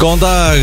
[0.00, 0.60] Góðan dag,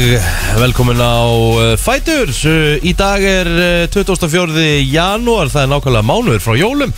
[0.58, 3.48] velkomin á uh, Fætur Uh, Í dag er
[3.86, 4.64] uh, 24.
[4.90, 6.94] janúar, það er nákvæmlega mánuður frá jólum.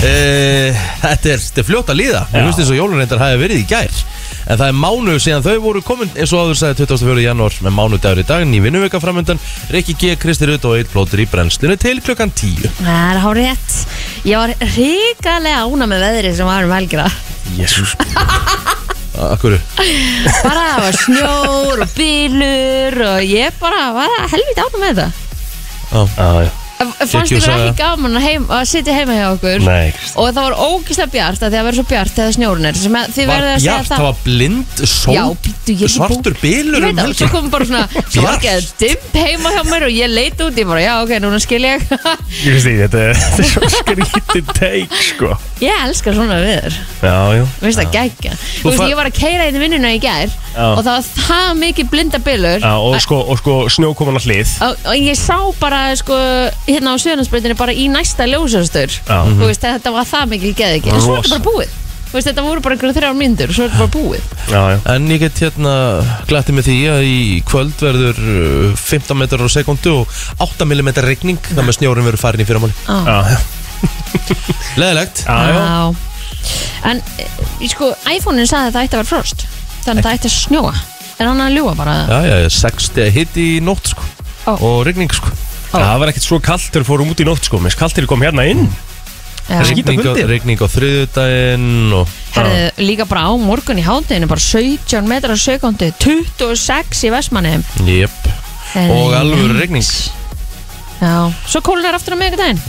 [0.00, 2.22] Þetta er, er fljótt að líða.
[2.32, 2.46] Mér Já.
[2.48, 4.00] finnst þess að jólun reyndar hafi verið í gær.
[4.46, 7.22] En það er mánuður síðan þau voru komin eins og áður sagði 24.
[7.26, 9.40] janúar með mánudagur í dag Ný vinnuvika framöndan,
[9.74, 13.40] Rikki G, Kristi Rutt og Eitt Plótur í brennslinu til klukkan 10 Það er hár
[13.42, 13.78] rétt
[14.26, 17.08] Ég var ríkalega ána með veðrið sem var um helgira
[17.58, 17.96] Jésús
[19.16, 19.56] Akkur
[20.44, 25.08] Bara það var snjór og bylur og ég bara var helviti ána með þetta.
[25.92, 26.02] Já,
[26.44, 30.42] já Fannst ykkur ekki gaman að, heim, að sitja heima hjá okkur Nei, og það
[30.46, 33.14] var ógislega bjart að því að það verður svo bjart þegar snjórun er sem að
[33.16, 34.02] þið Var verður að segja bjart, það.
[34.06, 37.26] Var blind, sól, Já, býttu, ég er svartur bú- bylur Ég um veit það, svo
[37.26, 37.32] helgina.
[37.36, 40.68] kom bara svona Svo ekki að dimmt heima hjá mér og ég leit út Ég
[40.68, 41.86] bara, já, ok, núna skil ég.
[42.46, 45.32] Ég veist því, þetta er, þetta er svo skrítið teik, sko.
[45.64, 47.44] Ég elskar svona viður Já, já.
[47.46, 48.34] Mér finnst það geggja.
[48.36, 50.66] Þú veist, fa- ég var að keira inn í vinnuna í gær Já.
[50.72, 52.60] og það var það mikið blinda bylur.
[52.64, 54.52] Já, og sko, og sko snjókoman að hlið.
[54.66, 56.16] Og, og ég sá bara sko
[56.66, 58.94] hérna á Söðnarsbreytinu bara í næsta ljósastur.
[59.06, 61.74] Þú veist, þetta var það mikið geð ekki en svo er þetta bara búið.
[62.06, 64.26] Þú veist, þetta voru bara einhverju þrjár myndur og svo er þetta bara búið.
[64.46, 64.78] Já, já.
[64.94, 65.74] En ég get hérna
[66.30, 67.18] glætti með því að í
[67.50, 72.22] kvöld verður uh, 15 metrar á sekundu og 8 mm regning þar með snjórin verður
[72.22, 73.38] farin í fyrramáli Já, já.
[74.80, 75.24] Leðilegt.
[75.26, 75.94] Já,
[76.86, 77.26] En e,
[77.66, 79.46] sko, iPhone-in sagði að það ætti að vera frost
[79.82, 80.74] Þannig að það ætti að snjóa.
[81.16, 81.96] Er hann að ljúa bara?
[82.06, 84.06] Já, já, já, 60 hitt í nótt sko.
[84.46, 84.52] Ó.
[84.62, 85.32] og regning sko
[85.72, 87.58] Það var ekkert svo kallt þegar við fórum út í nótt, sko.
[87.62, 88.68] Mér kallt þegar kom hérna inn.
[89.46, 89.60] Já.
[89.62, 90.22] skíta regning, á- kuldi.
[90.26, 95.38] regning á þriðudaginn og Herðu, líka bara á morgun í hátteginu bara 17 metrar á
[95.38, 97.52] sekundi 26 í Vestmanni
[97.86, 98.10] Jep.
[98.74, 99.86] Og alvöru regning
[100.96, 102.18] Já, svo kólunar aftur á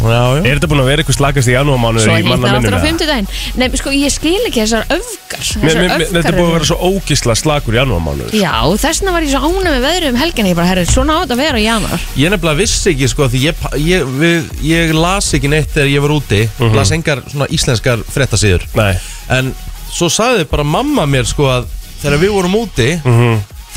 [0.03, 2.75] já Er þetta búin að vera eitthvað slagast í janúarmánuður Svo í manna hitnar aftur
[2.75, 2.84] á minnum?
[2.84, 6.35] fimmtudaginn Nei, sko, ég skil ekki þessar öfgar Mér, Þessar mér, mér, þetta er öfgar
[6.35, 8.35] búin að eru- vera svo ógisla slagur í janúarmánuður.
[8.35, 8.51] Já,
[8.84, 10.51] þess vegna var ég svo ánum með veðri um helgina.
[10.51, 13.29] Ég bara, herri, svona á þetta að vera í januar Ég nefnilega vissi ekki sko
[13.31, 16.41] því ég, ég, við, ég las ekki neitt þegar ég var úti.
[16.75, 18.91] Las engar svona íslenskar frettasíður Nei.
[19.40, 19.53] En
[19.88, 21.72] svo sagði bara mamma mér sko að
[22.03, 22.91] þegar við vorum úti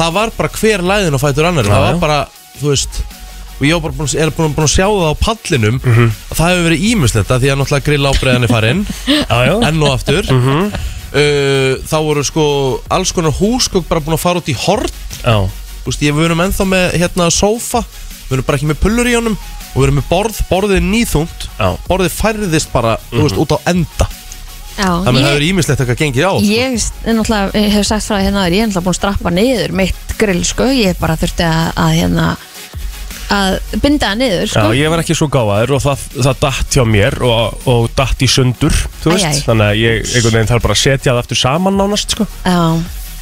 [0.00, 1.70] það var bara hver læðin og fætur annar.
[1.70, 2.20] Það var bara,
[2.60, 3.02] þú veist
[3.60, 6.66] og ég búin, að- er búin, búin að sjá það á pallinum að það hefur
[6.70, 8.54] verið ímislegt að því að náttúrulega grill ábreiðan er
[9.50, 10.32] já enn og aftur.
[11.10, 12.42] Uh, þá voru sko
[12.94, 14.94] alls konar húsgögg bara búin að fara út í hort
[15.24, 15.34] Já.
[15.88, 17.80] Úst, ég, við erum ennþá með hérna sófa.
[18.28, 20.84] Við erum bara ekki með pullur í honum og við erum með borð, borðið er
[20.86, 21.46] nýþungt.
[21.58, 21.68] Já.
[21.88, 24.06] borðið færðist bara, þú veist, út á enda.
[24.76, 26.46] Já, þannig að það hefur ímislegt eitthvað gengið á sko.
[26.46, 26.76] ég
[27.10, 27.16] er
[27.74, 30.68] hef sagt frá því hérna áður, Ég náttúrulega búin að strappa niður mitt grill, sko
[30.72, 32.28] Ég bara þurfti að, að hérna
[33.30, 34.70] að binda það niður, Já, sko.
[34.78, 38.28] ég var ekki svo gáðaður og það, það datt hjá mér og, og datt í
[38.30, 38.74] sundur,
[39.04, 39.42] þú Æ, veist.
[39.42, 39.44] æ.
[39.48, 42.26] Þannig að ég einhvern veginn þarf bara að setja það aftur saman nánast, sko.
[42.44, 42.58] Já.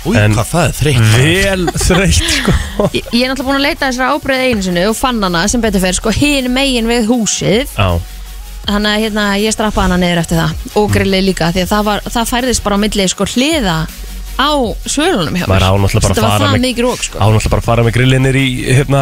[0.09, 1.09] Új, En- hvað það er þreytt.
[1.19, 2.53] Vel þreytt, sko.
[2.97, 5.61] Ég, ég er náttúrulega búin að leita þessara ábreiði einu sinni og fann hana sem
[5.65, 7.75] betur fyrir, sko, hinn megin við húsið.
[7.75, 7.99] Já,
[8.69, 11.85] Þannig að hérna, ég strappa hana niður eftir það og grillið líka því að það,
[11.87, 13.77] var, það færðist bara á milli sko hliða
[14.39, 14.51] á
[14.87, 17.01] svölunum hjá mér Maður á náttúrulega bara að Þetta var fara það með- mikið rók
[17.03, 18.47] sko ánáttúrulega bara að fara með grillinir í,
[18.79, 19.01] hérna,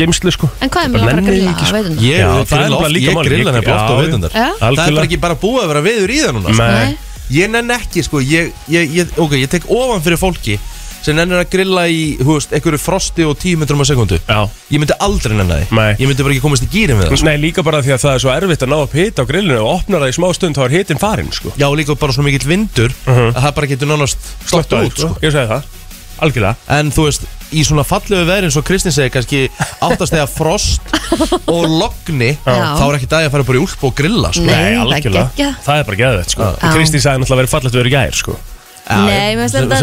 [0.00, 1.76] geimslu, sko En hvað er Bara að nenni grilla ekki, á sko.
[1.76, 2.04] veitundar?
[2.08, 3.28] Ég, Já, það er grill oft, nefnilega líka ég málið.
[3.28, 4.38] grilla nefnilega oft á Já, veitundar já.
[4.38, 5.04] Það er bara Algjörlega.
[5.08, 6.64] ekki bara búið að vera veður í það núna sko.
[6.72, 6.96] Nei,
[7.28, 10.58] Ég nenn ekki, sko ég, ég, ég, Ok, ég tek ofan fyrir fólki
[11.02, 14.40] sem nennir að grilla í, hú veist, einhverju frosti og 10 metrum á sekundu já
[14.72, 15.94] Ég myndi aldrei nenna því Nei.
[16.00, 17.28] Ég myndi bara ekki komast í gýrin við það sko.
[17.30, 19.58] Nei, líka bara því að það er svo erfitt að ná upp hita á grillinu
[19.62, 22.26] og opnar það í smá stund þá er hitin farin, sko Já, líka bara svo
[22.26, 23.32] mikill vindur Mhm.
[23.36, 24.18] að það bara getur nánast
[24.50, 25.62] Slögt út, sko Ég segi það,
[26.18, 29.44] algjörlega En þú veist, í svona fallegu veðri eins og Kristín segi kannski
[29.80, 30.82] áttast eða frost
[31.48, 32.76] og logni Já.
[32.76, 34.44] þá er ekki dag að fara bara í úlp og grilla sko.
[34.44, 35.30] Nei, það er algjörlega.
[35.38, 35.54] geggjað.
[35.64, 36.72] Það er bara geðvett, sko Já.
[36.74, 38.36] Kristi sagði náttúrulega að vera fallegt að vera í gær, sko
[38.88, 39.76] Nei, mér finnst þetta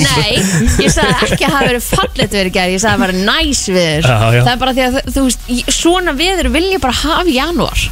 [0.00, 0.36] Nei,
[0.80, 3.60] ég sagði ekki að það verið fallet verið gerð Ég sagði að það var næs
[3.68, 4.08] viður.
[4.08, 7.84] Það er bara því að þú veist Svona viður vil ég bara hafa í janúar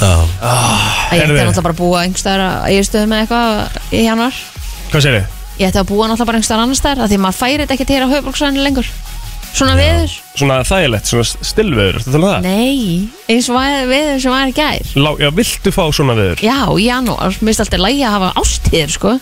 [0.00, 0.12] Já.
[1.12, 4.36] Ég ætti náttúrulega bara að búa einhverstaðar að ég stöðu með eitthvað í janúar
[4.92, 5.38] Hvað segir þið?
[5.60, 7.76] Ég ætti að búa náttúrulega bara einhverstaðar annars staðar af Því að maður færi þetta
[7.76, 8.88] ekki til á höfbruksvæðinu lengur
[9.50, 12.46] Svona viður Svona þægilegt, svona stillveður, ertu að tala um það?
[12.46, 14.92] Nei, eins og var- viður sem var í gær.
[14.96, 16.40] Lá, já, viltu fá svona veður?
[16.46, 19.12] Já, í janúar, mér finnst alltaf lægi að hafa ástíðir sko.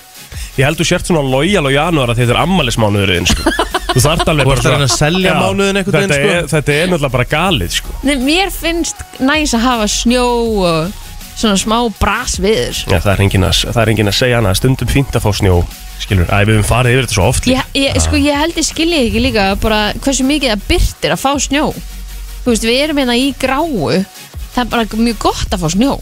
[0.59, 3.51] Ég held þú sért svona lojal á janúar að þetta er ammælismánuðurinn, sko.
[3.95, 6.37] Þú þarft alveg Þú ert að reyna að selja Já, mánuðinn einhvern veginn, þetta sko.
[6.37, 7.95] er, þetta er náttúrulega bara galið, sko.
[8.05, 10.27] Nei, mér finnst næs að hafa snjó
[10.69, 10.93] og
[11.39, 14.53] svona smá bras viður Já, það er engin að, það er engin að segja hana
[14.59, 15.57] Stundum fínt að fá snjó,
[15.99, 17.65] skilur Æ, við höfum farið yfir þetta svo oft líka.
[17.75, 21.23] ég, ég, sko, ég held ég skilji ekki líka bara hversu mikið það byrtir að
[21.25, 21.67] fá snjó
[22.45, 23.91] Þú veist, við erum hérna í gráu
[24.55, 25.97] Það er bara mjög gott að fá snjó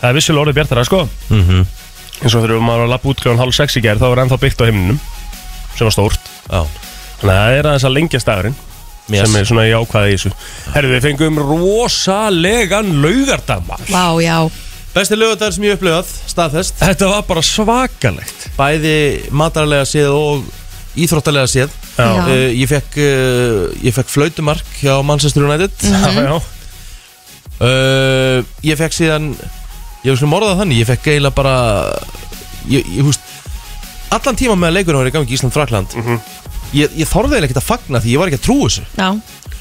[0.00, 1.66] Það er vissilega orðið bjartara, sko Mhm.
[2.20, 4.22] eins og þegar maður var að lappa út kljóðan hálf sex í gerð þá var
[4.24, 5.00] ennþá byggt á himninum
[5.76, 6.20] sem var stórt
[6.50, 6.62] Já.
[7.20, 8.58] Þannig að það er aðeins að lengja stagurinn
[9.10, 9.26] Yes.
[9.26, 10.30] sem er svona jákvæði í þessu
[10.74, 14.36] Herðu, við fengum rosalegan laugardamar Vá, já
[14.94, 18.94] Besti lögadar sem ég hef upplifað, staðfest Þetta var bara svakalegt Bæði
[19.38, 20.48] matarlega séð og
[20.98, 22.08] íþróttalega séð Já.
[22.24, 25.94] uh, Ég fekk uh, Ég fekk flautumark hjá Manchester United Mhm.
[25.94, 26.34] Já, já
[27.60, 29.30] uh, Ég fekk síðan
[30.02, 31.54] Ég var svona morðað þannig Ég fekk eiginlega bara
[32.70, 33.26] Ég, ég húst
[34.10, 35.94] Allan tíma með leikurinn var í gangi í Ísland-Frakland
[36.74, 39.08] Ég, ég þorði eiginlega ekkert að fagna því ég var ekki að trúa þessu Já,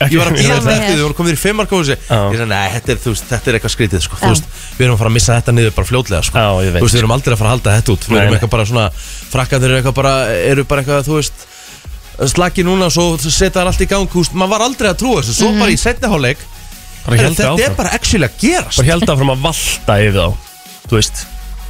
[0.10, 0.84] Ég var að býða Sama eftir hér.
[0.86, 2.20] því, við vorum komin í fimmarkósi Já.
[2.32, 4.16] Ég sagði, nei, þetta er, þú veist, þetta er eitthvað skrítið sko.
[4.16, 4.22] Já.
[4.22, 4.46] Þú veist,
[4.80, 6.40] Við erum að fara að missa þetta niður bara fljótlega sko.
[6.40, 6.80] Já, ég veit.
[6.80, 8.06] Þú veist, Við erum aldrei að fara að halda þetta út.
[8.08, 8.38] Við Nei, erum nei.
[8.40, 8.86] eitthvað bara svona
[9.34, 10.14] Frakkandir eru eitthvað bara,
[10.54, 11.48] eru bara eitthvað, þú veist
[12.34, 14.08] Slaki núna, svo setja það allt í gang.
[14.12, 15.36] Þú veist, Maður var aldrei að trúa þessu.
[15.40, 16.42] Svo bara í setni hálfleik
[17.10, 17.78] bara held Þetta er áfram.
[17.80, 18.80] bara actually að gerast?
[18.80, 20.28] Bara held áfram að valta yfir þá
[20.90, 21.22] Þú veist,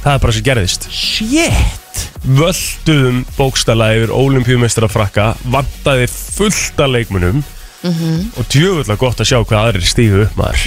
[0.02, 0.88] það er bara sem gerðist.
[0.90, 2.02] Shit!
[2.26, 7.42] Völduðum bókstala yfir olimpíumestara frakka Vantaði fullt af leikmunum
[7.82, 10.64] Og djöfulla gott að sjá hvað aðrir stígu upp maður.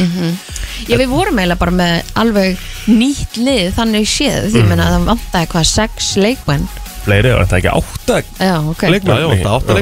[0.88, 4.74] Já, við vorum eiginlega bara með alveg nýtt lið þannig séð því mm.
[4.80, 6.66] að það vantaði hvað sex leikmenn?
[7.04, 8.84] Fleiri, var þetta ekki átta Já, ok.
[8.94, 9.20] leikmenn?
[9.20, 9.76] Já, já, átta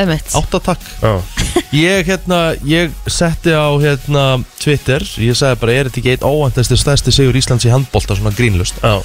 [0.00, 0.86] ömmit Átta takk.
[1.02, 1.12] Já.
[1.76, 4.24] Ég, hérna, ég setti á hérna,
[4.56, 8.32] Twitter Ég sagði bara, er þetta ekki eitt óvæntasti stærsti sigur Íslands í handbólta svona
[8.36, 8.96] grínlust Já.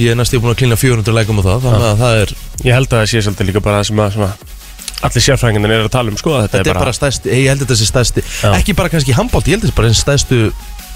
[0.00, 2.78] Ég er næstu búin að klína 400 leikum á það Þannig að það er, Ég
[2.78, 4.55] held að það sé svolítið líka bara það sem að svona,
[5.04, 7.60] allir sérfræðingarnir eru að tala um sko, að þetta, þetta er bara stærsti Ég held
[7.60, 8.48] að þetta sé stærsti Já.
[8.56, 10.40] Ekki bara kannski handbólt, ég held að þetta sé bara einn stærstu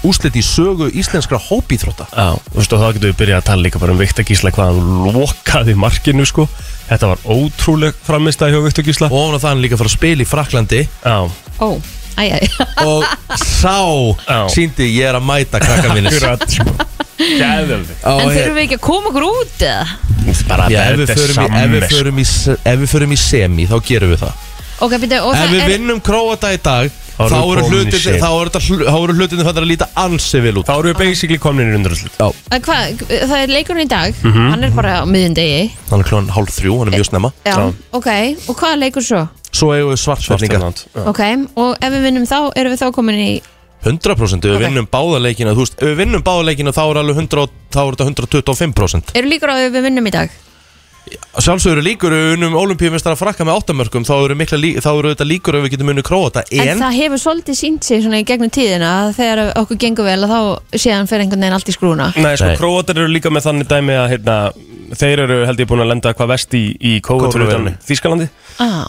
[0.01, 2.07] Úslit í sögu íslenskra hópíþrótta.
[2.09, 4.49] Já, þú veist og þá getum við byrjað að tala líka bara um Viktor Gísla
[4.55, 6.47] hvað hann lokaði markinu sko.
[6.87, 9.11] Þetta var ótrúleg framistæði hjá Viktor Gísla.
[9.13, 11.17] Og ofan á það hann líka að fara að spila í Fraklandi Já,
[11.61, 11.69] Ó,
[12.17, 12.49] æj, æj
[12.89, 13.05] Og
[13.61, 13.77] sá
[14.49, 16.17] síndi ég er að mæta krakka mínir
[17.41, 19.87] Gæðveldi En þurfum við ekki að koma okkur út eða?
[20.51, 22.79] Bara Já, ef við þetta er förum í- ef við samme förum í se- ef
[22.81, 24.47] við förum í semi, þá gerum við það.
[24.81, 26.91] Ok, byrju, og Ef það við er vinnum Króata í dag
[27.21, 28.19] Þá Þá erum við eru komin í hlutin semi.
[28.21, 30.65] Þá eru þetta hlu- þá eru hlutin þetta að líta ansi vel út.
[30.65, 34.15] Þá erum við basically komin í undarúslut Já, að Hvað, það er leikurinn í dag.
[34.23, 34.49] Mhm.
[34.49, 37.31] Hann er bara á miðjundegi hann er klón hálf þrjú, hann er mjög snemma.
[37.45, 37.73] Já, Já.
[37.93, 38.09] ok,
[38.49, 39.21] og hvað er leikur svo?
[39.51, 40.73] Svo eigum við svartfellinga
[41.05, 41.21] Ok,
[41.57, 43.41] og ef við vinnum þá, erum við þá komin í
[43.83, 44.63] 100% ef við Ok.
[44.67, 47.91] vinnum báðaleikina Þú veist, ef við vinnum báðaleikina Þá er alveg 100 og- Þá er
[47.95, 50.29] þetta 125% Eru líkur á að við vinnum í dag?
[51.41, 54.89] Sjálfsögur eru líkur ef við unnum olimpíumestara frakka með áttamörkum Þá eru, mikla, lí- þá
[54.99, 58.03] eru þetta líkur ef við getum unnu Króata En, En, það hefur svolítið sínt sig
[58.03, 60.39] svona í gegnum tíðina að þegar okkur gengur vel að þá
[60.77, 62.57] séðan fyrir einhvern veginn allt í skrúna Nei, sko, Nei.
[62.61, 64.37] króatar eru líka með þannig dæmi að hérna,
[65.01, 66.93] þeir eru held ég búin að lenda hvað vest í, í.
[67.01, 68.29] Þískalandi
[68.61, 68.85] ah,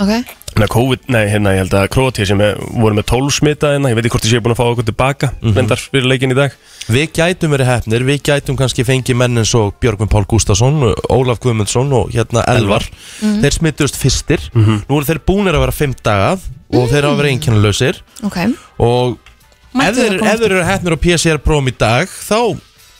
[0.00, 0.24] okay.
[0.66, 3.98] COVID, nei, hérna, ég held að Króatíu sem er, voru með 12 smita hérna, ég
[3.98, 5.84] veit ekki hvort ég sé búin að fá okkur tilbaka mm -hmm.
[5.92, 6.52] fyrir leikin í dag.
[6.88, 11.38] Við gætum verið hefnir Við gætum kannski fengið menn eins og Björgvin Pál Gústason Ólaf
[11.38, 12.82] Guðmundsson og hérna Elvar.
[13.20, 14.40] Þeir smittust fyrstir.
[14.54, 18.00] Nú eru þeir búnir að vera 5 dagað Og þeir hafa verið einkennalausir.
[18.24, 18.38] Ok.
[18.78, 22.08] Og ef Mættu þeir, það koma ef þeir eru hefnir á PCR prófum í dag
[22.08, 22.40] Þá,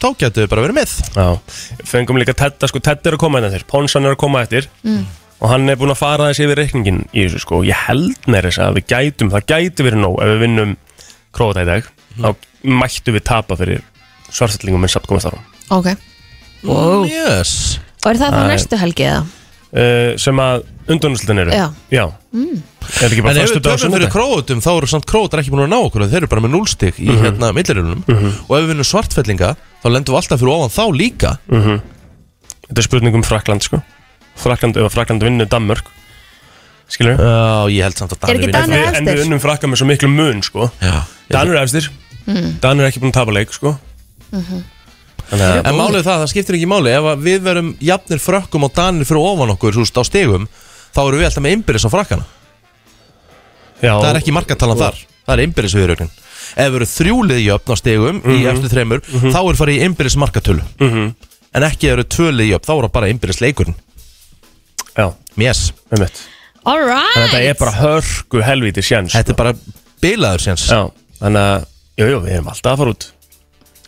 [0.01, 0.91] þá gætu við bara verið með.
[1.17, 1.27] Já,
[1.85, 3.41] fengum líka Tedda, sko, Tedda er að koma
[5.39, 5.45] er Mm.
[5.45, 8.49] og hann er búin að fara þessi yfir reikningin í þessu, sko, ég held með
[8.49, 10.77] þess að við gætum, það gæti verið nóg ef við vinnum
[11.31, 11.83] Króata í dag,
[12.19, 13.81] þá mættu við tapa fyrir
[14.31, 15.95] samt komast árum Ok,
[16.63, 17.05] wow.
[17.05, 17.79] Yes.
[18.05, 19.23] Og er það þá er- næstu helgi eða?
[19.69, 21.51] uh, sem að undunuslutin eru.
[21.53, 21.67] Já.
[21.93, 22.05] Já.
[22.09, 25.39] Er þetta ekki En bara ef við og töfum fyrir króutum Þá eru samt króutar
[25.43, 28.63] ekki búin að ná okkur Þeir eru bara með núlstig í hérna millirunum Og ef
[28.63, 29.51] við vinnum svartfellinga
[29.83, 31.31] Þá lendum við alltaf fyrir ofan þá líka.
[31.49, 33.81] Þetta er spurning um Frakland sko
[34.43, 35.89] Frakland, ef að Frakland vinnur Danmörk
[36.89, 37.21] Skilur við?
[37.21, 38.53] Já, ég held samt að Er ekki Danir vinni.
[38.57, 39.21] Danir En við efstir?
[39.25, 40.69] vinnum Frakland með svo miklu mun sko.
[40.81, 40.95] Já,
[41.29, 41.89] Danur er efstir.
[42.63, 43.75] Danur er ekki búin að tapa leik sko.
[45.29, 46.93] Þannig að En málið er það, það skiptir ekki máli.
[46.97, 50.47] Ef að við verum jafnir frökkum og danir fyrir ofan okkur Þú veist, á stegum
[50.95, 52.25] Þá eru við alltaf með innbyrðis á frakkana.
[53.83, 54.97] Já, Það er ekki markatalan þar.
[55.29, 56.09] Það er innbyrðis viðrögnin
[56.49, 60.17] Ef við eru þrjúlið jöfn á stegum Í eftir þreymur Þá er farið í innbyrðis
[60.25, 61.11] markatölu Mhm.
[61.53, 63.77] En ekki ef eru tvölið jöfn Þá er það bara innbyrðis leikurinn
[64.97, 65.05] Já,
[65.39, 65.69] Yes.
[65.91, 66.23] Með mitt
[66.67, 69.53] Alright Þannig að þetta er bara hörku helvíti sjens Þetta er bara
[70.03, 70.65] bilaður séns.
[70.71, 70.81] Já,
[71.21, 71.69] þannig að
[71.99, 73.05] Jú, jú, við erum alltaf að fara út.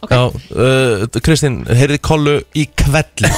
[0.01, 0.11] Ok.
[0.11, 0.21] Já,
[0.57, 3.29] uh, Kristín, heyrði kollu í kvelli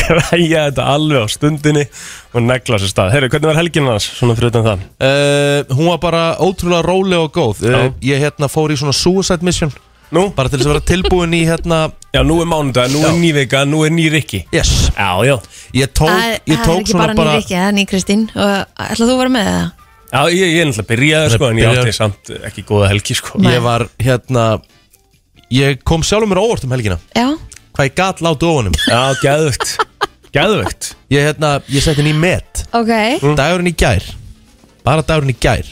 [0.00, 1.84] Græja þetta alveg á stundinni
[2.32, 3.12] Og negla sér stað.
[3.14, 4.06] Herru, hvernig var helginn hans?
[4.16, 4.86] Svona fyrir utan það?
[5.04, 7.62] Uh, Hún var bara ótrúlega róleg og góð.
[7.68, 7.90] Uh.
[8.04, 9.70] Ég hérna fór í svona suicide mission
[10.12, 10.28] Nú?
[10.36, 11.78] Bara til þess að vera tilbúin í hérna
[12.14, 13.18] Já, nú er mánudag, nú er Já.
[13.18, 14.44] ný vika, nú er ný rikki.
[14.54, 14.90] Yes.
[14.94, 15.36] Já, já.
[15.74, 17.84] Ég tók, ég það er tók ekki svona bara bara nýr ekki, það er ný
[17.90, 18.22] Kristín.
[18.34, 18.52] Og
[18.84, 19.72] ætlaðu þú að vera með það?
[20.14, 21.88] Já, ég, ég er náttúrulega byrjaði sko En ég Byrjaður.
[21.88, 23.38] átti samt ekki góða helgi sko.
[23.42, 23.50] Nei.
[23.56, 24.44] Ég var hérna
[25.54, 26.98] Ég kom sjálfur mér á óvart um helgina.
[27.16, 27.26] Já,
[27.74, 29.74] Hvað ég gat láta ofanum Já, geðugt
[30.34, 32.62] Gæðvegt Ég, hérna, ég setti henni í met.
[32.74, 32.90] Ok,
[33.34, 34.06] Dagurinn í gær.
[34.86, 35.66] Bara dagurinn í gær.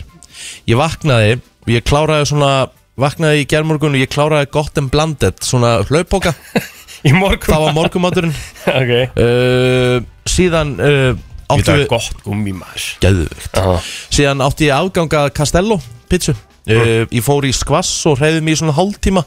[0.67, 1.39] Ég vaknaði
[1.71, 2.53] Ég kláraði svona
[3.01, 6.35] Vaknaði í gærmorgun og ég kláraði gott en blandet Svona hlaupóka
[7.09, 7.49] Í morgun.
[7.49, 8.35] Það var morgumaturinn
[8.81, 8.93] Ok.
[9.19, 11.17] Uh, Síðan uh,
[11.51, 12.85] átti Þetta er við gott gummi maður.
[13.03, 13.89] Geðvikt Já.
[14.15, 15.81] Síðan átti ég afganga Castello
[16.13, 16.37] pizzu.
[16.69, 19.25] Uh, Ég fór í skvass og hreyði mig í svona hálftíma.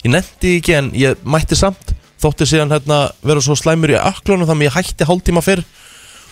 [0.00, 1.92] Ég nefndi ekki en ég mætti samt.
[2.24, 5.62] Þótti síðan hérna vera svo slæmur í öklunum Þannig að ég hætti hálftíma fyrr.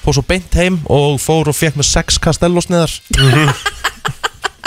[0.00, 2.92] Fór svo beint heim og fór og fekk með sex Castello sneðar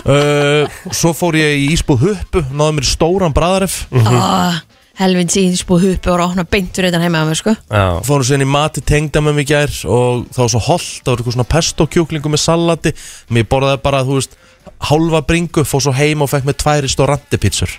[0.06, 4.60] uh, Svo fór ég í ísbúð huppu Náði mér stóran bræðaref oh,
[5.02, 8.28] helvins í því spúð huppu og opna beintur utan heima að mér sko Já Fórum
[8.28, 11.38] síðan í mati tengda með mig gær Og það var svo holdt Það var eitthvað
[11.38, 12.96] svona pesto kjúklingu með salati
[13.34, 14.40] Mér borðaði bara, þú veist
[14.82, 17.72] Hálfa bringu, fór svo heim og fekk með tvær restaurante pizzur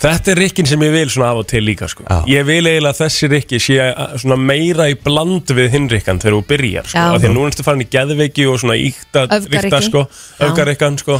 [0.00, 2.04] Þetta er rikkin sem ég vil svona af og til líka sko.
[2.04, 2.28] Já.
[2.28, 6.20] Ég vil eiginlega að þessi rikki sé uh, svona meira í bland við hinn rikkan
[6.20, 6.98] þegar þú byrjar sko.
[6.98, 7.06] Já.
[7.08, 10.44] Af Því að nú ertu farin í geðveiki og svona íkta rikta sko, Já.
[10.48, 11.18] öfgarikkan sko.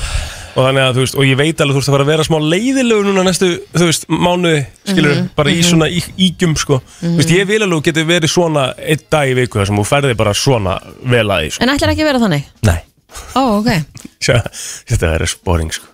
[0.52, 2.26] Og þannig að þú veist, og ég veit alveg þú veist að fara að vera
[2.28, 4.58] smá leiðilegu núna næstu, þú veist, mánuði
[4.92, 6.80] skilur, Mhm, bara í svona í, ígjum sko.
[7.00, 9.86] þú veist, ég vil alveg getur verið svona einn dag í viku þar sem þú
[9.88, 11.62] ferði bara svona vel að því sko.
[11.62, 12.44] En ætlar ekki að vera þannig?
[12.62, 12.80] Nei
[13.36, 13.68] Ó, ok
[14.24, 14.38] Sjá,
[14.88, 15.86] Þetta verður sporing sko.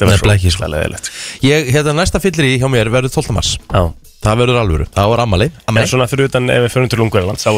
[0.00, 0.70] Þetta Nefnilega verður ekki, svo sko.
[0.72, 1.14] leðilegt sko.
[1.46, 3.34] Ég, hérna, næsta fyllir í hjá mér verður 12.
[3.36, 3.82] mars Já
[4.20, 7.00] Það verður alvöru, það var ammali En svona fyrir utan ef við fyrir til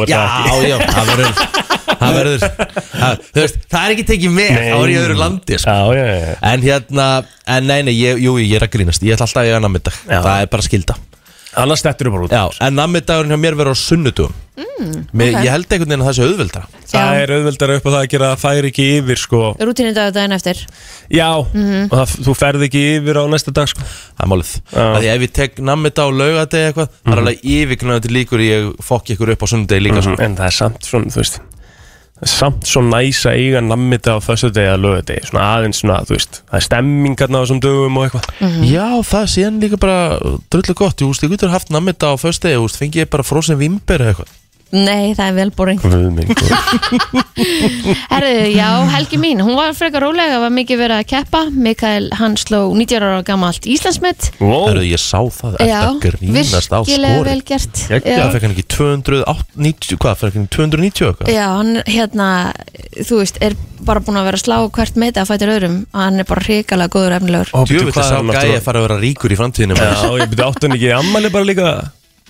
[0.04, 1.62] er Já, það já, það verður
[2.02, 4.62] Það verður það, þú veist, það er ekki tekið með Nei.
[4.68, 5.74] Það var í öðru landi sko.
[5.74, 6.36] Já, já, já, já.
[6.52, 7.06] En hérna,
[7.56, 9.98] en nei, nei, ég, jú, ég er að grínast Ég ætla alltaf að eiga nammidag
[10.06, 10.20] Já.
[10.20, 10.98] Það er bara skilda
[11.60, 15.20] Annars stettur þú bara út Já, en nammidagurinn hjá mér verður á sunnudugum mm, ok.
[15.44, 17.20] Ég held einhvern veginn að það sé auðveldra Það Já.
[17.22, 19.40] er auðveldar upp á það að gera að það er ekki yfir sko.
[19.62, 20.58] Rútínu dag daginn eftir.
[21.12, 23.86] Já, og það, þú ferð ekki yfir á næsta dag sko.
[24.18, 24.50] Það er málið.
[25.12, 29.32] Ef ég tek nammidag og laugadegi eitthvað Það er alveg yfirgnandi líkur ég fokki ykkur
[29.36, 30.18] upp á sunnudegi líka sko.
[30.20, 31.40] En það er samt svona, þú veist
[32.28, 36.42] samt svo næs að eiga nammita á föstudegi að lögadegi Svona aðeins svona, þú veist
[36.42, 38.28] Það er stemmingarna á þessum dögum og eitthvað.
[38.68, 39.98] Já, það er síðan líka bara
[40.52, 43.58] drullu gott Ég, úst, ég getur haft nammidag á föstudegi úst, Fengi ég bara frosin
[43.58, 44.38] vimber eða eitthvað
[44.72, 45.80] Nei, það er vel boring.
[48.12, 51.42] Herðu, já, Helgi mín, hún var frekar rólega var mikið verið að keppa.
[51.52, 54.30] Mikael, hann sló 19 ára gamalt Íslandsmet.
[54.40, 54.70] Wow.
[54.70, 55.58] Herru, ég sá það.
[55.60, 57.82] Eftir að grínast á virkilega skori vel gert.
[57.84, 61.32] Það fekk hann ekki 290, hvað, fekk hann 290 eitthvað?
[61.36, 62.28] já, hann hérna
[63.04, 65.78] þú veist, er bara búin að vera að slá hvert meita að fætir öðrum.
[65.92, 67.52] Og hann er bara hrikalega góður efnilegur.
[67.52, 69.40] Ó, bíddu, Djöfull hvað er sá hann gæi náttúrulega- að fara að vera ríkur í
[69.42, 71.68] framtíðinu Já, ég byrja áttan ekki ammali bara líka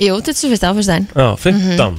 [0.00, 1.99] Jú, þetta er svo fyrst áfyrstæðin Já, 15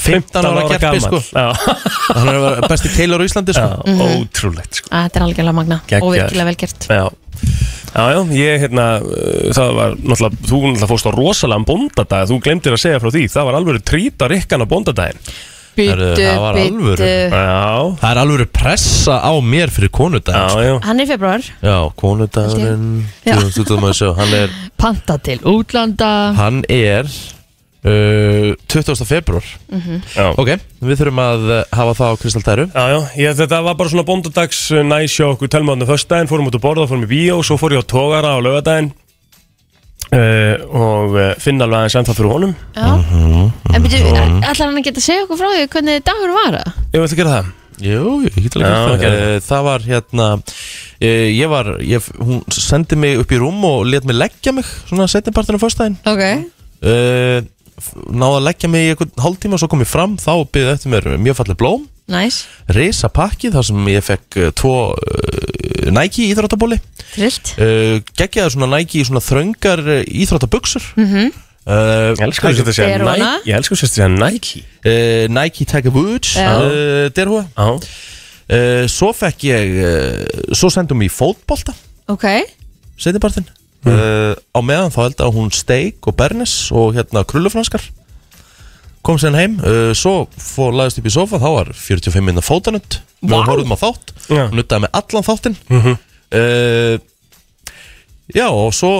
[0.00, 1.18] 15 ára keppi, sko.
[1.28, 1.48] Já,
[2.16, 4.06] Hann er að vera besti keilur á Íslandi já sko.
[4.16, 4.88] ótrúlegt sko.
[4.94, 6.88] Þetta er algjörlega magna og virkilega vel gert.
[6.88, 7.04] Já,
[7.92, 12.40] já, já, ég hérna, uh, það var náttúrulega, þú náttúrulega fórst á rosalega bóndadag, þú
[12.48, 15.22] glemdir að segja frá því, það var alveg trýta rikkan á bóndadaginn.
[15.78, 17.08] Byttu, það var alvöru.
[17.08, 19.92] byttu Já, Það er alveg pressa á mér fyrir
[20.66, 21.48] já, Hann er februar.
[21.62, 21.78] Já,
[23.94, 26.12] sjá, Hann er, Panta til útlanda.
[26.38, 27.06] Hann er
[27.84, 29.04] uh, 20.
[29.06, 29.44] februar
[30.16, 30.28] já.
[30.38, 33.92] Ok, við þurfum að uh, hafa það á Kristaltæru Já, já, ég, þetta var bara
[33.92, 37.58] svona bóndadags uh, næsjá okkur telmaðinu föstudaginn, fórum út að borða, fórum í bíó, svo
[37.60, 38.90] fór ég á tógara á laugadaginn
[40.12, 42.54] uh, og uh, finna alveg aðeins ennþá fyrir honum.
[42.76, 42.88] Já.
[42.96, 44.12] Mhm, En byrju,
[44.48, 46.76] ætlar hann að geta að segja okkur frá því hvernig dagur var það?
[46.94, 47.50] Ég veit að gera það.
[47.78, 49.60] Jú, ég get alveg Já, gert það Eh, Það.
[49.68, 50.24] Var hérna
[50.98, 54.66] eh, Ég var, ég, hún sendi mig upp í rúm og let mig leggja mig
[54.88, 56.24] Svona setnipartinu fyrstæðin Ok.
[56.82, 57.38] Uh,
[58.10, 61.06] Náði að leggja mig í einhvern hálftíma Svo kom ég fram, þá byggði eftir mér
[61.22, 61.86] mjög falleg blóm.
[62.10, 62.40] Næs,
[62.74, 64.74] Risa pakki, þar sem ég fekk Tvo
[65.94, 66.78] Nike íþróttabóli
[67.14, 67.52] trillt.
[67.58, 70.84] Uh, Geggjaði svona Nike svona þröngar uh, íþróttabuxur.
[70.96, 71.36] Mm -hmm.
[71.68, 73.32] Ég elskar þess að segja Derhúfna.
[73.34, 73.50] Nike.
[73.50, 74.62] Ég þess að segja Nike.
[74.88, 81.12] uh, Nike Tiger Woods uh, Derhúa uh, Svo fekk ég uh, Svo sendum ég í
[81.12, 81.74] fótbolta.
[82.08, 82.24] Ok,
[82.96, 83.44] setjapartin
[83.84, 87.84] uh, á meðan þá held að hún steik og bernis og hérna krullufranskar
[89.08, 92.98] kom sér heim uh, svo fór laðist upp í sofa þá var 45 minna fótanund
[93.24, 93.40] við Vá.
[93.48, 94.42] horfum á þátt Já.
[94.52, 96.98] nuttaði með allan þáttinn uh,
[98.36, 98.92] já og svo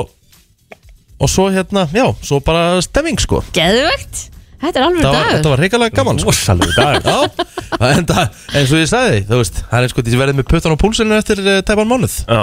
[1.19, 4.27] og svo hérna já svo bara stemming sko geðvegt
[4.59, 6.33] Þetta er alveg það var, dagur þetta var reikalega gaman sko.
[6.33, 7.37] Rosalega dag.
[7.79, 10.47] já en það eins og ég sagði þú veist það er sko því verið með
[10.51, 12.41] puttan á púlsinu eftir uh, tæpan mánuð Já.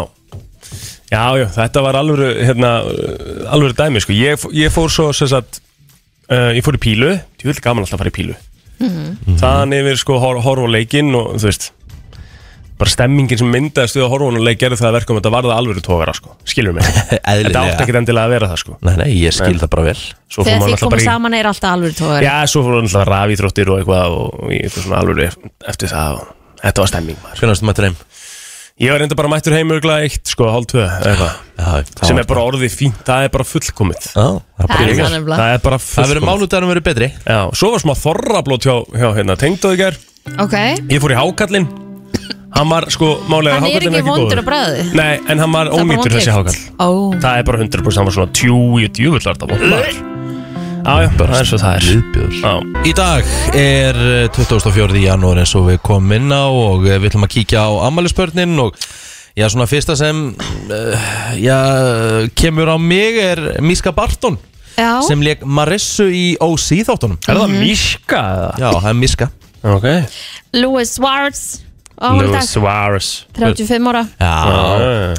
[1.11, 2.69] Já, já, þetta var alveg, hérna,
[3.53, 4.15] alveg dæmi, sko.
[4.17, 5.59] Ég, ég fór svo, sem sagt,
[6.31, 8.37] uh, ég fór í pílu, ég vil gaman alltaf að fara í pílu.
[8.81, 9.39] Mhm.
[9.39, 11.71] Þaðan yfir, sko, hor horf á leikinn og, þú veist,
[12.75, 15.31] bara stemmingin sem myndaðist við að horfa og leik gerði það að verka um þetta
[15.31, 16.33] varða alvöru tógara sko.
[16.47, 18.75] skilur mig, þetta Eðlilega ekki endilega að vera það sko.
[18.83, 21.07] Nei, nei, ég skil það bara vel svo fór Þegar maður þið koma bara í
[21.07, 24.59] saman er alltaf alveg tógar já, svo fór maður náttúrulega rafíþróttir og eitthvað og, í
[24.59, 25.29] eitthvað svona alvöru
[25.71, 26.33] eftir það og
[26.65, 27.39] þetta var stemming maður.
[27.39, 27.97] Hvernig varstu mættur heim?
[28.75, 30.83] Ég var reynda bara mættur heim örgulega eitt sko, hálf tvö
[32.03, 34.07] sem er bara orðið fínt, það er bara fullkomið.
[34.11, 36.27] Já, það er bara er ég það er bara Það verður fullkomið.
[36.29, 37.09] mánudagur verið betri.
[37.23, 39.99] Já, svo var smá þorrablót hjá, hjá hérna, tengdóði ger
[40.41, 40.55] Ok,
[40.91, 41.67] Ég fór í hákallinn
[42.55, 45.69] Hann var sko, málega hann er hákallinn ekki vondur að bræði Nei, en hann var
[45.71, 46.59] er ónýtur þessi hákall.
[46.79, 46.89] Ó,
[47.23, 50.14] Það er bara 100% hann var svona tjú í djúvillar Það var maður
[50.85, 51.85] Já, já, það er svo það er.
[51.89, 52.51] Viðbjör Já,
[52.85, 54.99] Í dag er eh, 24.
[55.01, 58.53] janúar eins og við komum inn á og eh, við ætlum að kíkja á ammælisbörnin
[58.61, 58.77] og
[59.33, 60.19] já, svona fyrsta sem
[60.69, 61.07] uh,
[61.41, 61.57] já,
[62.37, 64.37] kemur á mig er Miska Barton
[64.77, 67.17] já, sem leik Marissu í OC þáttunum.
[67.25, 68.49] Er það Míska eða?
[68.61, 69.31] Já, það er Miska.
[69.65, 69.87] Ok.
[70.61, 71.45] Louis Swartz
[71.95, 74.05] Áhverdag, Louis Suárez 35 ára.
[74.19, 75.15] Já, Já,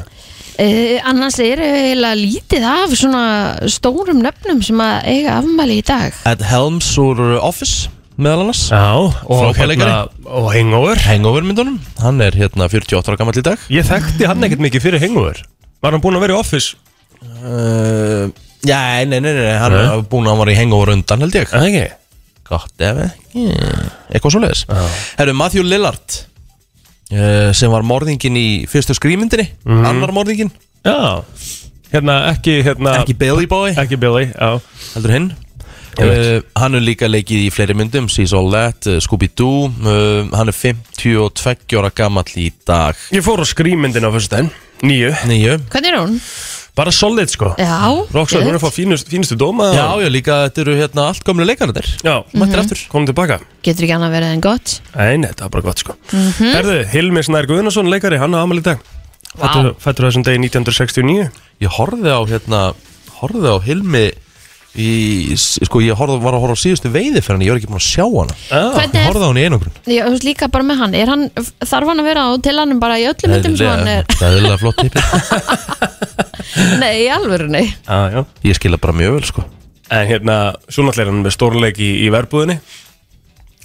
[0.57, 3.23] Uh, annars er eiginlega lítið af svona
[3.69, 6.15] stórum nöfnum sem að eiga afmæli í dag.
[6.25, 8.63] Ed Helms úr Office meðal annars.
[8.73, 10.97] Já, og, hérna, og Hangover.
[11.05, 13.61] Hangover myndunum, hann er hérna 48 ára gammal í dag.
[13.69, 15.43] Ég þekkti hann ekkert mikið fyrir Hangover.
[15.85, 16.73] Var hann búinn að vera í Office?
[17.21, 18.25] uh,
[18.65, 21.51] Já, nei, nei, nei, hann er búin að hann var í Hangover undan held ég.
[21.53, 21.85] Það ekki?
[22.47, 23.45] Gott ef ekki.
[24.09, 24.61] Eitthvað svo leiðis
[25.19, 26.17] Herru, Matthew Lillard
[27.13, 30.51] uh, sem var morðingin í fyrstu skrýmyndinni annar morðingin,
[30.85, 31.23] Já.
[31.91, 33.71] Hérna, ekki, hérna ekki Billy Boy.
[33.79, 34.57] Ekki Billy, já.
[34.93, 35.29] Heldur hinn.
[35.97, 39.69] Uh, hann er líka leikið í fleiri myndum Sees All That, uh, Scooby-Doo.
[39.81, 42.99] Uh, hann er 52 ára gamall í dag.
[43.15, 44.51] Ég fór á skrýmyndin á fyrstu daginn
[44.85, 46.19] Nýju nýju Hvernig er hún?
[46.77, 47.55] Bara solid sko.
[47.57, 47.73] Já,
[48.13, 49.71] Roxanne, hún er að fá fínust, fínustu dóma.
[49.73, 52.83] Já, já, líka þetta eru hérna allt gamlu leikarnir Já, mættir aftur.
[52.91, 53.39] Komum tilbaka.
[53.65, 54.75] Getur ekki annað verið en gott.
[54.93, 55.97] Nei, nei, þetta var bara gott sko.
[56.37, 58.85] Herðu, Hilmi Snær Guðnason, leikari, hann á amal í dag.
[59.37, 61.27] Fættur, fættur þessum degi 1969
[61.61, 62.61] ég horfði á hérna
[63.19, 64.05] horfði á Hilmi
[64.77, 67.69] í, sko ég horfði, var að horfa á síðustu veiði fyrir hann, ég var ekki
[67.71, 68.35] búin að sjá hana.
[68.51, 68.69] Ah.
[68.77, 70.95] Hvernig ég er, horfði á hann í einogrun já, þú veist líka bara með hann,
[70.97, 71.25] er hann
[71.65, 74.09] þarf hann að vera á til hann bara í öllum myndum sem hann er?
[74.13, 74.99] Það er eðlilega flott tippi
[76.81, 78.19] Nei, í alvörunni ah, já.
[78.47, 79.47] ég skilja bara mjög vel sko.
[79.93, 80.37] En hérna,
[80.67, 82.59] svo náttúrulega er hann með stórleik í, í verbúðinni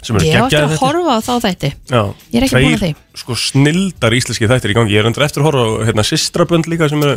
[0.03, 0.83] Sem eru Ég á eftir geggjaðir að þættir.
[0.83, 1.69] horfa á þá þætti.
[1.93, 2.01] Já,
[2.33, 4.95] Ég er ekki búin að tveir, Sko snildar íslenski þættir í gangi.
[4.97, 7.15] Ég er endur eftir að horfa á hérna, Sistrabönd líka sem eru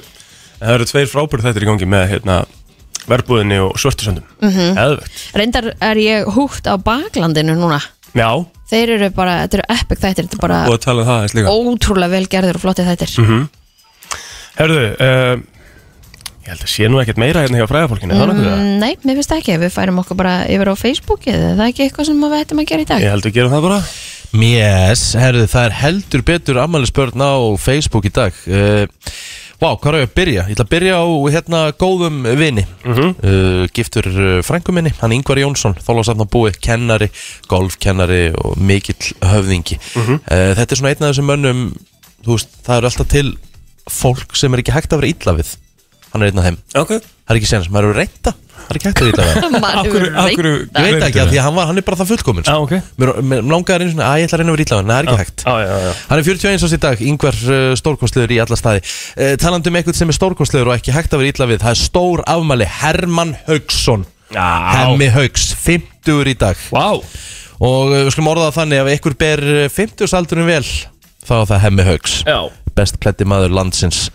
[0.60, 2.38] Það eru tveir frábæri þættir í gangi með hérna,
[3.10, 4.76] verbúðinni og svörtusöndum mm Mhm.
[4.76, 5.00] -hmm.
[5.36, 7.82] Reyndar er ég húgt á baklandinu núna
[8.16, 11.08] Já, Þeir eru bara, þetta eru epic þættir Þetta er bara og að tala um
[11.08, 13.50] það eins líka ótrúlega vel gerðir og flotti þættir Mhm.
[14.58, 15.36] Herðu, uh,
[16.46, 18.20] ég held að sé nú ekkert meira hérna hjá fræðafólkinu, mm.
[18.20, 21.56] það er mm, Nei, mér finnst ekki, við færum okkur bara yfir á Facebookið Er
[21.58, 23.02] það ekki eitthvað sem við ættum að gera í dag?
[23.02, 23.82] Ég held að gera það bara
[24.36, 28.86] Yes, herðu, það er heldur betur ammælisbörn á Facebook í dag uh,
[29.62, 30.42] Vá, hvað er ég að byrja?
[30.50, 33.10] Ég ætla að byrja á hérna góðum vini Mhm.
[33.24, 37.08] uh, Giftur uh, frængu minni, hann Ingvar Jónsson Þólasafn búi, kennari,
[37.48, 40.20] golfkennari og mikill höfðingi Mhm.
[40.28, 41.62] uh, Þetta er svona einn af þessum mönnum
[42.26, 43.38] Þú veist, það eru alltaf til
[43.90, 45.56] fólk sem er ekki hægt að vera illa við
[46.16, 46.58] Hann er einn af þeim.
[46.80, 46.92] Ok.
[46.96, 48.70] Það er ekki senast, maður eru reynda Það.
[48.72, 50.04] Er ekki hægt að akkur,
[50.48, 52.54] reynt Ég veit ekki, af því að hann, var, hann er bara það fullkomin sko.
[52.56, 52.94] Já, ok.
[53.02, 55.10] Mér, mér langaði einu svona, að ég ætla að reyna að vera Nei, það er
[55.12, 55.44] ekki hægt.
[55.46, 55.92] Já, já, já.
[56.08, 58.82] Hann er 41 árs í dag, yngvar uh, stórkostlegur í alla staði.
[59.20, 61.76] Uh, Talandi um eitthvað sem er stórkostlegur og ekki hægt að vera illa við Það
[61.76, 66.66] er stór afmæli, Hermann Haugsson Hemmi Haugs, 50 í dag.
[66.74, 66.88] Vá.
[67.62, 69.46] Og uh, við skulum orða það þannig, ef ykkur ber
[69.78, 70.66] 50 aldurinn vel
[71.26, 72.40] Þá er það Hemmi Haugs Já.
[72.76, 74.10] Best klætti maður landsins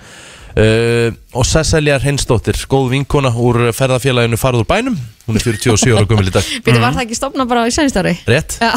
[0.59, 4.97] uh, Og Cecilia Hreinsdóttir, góð vinkona úr ferðafélaginu Farður bænum.
[5.29, 6.47] Hún er 47 ára gummil í dag.
[6.67, 8.17] Býtu, var það ekki stopna bara í sænstári?
[8.27, 8.57] Rétt?
[8.59, 8.73] Já,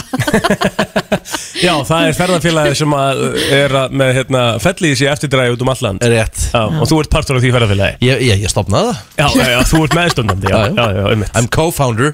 [1.65, 3.23] Já, það er ferðarfélagi sem að
[3.57, 6.45] er að með hérna fellið sér eftirdræði út um alland Rétt.
[6.53, 9.03] Já, og þú ert partur af því ferðarfélagi Ég, ég, ég stopnaði það.
[9.17, 10.73] Já, já, já, þú ert meðstundandi, já, Já, já.
[10.77, 11.37] já, já, einmitt.
[11.39, 12.13] I'm co-founder.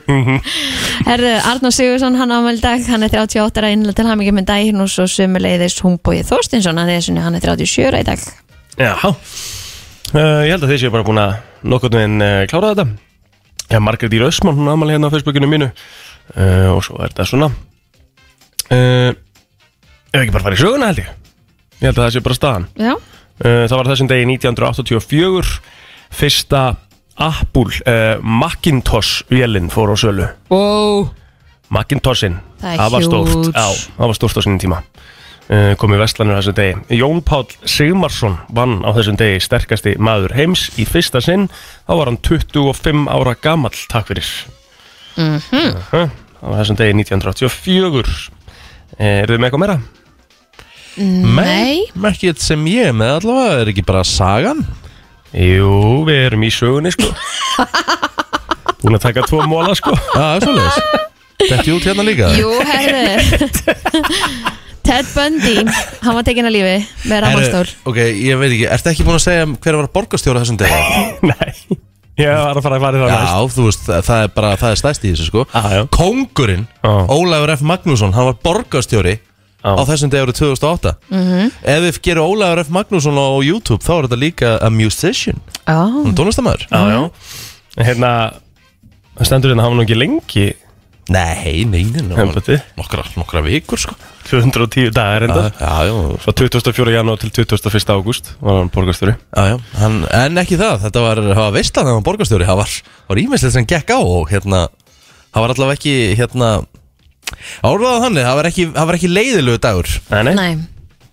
[1.09, 4.85] Herru, Arnór Sigursson, hann ámæli dag Hann er 38 ára innlega til hamingi með daginn
[4.85, 8.23] og svo sömuleiðis Humbói Þorstinsson er, hann er 37 ára í dag
[8.79, 11.33] Já, uh, ég held að þið séu bara búin að
[11.67, 12.85] nokkurn veginn uh, klára þetta.
[13.69, 15.67] Já, Margrét Ír Ösmann, hún ámæli hérna á Facebookinu mínu.
[16.33, 17.49] Uh, og svo er þetta svona.
[18.69, 19.11] Uh,
[20.09, 21.09] Ef ekki bara fara í söguna held ég.
[21.79, 22.69] Ég held að það sé bara staðan.
[22.79, 22.93] Já,
[23.39, 25.51] Uh, Það var þessum degi 1984
[26.11, 26.63] Fyrsta
[27.23, 30.25] Apple uh, Macintosh vélinn fór á sölu.
[30.51, 31.05] Wow.
[31.71, 33.47] Macintoshin Það var stórt.
[33.55, 33.63] Já,
[33.95, 34.81] það var stórt á sinni tíma
[35.49, 36.99] komið vestlanur þessum degi.
[36.99, 41.47] Jón Páll Sigmarsson vann á þessum degi sterkasti maður heims í fyrsta sinn.
[41.89, 44.29] Þá var hann 25 ára gamall takk fyrir.
[45.17, 45.79] Mm -hmm.
[45.89, 48.29] Það var þessum degi 1984
[48.99, 49.77] Er þið með eitthvað meira?
[50.99, 53.61] Nei, Merkið sem ég með allavega.
[53.61, 54.65] Er ekki bara sagan?
[55.31, 57.11] Jú, við erum í sögunni sko.
[58.81, 59.93] Búin að taka tvo móla sko.
[59.95, 60.79] Já, það er svoleiðis.
[61.39, 62.31] Þetta er út hérna líka.
[62.35, 65.55] Jú, herðu Ted Bundy,
[66.03, 66.75] hann var tekinn að lífi
[67.11, 70.59] með ramastól Ok, ég veit ekki, ertu ekki búin að segja hver var borgarstjóra þessum
[70.61, 70.81] degi?
[71.29, 71.79] Nei,
[72.19, 74.51] ég var að fara að fara í það næst Já, þú veist, það er bara,
[74.61, 75.81] það er stæst í þessu sko já.
[75.95, 76.93] Kóngurinn, Já.
[77.15, 77.65] Ólafur F.
[77.73, 79.15] Magnússon, hann var borgarstjóri
[79.59, 79.71] Já.
[79.75, 81.51] á þessum degi árið 2008 -hmm.
[81.75, 82.69] Ef við gerum Ólafur F.
[82.71, 87.01] Magnússon á YouTube þá er þetta líka a musician Já, Hann er tónlistamæður Já, já
[87.77, 88.33] En Hérna,
[89.19, 90.47] það stendur hérna að hafa nú ekki lengi
[91.09, 92.59] Nei, nei, nei, nei Embætti.
[92.77, 93.95] nokkra, nokkra vikur sko
[94.29, 96.91] 210 dagar enda Já, já, Svo 24.
[96.93, 97.89] janúar til 21.
[97.95, 99.55] ágúst var hann borgarstjóri já, já.
[99.81, 102.75] Hann, En ekki það, þetta var, það var veistlan þegar hann var borgarstjóri Það var,
[103.09, 104.61] var ímestlið sem gekk á og hérna
[105.33, 106.51] Það var allavega ekki, hérna
[107.65, 110.51] Áraðað þannig, það var ekki, það var ekki leiðilegu dagur Nei, nei, nei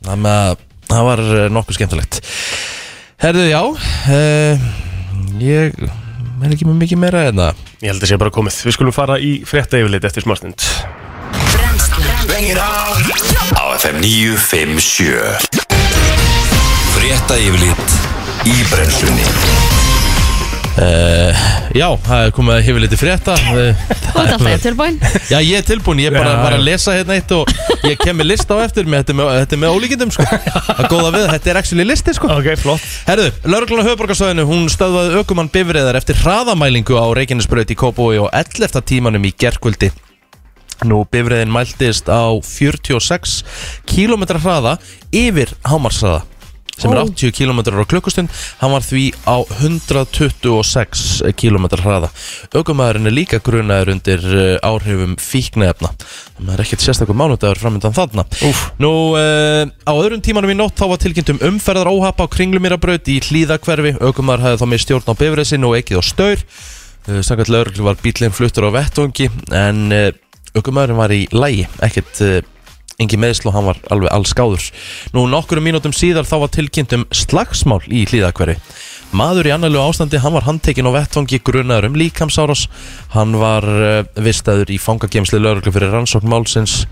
[0.06, 2.20] Þannig að það var eh, nokkuð skemmtilegt
[3.24, 4.66] Herðu, já uh,
[5.40, 5.80] Ég
[6.44, 8.60] er ekki með mikið meira en það Ég held að sé bara komið.
[8.66, 10.58] Við skulum fara í frétta yfirlit eftir smástund.
[13.56, 15.16] Á FM 957
[16.96, 17.98] Frétta yfirlit
[18.48, 19.85] í
[20.76, 24.96] brennslunni Já, það er komið að hefur litið frétta Eh, Þú ert alltaf tilbúin
[25.28, 27.50] Já, ég er tilbúin, ég er bara, bara að lesa hérna eitt og
[27.86, 30.26] ég kem með lista á eftir með, þetta, er með, þetta er með ólíkindum sko.
[30.76, 32.30] að góða við, þetta er actually listi sko.
[32.32, 37.78] Ok, flott Herðu, lauruglan á höfuborgarsvæðinu, hún stöðvaði ökumann bifriðar eftir hraðamælingu á Reykjanesbraut í
[37.78, 38.80] Kópói og 11.
[38.88, 39.92] tímanum í gerkvöldi
[40.84, 43.38] Nú, bifriðin mæltist á 46
[43.88, 44.76] km hraða
[45.14, 46.24] yfir hámarshraða
[46.76, 47.06] sem er Ó.
[47.08, 48.32] 80 km á klukkustund.
[48.60, 52.10] Hann var því á 126 km hraða.
[52.52, 55.92] Aukumæðurinn er líka grunaður undir uh, áhrifum fíknefna
[56.36, 58.26] það er ekkert sérstakur mánudagur framöndan þarna.
[58.46, 58.62] Úf.
[58.82, 63.08] Nú, uh, á öðrum tímanum í nótt þá var tilkynnt um umferðar óhapa á kringlumýrabraut
[63.12, 66.44] í hlýðakverfi aukumæður hafði þá með stjórn á bifrið sinn og ekkið á staur.
[67.06, 69.86] Uh, Samkvæmt lauruglu var bílinn fluttur á vettvangi en
[70.56, 72.20] aukumæðurinn var í lægi ekkert
[73.02, 74.68] engi meðsl og hann var alveg alls skáður
[75.16, 78.58] Nú nokkurum mínútum síðar þá var tilkynnt um slagsmál í hlýðakverfi
[79.14, 82.64] Maður í annarlegu ástandi, hann var handtekinn á vettvangi grunaður um líkamsárás.
[83.14, 86.82] Hann var uh, vistaður í fangagemsli lauruglu fyrir rannsókn málsins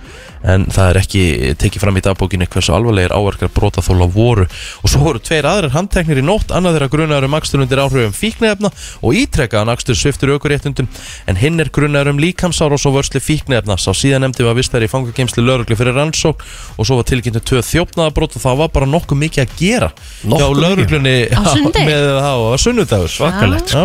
[0.44, 1.22] En það er ekki
[1.60, 4.44] tekið fram í dagbókinni hversu alvarlegir áverkar brotaþóla voru.
[4.84, 6.52] Og svo voru tveir aðrir handteknir í nótt.
[6.52, 8.70] Annað þeirra grunaður um akstur undir áhrifum fíknefna
[9.04, 10.88] Og ítrekkaðan akstur sviftur aukuréttundum
[11.30, 14.90] En hinn er grunaður um líkamsárás og vörsli fíknefna Sá síðan nefndi var vistaður í
[14.92, 16.44] fangagemsli lauruglu fyrir rannsókn
[16.76, 19.90] Og svo var tilkynntu tvö þjófnaðabrót Og það var bara nokkuð mikið að gera
[20.24, 21.16] Hjá lauruglunni
[21.88, 23.12] með það á sunnudagur.
[23.14, 23.84] Svakalegt Já,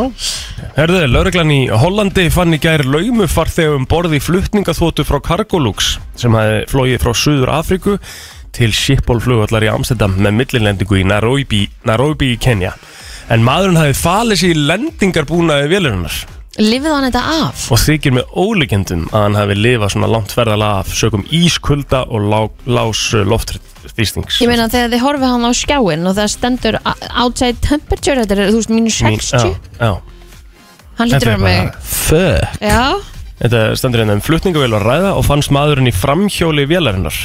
[0.78, 6.98] Herðu, lauruglan í Hollandi fann í gær laumufarþegum borði flutningaþótu frá Cargolux sem hefði flóið
[7.04, 8.00] frá Suður Afriku
[8.56, 12.74] til Schiphol flugvallar í Amsterdam með millilendingu í Nairobi, Nairobi í Kenya.
[13.30, 16.20] En maðurinn hefði falið sér í lendingarbúnaði vélurinnar
[16.60, 20.82] Lifið hann þetta af og þykir með ólíkendum að hann hefði lifað svona langt ferðalega
[20.82, 24.42] af sögum ískulda og lá, lás loftþrýstings.
[24.44, 28.52] Ég meina þegar þið horfið hann á skjáin og það stendur outside temperature Þetta er,
[28.52, 29.94] þú veist, mínus 60 Já, já.
[31.00, 32.84] Hann lítur að mig fuck Já,
[33.40, 37.16] Þetta stendur hérna um flutningavél að ræða og fannst maðurinn í framhjóli vélarinnar.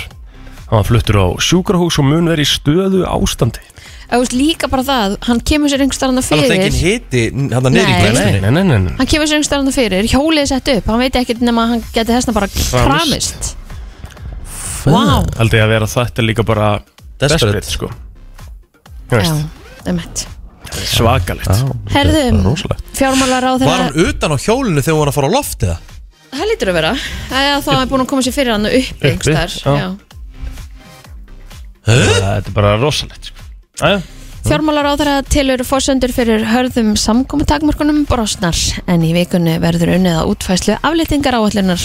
[0.69, 3.61] Hann var fluttur á sjúkrahús og mun verið í stöðu ástandi.
[4.09, 7.23] þú veist líka bara það Hann kemur sér einhvers staðan Það er fyrir ekki hiti
[7.55, 8.41] hann neyri í Nei.
[8.41, 8.93] Nei, nei, nei.
[8.99, 11.73] Hann kemur sér einhvers staðan fyrir Hjólið er sett upp Hann veit ekkert nema að
[11.73, 13.51] hann geti þessna bara kramist
[14.85, 16.69] Vá Haldi að vera þetta líka bara
[17.21, 17.65] Desperate.
[17.71, 17.89] sko.
[19.11, 19.35] Já,
[19.89, 20.27] emmett
[20.75, 21.49] Svakalegt.
[21.95, 22.55] Herðum,
[22.99, 25.69] fjármálar á Var þeirra hann utan á hjólinu þegar hún var að fara á loftið
[25.75, 25.91] það?
[26.35, 26.91] Það lítur að vera.
[27.31, 29.97] Eða þá er búin að koma sér fyrir hann upp einhvers þar
[31.85, 33.45] Þetta er bara rosalegt, sko.
[33.85, 33.99] Æja,
[34.45, 40.33] Fjármálar á þeirra tilur fórsendur fyrir hörðum samkominntakmörkunum brosnar en í vikunni verður unnið að
[40.35, 41.81] útfæslu aflýtingar áallunar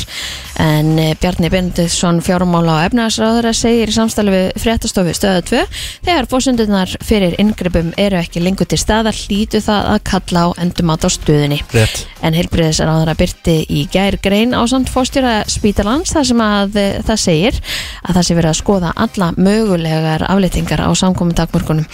[0.60, 5.62] en eh, Bjarni Benediktsson fjármála og efnaðarsráðara segir í samstælu við fréttastofu stöða 2
[6.10, 11.08] þegar fórsendurnar fyrir inngripum eru ekki lengur til staðar hlýtu það að kalla á endumat
[11.08, 11.62] á stöðunni.
[11.72, 12.04] Rétt.
[12.20, 17.24] En heilbriðisráðara byrti í gær grein á samt fórstjóra spítalans þar sem að eh, það
[17.24, 17.64] segir
[18.04, 21.88] að það sé verið að skoða alla mögulegar afleitingar á samkominntakmörkunum.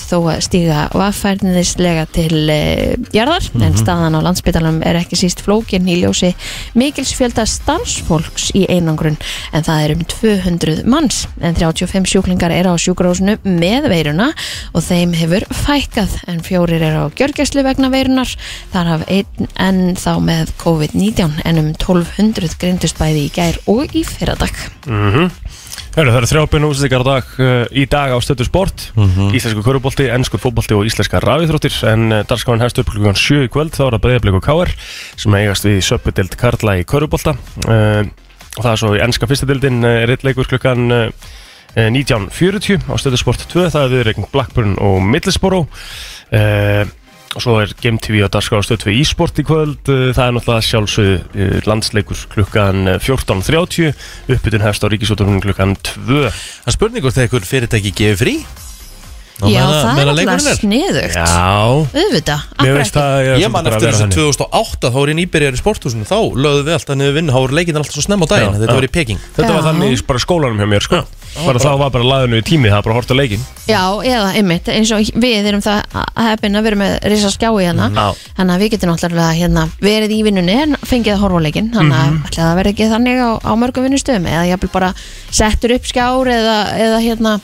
[0.00, 2.60] Þyrfti þó að stíga vaffærniðislega til e,
[3.12, 6.30] jarðar en staðan á landsspítalanum er ekki síst flókin í ljósi
[6.78, 9.18] mikils fjölda starfsfólks í einangrun
[9.52, 14.30] en það er um 200 manns en 35 sjúklingar eru á sjúkrahúsinu með veiruna
[14.72, 18.32] og þeim hefur fækkað en fjórir eru á gjörgæslu vegna veirunar
[18.72, 23.92] þar haf einn enn þá með COVID-19 en um 1200 greindust bæði í gær og
[23.92, 24.64] í fyrradag
[25.90, 28.84] Hörru, það eru úrstakar á dag uh, í dag á stöðu sport
[29.34, 31.74] Íslensku körubolti, ennskur fótbolti og íslenska rafíþróttir.
[31.90, 34.70] En uh, dagskáin hefst upp klukkan 7 í kvöld þá er það breyðablik og káar
[35.18, 37.34] sem eigast við söpudeld Karla í körubolta
[37.66, 41.32] uh, og það er svo í ennska fyrstadildin uh, er eitt leikur klukkan uh,
[41.74, 45.66] uh, 19.40 á stöðu sport 2 það er viðreikning Blackburn og Middlesbrough.
[46.30, 46.86] Uh,
[47.34, 49.82] og svo er Game TV á dagskáin stöðu 2 e-sport í kvöld.
[49.86, 53.92] Uh, það er náttúrulega sjálfsögðu uh, landsleikur klukkan uh, 14.30
[54.34, 58.34] uppbytun hefst á ríkisútunum klukkan 2 Það spurning hvort eitthvað fyrirtæki gefur frí?
[58.42, 58.69] Á
[59.40, 60.58] Já, það er alltaf er.
[60.60, 61.14] sniðugt.
[61.16, 61.24] Já.
[62.00, 63.00] Auðvitað, Mér akkur veist ekki?
[63.00, 64.18] það Ég man að eftir þessu þannig.
[64.20, 66.04] 2008 þá var ég nýbyrjar í sporthúsinu.
[66.10, 68.76] Þá lögðu við alltaf niður vinnu þá voru leikinn alltaf svo snemma á daginn þetta
[68.76, 69.18] var í Peking.
[69.36, 71.00] Þetta var þannig í bara skólanum hjá mér sko.
[71.46, 74.32] Bara þá var bara laðinu í tími, það var bara að horta leikin Já, eða
[74.34, 77.86] einmitt, eins og við erum það að heppin að vera með risa skjái hérna.
[78.34, 81.70] Þannig að við getum náttúrulega hérna, verið í vinnunni en fengið að horfa á leikinn.
[81.70, 82.34] Þannig að Mhm.
[82.34, 84.90] það verði ekki þannig á, á mörgum vinnustöðum Eða jafnvel bara
[85.30, 87.40] settur upp skjár eða, eða hérna,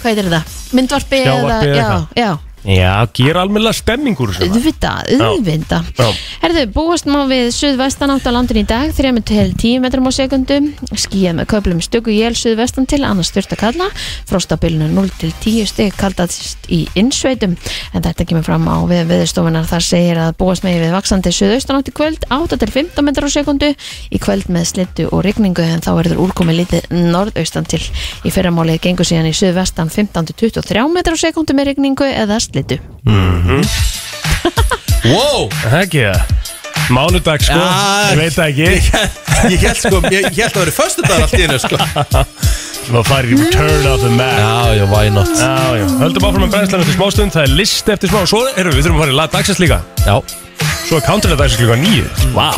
[0.00, 0.42] hvað heitir þetta?
[0.72, 5.86] Myndvarpi eða já, já, Já, gera almennilega stemmingur sem það auðvitað, auðvitað.
[5.96, 6.08] Já.
[6.42, 10.12] Herðu, búast má við suðvestan átt á landin í dag 3 til 10 metrum á
[10.12, 10.66] sekundum.
[10.92, 13.86] Skíða með köflum stöku jél suðvestan til annars styrta kalla.
[14.28, 17.56] Frostabilinu 0 til 10 stygg kaldast í innsveitum.
[17.96, 21.80] En þetta kemur fram á við viðstofunar þar segir að búast með við vaksandi suðaustan
[21.80, 23.72] átt í kvöld 8 til 15 metrar á sekundu.
[24.12, 27.80] Í kvöld með slittu og rigningu en þá verður úrkomi lítið norðaustan til.
[28.28, 32.40] Í fyrramálið gengur síðan í suðvestan 15 til 23 metrar á sekundu með rigningu eða
[32.50, 32.80] slittu
[35.00, 35.48] Wow.
[35.64, 36.04] Það ekki?
[36.12, 36.40] Það
[36.90, 38.64] Mánudag sko, Já, ég veit það ekki.
[39.54, 41.78] Ég held sko, ég, ég held að vera föstudagar allt í hennu sko.
[42.90, 45.30] Svo farið í Return of the Man Já, já, why not?
[45.38, 48.74] Já, já, höldum áfram með brennslan eftir smástund Það er list eftir smá, svo erum
[48.74, 49.78] við, þurfum að fara í lag dagsins líka.
[50.02, 50.16] Já,
[50.88, 52.50] Svo er counterlega dagsins líka nýju Vá.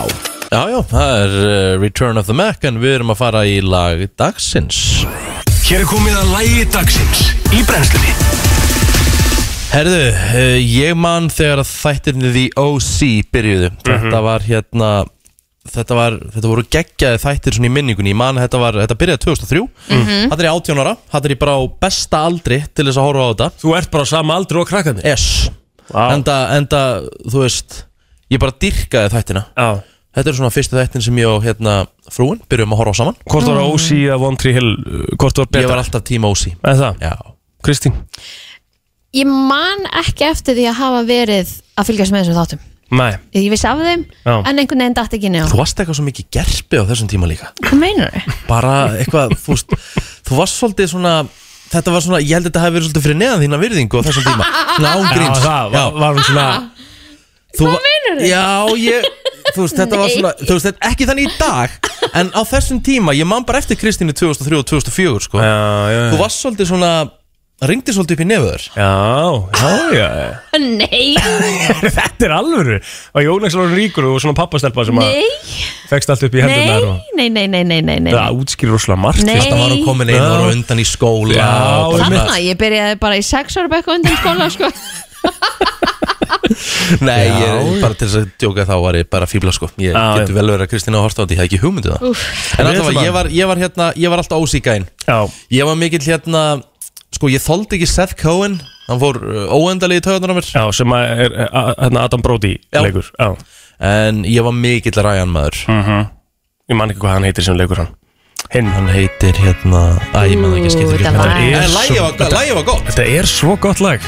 [0.53, 3.61] Já, já, það er uh, Return of the Mac en við erum að fara í
[3.65, 4.81] lag dagsins.
[5.67, 8.62] Hér er komið að lægi dagsins í brennslunni
[9.73, 12.97] Herðu, uh, ég man þegar að þættirni The OC
[13.33, 13.71] byrjuðu.
[13.89, 14.93] Þetta var hérna
[15.63, 18.11] Þetta, var, þetta voru geggjaði þættir svona í minningunni.
[18.11, 19.61] Ég man að þetta, var, þetta byrjaði 2003
[19.93, 20.95] Þetta er í 18 ára.
[21.13, 23.49] Þetta er ég bara á besta aldri til þess að horfa á þetta.
[23.63, 25.27] Þú ert bara á sama aldri og krakkandir Yes.
[25.93, 26.03] Vá.
[26.17, 26.81] enda, enda,
[27.31, 27.79] þú veist
[28.33, 29.45] Ég bara dyrkaði þættina.
[29.55, 29.69] Já.
[30.19, 31.77] Þetta er svona fyrstu þættin sem ég og hérna
[32.11, 33.21] frúin Byrjum að horfa á saman.
[33.31, 35.71] Hvort var OC eða One Tree Hill uh, Hvort var Ég betra?
[35.77, 37.07] var alltaf tíma OC Eða það?
[37.07, 37.15] Já.
[37.63, 37.95] Kristín?
[39.13, 42.63] Ég man ekki eftir því að hafa verið að fylgjast með þessum þáttum.
[42.93, 43.13] Nei.
[43.33, 44.35] Ég vissi af þeim, Já.
[44.49, 47.09] en einhvern veginn datt ekki inn á Þú varst eitthvað svo mikið gerpi á þessum
[47.09, 47.49] tíma líka.
[47.65, 48.35] Hvað meinar þau?
[48.51, 49.73] Bara eitthvað, þú veist
[50.29, 51.15] Þú varst svolítið svona
[51.73, 54.03] Þetta var svona, ég held að þetta hefði verið svolítið fyrir neðan þína virðingu á
[54.05, 54.49] þessum tíma.
[54.77, 56.47] Svona ángríns Já, það var, var hún svona
[57.57, 58.45] Hvað meinar Já,
[58.83, 59.09] ég
[59.53, 61.79] Þú veist, þetta var svona Þú veist, þetta ekki þannig í dag
[62.13, 65.41] En á þessum tíma, ég man bara eftir Kristínu 2003 og 2004 sko.
[65.41, 65.57] Já,
[65.89, 66.01] já.
[66.13, 66.93] Þú varst svolítið svona
[67.63, 68.91] Ringdi svolítið upp í nefður Já,
[69.55, 70.31] já, já, já.
[70.83, 71.15] Nei,
[71.97, 72.79] Þetta er alvöru.
[73.15, 75.29] Og Jónas var ríkur og svona pappastelpa sem að nei,
[75.93, 78.11] Fekst allt upp í hendunar og nei, nei, nei, nei, nei, nei.
[78.17, 79.37] Það útskýrir rosalega margt Nei.
[79.39, 81.47] Þetta var hún komin einu ára á undan í skóla Já,
[81.87, 84.73] og bara Þannig að ég byrjaði bara í sex ára bekk undan skóla sko.
[87.07, 89.69] Nei, Já, ég, bara til þess að djóka þá var ég bara fíbla sko.
[89.81, 91.95] Ég Já, getur vel verið að Kristína að horta á þetta, ég hef ekki hugmyndið
[91.95, 92.03] það.
[92.11, 92.25] Úff.
[92.27, 95.19] En Við alltaf, ætlum að- ég var, ég var hérna, ég var alltaf ósíkainn Já,
[95.57, 96.43] Ég var mikill hérna,
[97.15, 98.61] sko ég þoldi ekki Seth Cohen.
[98.89, 100.49] Hann fór uh, óendalegi töðunar á mér.
[100.53, 102.83] Já, sem að er að- hérna Adam Brody Já.
[102.83, 103.11] leikur.
[103.19, 103.37] Já,
[103.83, 105.57] En ég var mikill Ryan maður.
[106.71, 107.89] Ég man ekki hvað hann heitir sem leikur hann.
[108.53, 108.69] Hinn.
[108.75, 109.81] Hann heitir hérna,
[110.13, 111.41] að ég maður ekki skiptir þetta lag.
[111.41, 112.85] En lagið var, Þetta- lagið var gott.
[112.91, 114.01] Þetta er svo gott lag.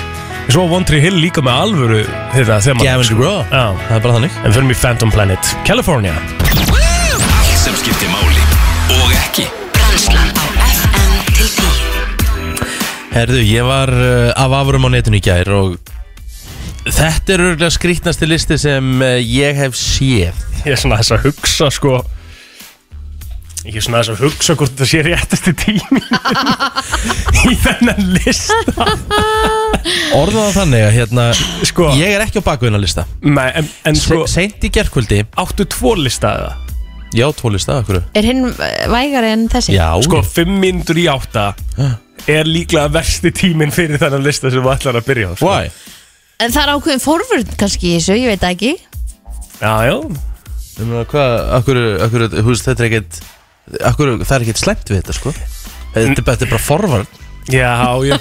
[0.49, 2.01] Svo One Tree Hill líka með alvöru
[2.35, 4.35] Þetta þegar Gavin DeGraw Já, Það er bara þannig.
[4.45, 6.13] En fyrir mig Phantom Planet California.
[6.13, 8.45] Allt sem skiptir máli
[9.01, 9.47] og ekki
[13.15, 15.77] Herðu, ég var uh, af afurum á netinu í gær og
[16.85, 20.41] Þetta er örgulega skrítnasti listi sem uh, ég hef séð.
[20.65, 21.95] Ég er svona þess að hugsa sko.
[23.65, 26.03] Ég er svona þess að hugsa hvort það sé réttasti tími
[27.49, 28.89] Í þennan lista.
[30.19, 31.25] Orðaða þannig að hérna
[31.65, 33.07] Sko, Ég er ekki á bakveðina lista.
[33.25, 36.53] Nei, en, en Se, sko Seint í gerkvöldi Áttu tvo lista eða?
[37.17, 39.79] Já, tvo lista, okkur Er hinn eh, vægari en þessi?
[39.79, 41.55] Já, Sko, fimm myndur í átta
[42.31, 45.49] Er líklega versti tíminn fyrir þennan lista sem við ætlar að byrja á sko.
[45.51, 45.69] why?
[46.45, 48.73] En það er ákveðin forvörn kannski í þessu, ég veit það ekki
[49.61, 49.97] Já, já
[50.75, 51.79] Ég meina, hvað, okkur,
[52.35, 53.19] þú veist, þetta er ekkert
[53.93, 57.07] okkur, það er ekkert slæmt við þetta, sko Þetta er bara- þetta er bara forvarn
[57.53, 57.75] Já,
[58.09, 58.17] já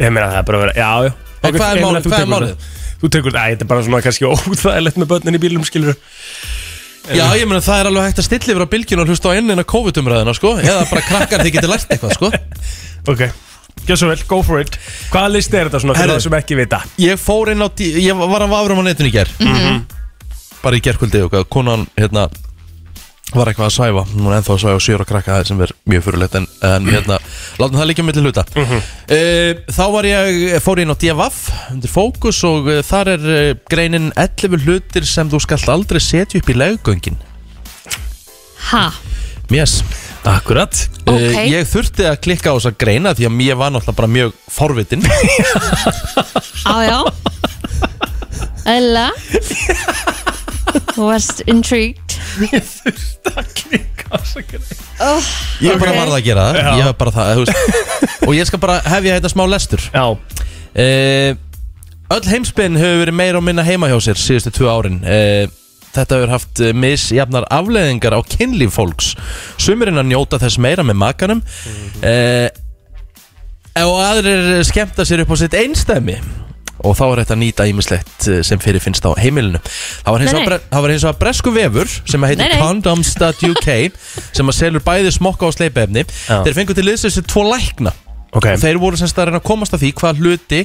[0.00, 2.20] Ég meina það er bara að vera, já, já En hvað er málið- þú hvað
[2.20, 2.50] er tekur málið?
[2.52, 2.76] það.
[3.00, 5.96] Þú tekur, æ, þetta er bara svona kannski óþægilegt með börnin í bílum, skilur
[7.08, 9.36] Já, ég meina það er alveg hægt að stilla yfir á bylgjun og hlusta á
[9.38, 10.52] ennina COVID-umræðina, sko.
[10.60, 12.30] Eða bara krakkar þið getur lært eitthvað, sko.
[13.10, 13.22] Ok,
[13.88, 14.76] gjör svo vel, go for it.
[15.10, 16.82] Hvaða list er þetta svona fyrir það sem ekki vita?
[17.00, 19.32] Ég fór inn á, ég var að vafra á netinu í ger
[20.60, 22.28] Bara í gerkvöldi og konan, hérna
[23.30, 26.02] Var eitthvað að svæfa, hún er ennþá að svæfa sjöra krakka það sem er mjög
[26.08, 27.18] fyrirlegt en, en hérna,
[27.60, 28.42] látum það líka milli hluta.
[28.56, 31.38] Uh, Þá var ég, fór ég inn á DFF
[31.76, 36.40] undir fókus og uh, þar er uh, greinin 11 hlutir sem þú skalt aldrei setja
[36.42, 37.20] upp í leggöngin
[38.70, 38.88] Ha,
[39.50, 39.80] Yes.
[40.26, 40.74] Akkurat.
[41.06, 41.38] Uh, Ok.
[41.50, 45.02] Ég þurfti að klikka á þessa greina því að ég var náttúrulega bara mjög forvitin.
[46.70, 46.98] Á já.
[48.70, 49.08] Ella
[50.94, 52.16] Þú varst intrigued.
[55.00, 55.22] Oh,
[55.62, 55.98] Ég bara Ok.
[56.00, 56.78] varð að gera það.
[56.80, 57.52] Ég var bara það,
[58.28, 59.84] Og ég skal bara hefja þetta smá lestur.
[59.94, 61.30] Já, uh,
[62.10, 65.00] Öll heimspinn hefur verið meira og minna heima hjá sér síðustu tvö árin.
[65.06, 65.46] Uh,
[65.90, 69.08] Þetta hefur haft eh, misjafnar afleðingar á kynlíf fólks.
[69.58, 71.40] Sumurinn að njóta þess meira með makanum.
[71.98, 72.46] Uh,
[73.80, 76.16] Og aðrir skemmta sér upp á sitt einstæmi
[76.84, 79.60] Og þá er þetta nýta ímislegt eh, sem fyrir finnst á heimilinu.
[80.04, 80.52] Það var hins Nei, vegar nei.
[80.58, 82.60] bre- það var hins vegar bresku vefur sem að heitir Nei, nei.
[82.62, 83.68] condoms.uk
[84.38, 86.06] sem að selur bæði smokka og sleipefni.
[86.28, 86.38] Já.
[86.46, 87.92] Þeir fengu til liðs þessi tvo lækna.
[88.30, 88.46] Ok.
[88.46, 90.60] Og þeir voru semst að reyna að komast að því hvað hluti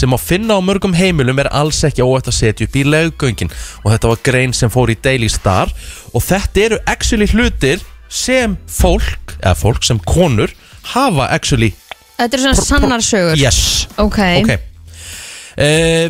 [0.00, 3.50] sem að finna á mörgum heimilum er alls ekki óætt að setja upp í leggöngin
[3.84, 5.68] og þetta var grein sem fór í Daily Star.
[6.16, 10.50] Og þetta eru actually hlutir sem fólk, eða fólk sem konur
[10.94, 11.74] hafa actually
[12.16, 13.60] Þetta er svona sannar sögur yes,
[14.00, 14.56] Ok, ok
[15.60, 16.08] uh,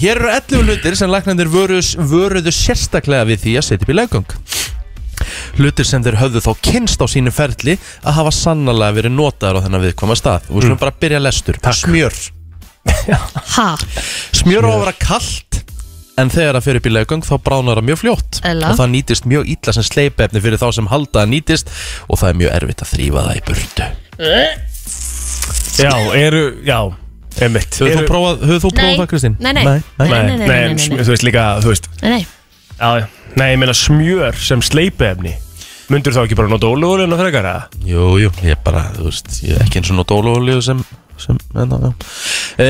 [0.00, 3.96] Hér eru 11 hlutir sem læknandir vörus, vöruðu sérstaklega við því að setja upp í
[3.98, 4.36] leggöng
[5.58, 9.64] Hlutir sem þeir höfðu þá kynst á sínu ferli að hafa sannlega verið notaðar á
[9.66, 10.46] þennan viðkvæma stað.
[10.48, 11.60] Og við skulum bara byrja lestur.
[11.60, 12.20] Smjör.
[13.56, 13.74] Ha,
[14.32, 15.58] Smjör á að vera kalt
[16.20, 18.40] en þegar það fyrir upp í leggöng þá bránar það mjög fljótt.
[18.48, 18.70] Ella.
[18.70, 21.72] og það nýtist mjög illa sem sleipefni fyrir þá sem halda að nýtist
[22.08, 23.90] og það er mjög erfitt að þrýfa það í burtu.
[25.80, 26.78] Já, eru, já,
[27.44, 27.78] einmitt.
[27.80, 29.36] Hefur þú prófað, hefur þú prófað það Kristín?
[29.40, 29.64] Nei, nei.
[29.64, 29.78] nei.
[30.00, 31.04] Nei, nei, nei, Nei, nei, nei.
[31.04, 31.88] þú veist líka, þú veist.
[32.02, 32.26] Nei, nei.
[32.80, 33.06] Já, já.
[33.36, 35.36] Nei, ég meina smjör sem sleipiefni
[35.90, 37.62] Mundur þá ekki bara nota ólífólinu og frekar eða?
[37.86, 40.82] Jú, jú, ég bara, þú veist, ég er ekki eins og nót ólíu sem,
[41.18, 41.88] sem, en já.
[42.62, 42.68] E,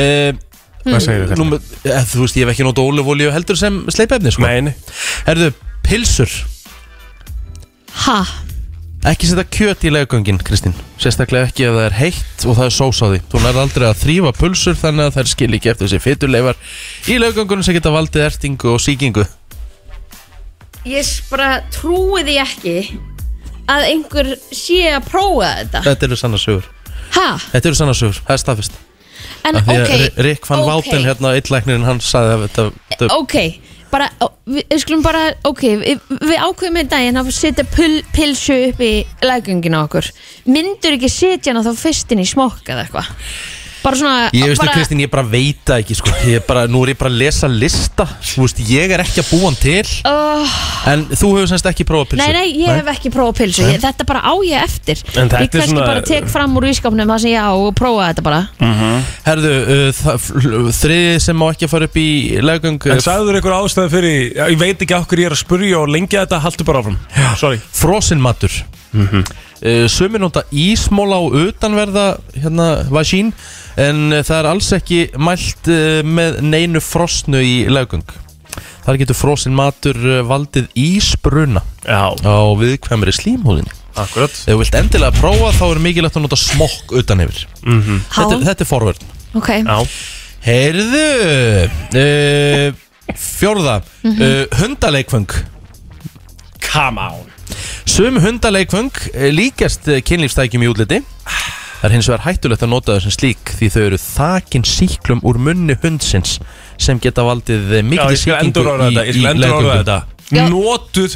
[0.86, 4.32] Hvað segir þú Nú, e, þú veist, ég hef ekki nót ólíu heldur sem sleipefni,
[4.32, 4.46] sko.
[4.46, 4.72] Nei, nei.
[5.28, 5.50] Herðu,
[5.84, 6.32] pilsur
[8.06, 8.16] Ha,
[9.08, 10.74] Ekki setja kjöt í leggöngin, Kristín.
[11.00, 13.20] Sérstaklega ekki ef það er heitt og það er sós á því.
[13.32, 16.58] Þú nær aldrei að þrýfa pulsur þannig að þær skil ekki eftir þessi fytuleifar
[17.08, 19.24] Í leggöngunum sem geta valdið ertingu og sýkingu.
[20.90, 22.76] Ég bara trúi því ekki
[23.70, 25.82] að einhver sé að prófa þetta.
[25.88, 26.68] Þetta eru sannar sögur.
[27.16, 28.78] Ha, Þetta eru sannar sögur, það er staðfist
[29.48, 33.34] en ok Ri- Rick van ok, Váten, hérna, eitlæknirinn, hann sagði að þetta, þetta Ok,
[33.90, 34.08] bara,
[34.48, 38.92] við, skulum bara, ok, við, við ákveðum einn daginn að setja pul, pilsu upp í
[39.26, 40.10] lægungin á okkur
[40.50, 43.14] Myndur ekki setja hana þá fyrst inn í smokk eða eitthvað?
[43.80, 46.12] Bara svona, Ég veistu bara, Kristín, ég bara veit það ekki sko.
[46.28, 48.04] ég bara, Nú er ég bara að lesa lista.
[48.20, 49.84] Þú veist, ég er ekki að búa hann til.
[50.04, 50.58] Uh,
[50.90, 53.80] En þú hefur semst ekki prófað pilsu Nei, nei, ég hef ekki prófað pilsu, ég,
[53.82, 55.00] þetta bara á ég eftir.
[55.04, 58.22] Ég kannski svona- bara tek fram úr ískapnum það sem ég á og prófa þetta
[58.22, 58.40] bara.
[59.26, 62.08] Herðu, uh, þriðið sem má ekki að fara upp í
[62.40, 65.80] leggöng En sagður ykkur ástæði fyrir já, Ég veit ekki okkur ég er að spurja
[65.80, 66.98] og lengja þetta Haltu bara áfram.
[67.16, 67.60] Já, sorry.
[67.72, 68.50] Frosin matur
[68.92, 69.24] mm -hmm.
[69.24, 73.32] uh, Sumir nota ísmóla og utanverða hérna, vasín
[73.76, 78.06] En uh, það er alls ekki mælt uh, með neinu frosnu í leggöng.
[78.84, 83.70] Þar getur frosin matur valdið ísbruna Já, á viðkvæmri slímhúðinni.
[83.94, 84.30] Akkurat.
[84.30, 87.46] Ef þú vilt endilega prófa þá er mikilvægt að nota smokk utan yfir.
[87.62, 89.06] Þetta, Há, þetta er forvörn.
[89.38, 89.50] Ok.
[89.62, 89.78] Já,
[90.40, 91.06] Heyrðu
[92.00, 92.78] uh,
[93.20, 95.34] Fjórða uh, Hundaleikfeng
[96.64, 97.29] come on
[97.88, 101.00] Sum hundaleikfeng uh, líkast uh, kynlífstækjum í útliti.
[101.80, 105.22] Það er hins vegar hættulegt að nota þau sem slík því þau eru þakin síklum
[105.24, 106.34] úr munni hundsins
[106.80, 107.86] sem geta valdið eh,
[108.36, 109.96] endur orða þetta Ég skal endur orða þetta.
[110.30, 110.44] Já.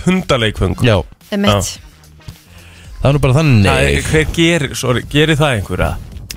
[0.06, 0.96] Hundaleikfeng Já,
[1.36, 1.74] Emitt.
[3.02, 3.68] það er nú bara þannig.
[3.68, 5.90] Nei, hver gerir, sorry, gerir það einhverja?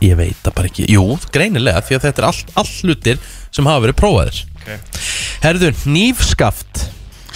[0.03, 0.89] Ég veit það bara ekki.
[0.91, 3.23] Jú, greinilega því að þetta er allt all hlutir
[3.55, 4.43] sem hafa verið prófaðir.
[4.59, 5.01] Ok.
[5.45, 6.83] Herðu, nýfskaft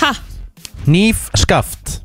[0.02, 0.12] Ha,
[0.92, 2.00] Nýfskaft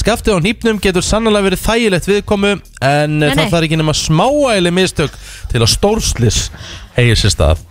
[0.00, 3.50] Skaftið á nýpnum getur sannlega verið þægilegt viðkomu en Nei, nei, það nei.
[3.52, 5.16] þarf ekki nema smáæli mistök
[5.52, 6.38] til að stórslis
[6.96, 7.64] hegir sér stað.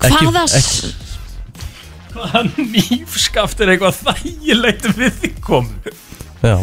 [0.00, 0.94] Hvaða ekki, s-
[2.10, 5.92] Hvaða nýfskaft er eitthvað þægilegt við því komu?
[6.42, 6.56] Já.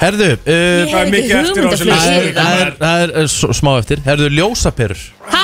[0.00, 2.14] Herðu uh, Ég það er hef mikið ekki eftir á þessu hugmyndaflug listi.
[2.18, 5.04] yfir Það það er, það er uh, s- smá eftir Herðu, ljósaperur.
[5.32, 5.42] Ha,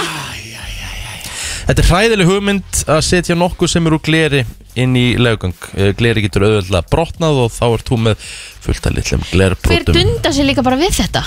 [1.70, 4.40] Þetta er hræðileg hugmynd að setja nokkuð sem eru úr gleri
[4.80, 8.24] inn í legugang Eh, Gleri getur auðvitað brotnað og þá ert þú með
[8.64, 11.20] fullt af litlum Hver glerbrotum dunda sér líka bara við þetta?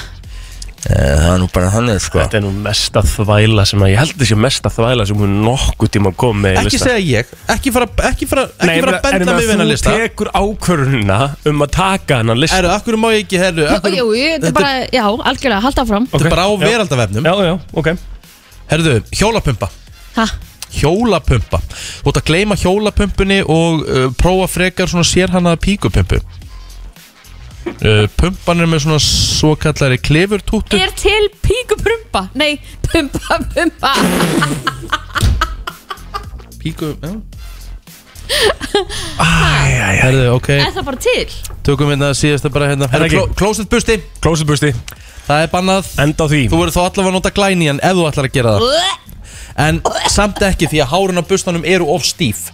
[0.83, 2.19] Eh, Það er nú bara þannig sko.
[2.19, 5.91] Þetta er nú mesta þvæla sem að Ég held þessi mesta þvæla sem hún nokkuð
[5.95, 9.23] tíma kom með Ekki segja ég, ekki fara, ekki fara, ekki Nei, fara að en
[9.23, 9.93] benda mig við hennar þú lista.
[10.01, 11.19] tekur ákvörðuna
[11.53, 12.59] um að taka hennar lista.
[12.59, 15.87] Erðu, akkur má ég ekki, herru Jú, jú, jú, þetta er bara, já, algjörlega, halda
[15.87, 16.09] áfram.
[16.11, 17.89] Þetta er bara á veraldavefnum Já, já, ok.
[18.73, 19.71] Herðu, hjólapumpa
[20.17, 20.27] Ha,
[20.73, 21.59] Hjólapumpa.
[22.01, 26.17] Þú ert að gleyma hjólapumpunni og uh, prófa frekar svona sérhannaða píkupumpu.
[27.83, 30.75] Uh, Pumpan er með svona svo kallari klifurtúttu.
[30.81, 32.57] Er til píkuprumpa Nei,
[32.89, 33.93] pumpa, pumpa.
[36.59, 37.13] Píku, já.
[40.03, 40.49] Herðu, ok.
[40.57, 41.37] Er það bara til?
[41.67, 43.23] Tökum hérna síðasta bara hérna Er það ekki?
[43.39, 43.99] klósett busti.
[44.23, 44.73] Klósetbusti,
[45.27, 45.93] Það er bannað.
[46.03, 46.41] Enda á því.
[46.51, 48.63] Þú verður þá allavega að nota glæni en ef þú ætlar að gera það
[49.57, 52.47] En samt ekki því að hárun á bustanum eru of stíf.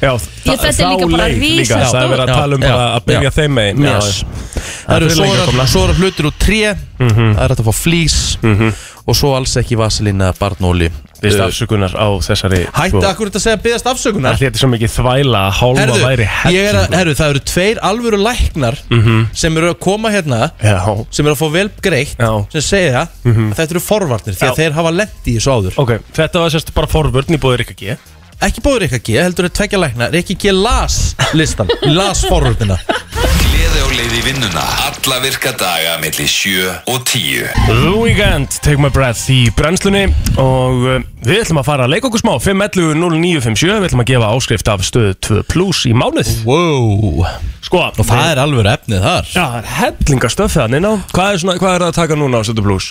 [0.00, 2.68] Já, Ég, þetta er líka bara rísa líka, Það er verið að tala um já,
[2.72, 3.34] bara að byrja já.
[3.36, 3.82] þeim megin.
[3.84, 4.24] Já, Yes.
[4.86, 5.66] Það eru er svo lengra er, komna.
[5.68, 6.60] svo er hlutir úr tré.
[6.98, 8.16] Það er hægt að fá flís
[9.06, 10.88] Og svo alls ekki vaselín eða barnóli
[11.20, 14.36] Vist Uh, afsökunar á þessari Hætti sko, akkur þetta að segja byggast afsökunar?
[14.36, 16.28] Að Þetta er svo mikið þvæla að hálfa væri
[16.60, 18.78] er að, herðu, það eru tveir alvöru læknar
[19.42, 20.78] sem eru að koma hérna Já,
[21.10, 22.30] sem eru að fá vel greitt Já.
[22.56, 24.58] sem segja að þetta eru forvarnir því að Já.
[24.62, 25.78] þeir hafa lendi í þessu áður.
[25.84, 27.96] Ok, þetta var sérst bara forvörn í bóðir ekki
[28.46, 32.78] ekki bóður Rikka G, heldur er tvekja læknar Rikki G las listan, las forvarnina
[33.40, 34.62] Gleði á leið í vinnuna.
[34.86, 40.06] Alla virka daga melli 7 og 10 The Weekend, Take My Breath í brennslunni.
[40.40, 40.94] Og uh,
[41.26, 42.32] við ætlum að fara að leika okkur smá.
[42.40, 46.30] 511-0957, við ætlum að gefa áskrift af stöðu 2 plus í mánuð.
[46.48, 47.26] Wow.
[47.66, 49.28] Sko, og það er alvöru efnið þar.
[49.34, 52.00] Já, það er hellinga stöfið hann inn á Hvað er, svona, hvað er það að
[52.00, 52.90] taka núna á stöðu plus?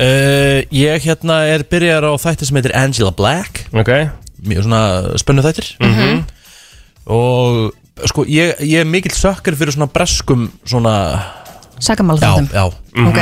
[0.00, 3.64] uh, ég hérna er byrjar á þætti sem heitir Angela Black.
[3.74, 3.92] Ok,
[4.48, 4.82] mjög svona
[5.20, 5.70] spennu þættir.
[5.80, 6.22] -hmm.
[7.06, 10.94] og sko ég, ég er mikill sökkar fyrir svona breskum svona,
[11.78, 12.64] Sakamála já, þáttum já
[13.08, 13.18] Ok,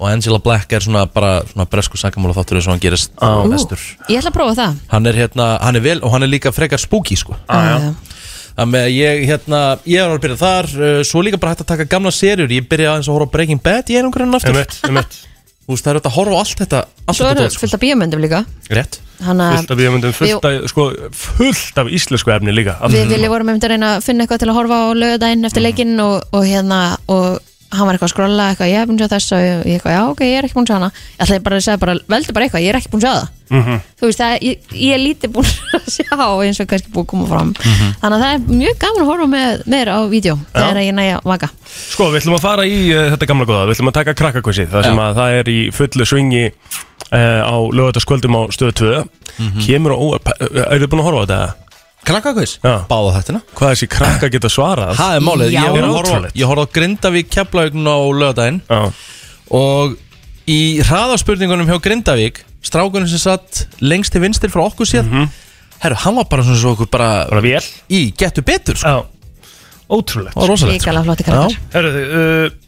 [0.00, 3.44] og Angela Black er svona bara svona bresku sakamála þáttur eins og hann gerist Á.
[3.48, 4.78] mestur ég ætla að prófa það.
[4.88, 7.36] Hann er hérna, hann er vel og hann er líka frekar spooky sko.
[7.48, 7.94] Já.
[8.56, 11.70] Þannig að ég hérna, ég var að byrja þar uh, Svo líka bara hægt að
[11.70, 12.50] taka gamla serjur.
[12.50, 14.56] Ég byrja aðeins að horfa Breaking Bad í einhverjum aftur.
[14.56, 15.29] Emitt, emitt
[15.70, 17.54] Þú veist, það er hægt að horfa á allt þetta Allt Svo þetta eru dót,
[17.54, 17.60] sko.
[17.62, 18.40] fullt af bíómyndum líka.
[18.74, 18.96] Rétt.
[19.22, 22.74] Hanna, Fullt af bíómyndum, fullt af, sko, fullt af íslensku efni líka.
[22.90, 25.62] Við vilja vorum einmitt að reyna að finna eitthvað til að horfa á lögadaginn eftir
[25.62, 27.38] leikinn og, og hérna og
[27.70, 29.94] hann var eitthvað að skrolla eitthvað, ég hef búin að sjá þess og ég eitthvað,
[29.94, 30.88] já ok, ég er ekki búin að sjá hana.
[30.90, 33.14] Ég ætlaði bara að segja, bara, veldi bara eitthvað, ég er ekki búin að sjá
[33.20, 33.28] það.
[33.50, 33.78] Mhm.
[33.98, 35.48] þú veist, það, ég, ég er lítið búin
[35.78, 37.50] að sjá eins og kannski búin að koma fram.
[37.62, 41.16] Þannig að það er mjög gaman að horfa með mér á vídeo þegar ég næja
[41.26, 41.48] vaka.
[41.70, 43.64] Sko, við ætlum að fara í uh, þetta gamla góða.
[43.70, 45.06] Við ætlum að taka krakkakvissi Það sem Já.
[45.06, 49.02] að það er í fullu svingi uh, á lögataskvöldum á stöðu 2
[49.66, 51.69] Kemur á óvart uh,
[52.00, 52.08] Þetta?
[52.10, 52.52] Krakkakvís,
[52.88, 53.40] báða þættina.
[53.54, 54.94] Hvað þessi krakka geta svarað?
[54.98, 55.60] Það er málið, Já.
[55.60, 56.12] ég Er horfði á-
[56.48, 58.80] horfði á Grindavík Keflavíkn á lögadaginn Já,
[59.50, 59.96] Og
[60.50, 65.06] í hraðaspurningunum hjá Grindavík Strákunum sem satt lengst til vinstir frá okkur séð
[65.80, 67.40] Herru, hann var bara svona svo okkur bara bara
[67.88, 68.88] Í getur betur, sko.
[68.88, 69.04] Já,
[69.90, 70.36] ótrúlegt.
[70.36, 70.42] Uh,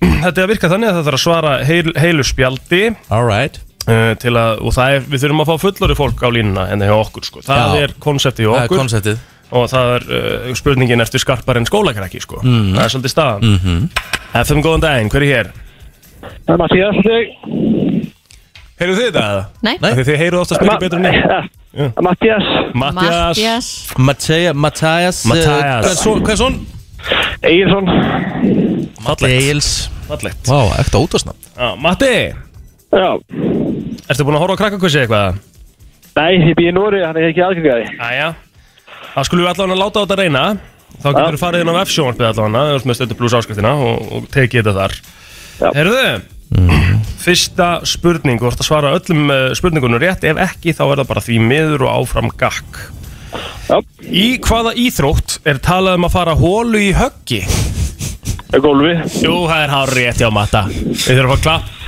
[0.25, 2.83] þetta er að virka þannig að það þarf að svara heil, heilu spjaldi.
[3.13, 3.65] Alright uh,
[4.23, 6.95] til að, og það er, við þurfum að fá fullori fólk á línuna en hjá
[6.95, 7.41] okkur sko.
[7.43, 7.83] það Já.
[7.83, 9.19] er konsepti hjá Það er okkur konceptið
[9.53, 12.39] og það er uh, spurningin eftir skarpar en skólakrakki sko.
[12.43, 12.75] Mm.
[12.77, 13.77] það er svolítið staðan mm Mhm.
[13.77, 14.45] -hmm.
[14.47, 15.51] FM góðan daginn, hver er hér?
[16.47, 17.25] Það er Mattias þig
[18.81, 19.25] Heyrðu þið þetta?
[19.31, 19.45] eða?
[19.63, 24.53] Nei, því Þið heyruð ofta að spila betur en ég Ja, Mattias Mattias Mattias Mattia,
[24.55, 26.05] Mattias Mattias.
[26.07, 26.67] Hvað er svon?
[27.43, 27.87] Egilson
[29.29, 32.33] Eils Fallegt Vá, ekta ótastnafn Já, Matti,
[32.93, 33.09] Já.
[34.13, 35.39] Ertu búin að horfa á krakkakvissi eitthvað?
[36.13, 38.35] Nei, ég býði í Nóri, hann er ekki aðgöngaði Æja
[39.15, 40.43] Það skulum við allavega láta á þetta reyna.
[41.03, 44.07] Þá getur við farið inn á F-sjónvarpið allavega Þú ert með stöðu pluss áskriftina og,
[44.17, 44.95] og tekið þetta þar.
[45.63, 45.69] Já.
[45.77, 46.07] Heyrðu?
[47.23, 50.25] Fyrsta spurning Þú ert að svara öllum uh, spurningunum rétt.
[50.29, 52.81] Ef ekki þá er það bara því miður og áfram gakk.
[53.69, 53.79] Já,
[54.13, 57.45] Í hvaða íþrótt er talað um að fara hólu í höggi?
[58.53, 60.67] gólfi Jú, það er hár rétt, já, Matta.
[60.69, 61.82] Við þurfum að klapp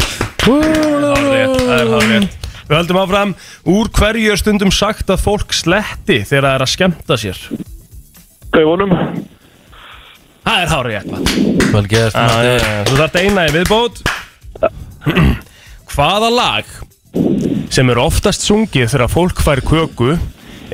[0.45, 3.30] Það er hár rétt, Við höldum áfram.
[3.68, 7.40] Úr hverju er stundum sagt að fólk sletti þegar það er að skemmta sér?
[8.53, 8.92] Gaufunum
[10.45, 11.14] Það er hár rétt,
[11.72, 12.18] Vel gert.
[12.90, 14.03] Þú þarft eina í viðbót.
[15.95, 16.74] Hvaða lag
[17.72, 20.12] sem er oftast sungið þegar fólk fær köku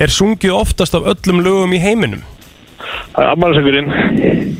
[0.00, 2.24] er sungið oftast af öllum lögum í heiminum?
[3.14, 4.58] Það er ammælisöngurinn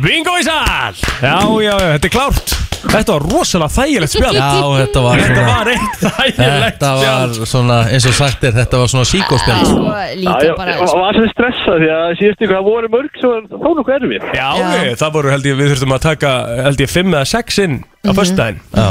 [0.00, 0.96] Bingo í sal!
[1.20, 4.50] Já, já, já, þetta er klárt Þetta var rosalega þægilegt spjall Já,
[4.80, 8.54] þetta var Þetta svona var eitt þægilegt Þetta spjall var svona, eins og sagt er,
[8.56, 12.14] þetta var svona síkóspjall Svo Já, líka ég bara ég var svo stressað því að
[12.20, 14.24] síðust ykkur það voru mörg svo þá nokkuð erfið.
[14.34, 14.94] Já, Já.
[15.02, 16.32] Það voru held ég, við þurftum að taka
[16.66, 18.88] held ég fimm eða sex inn á föstudaginn Já.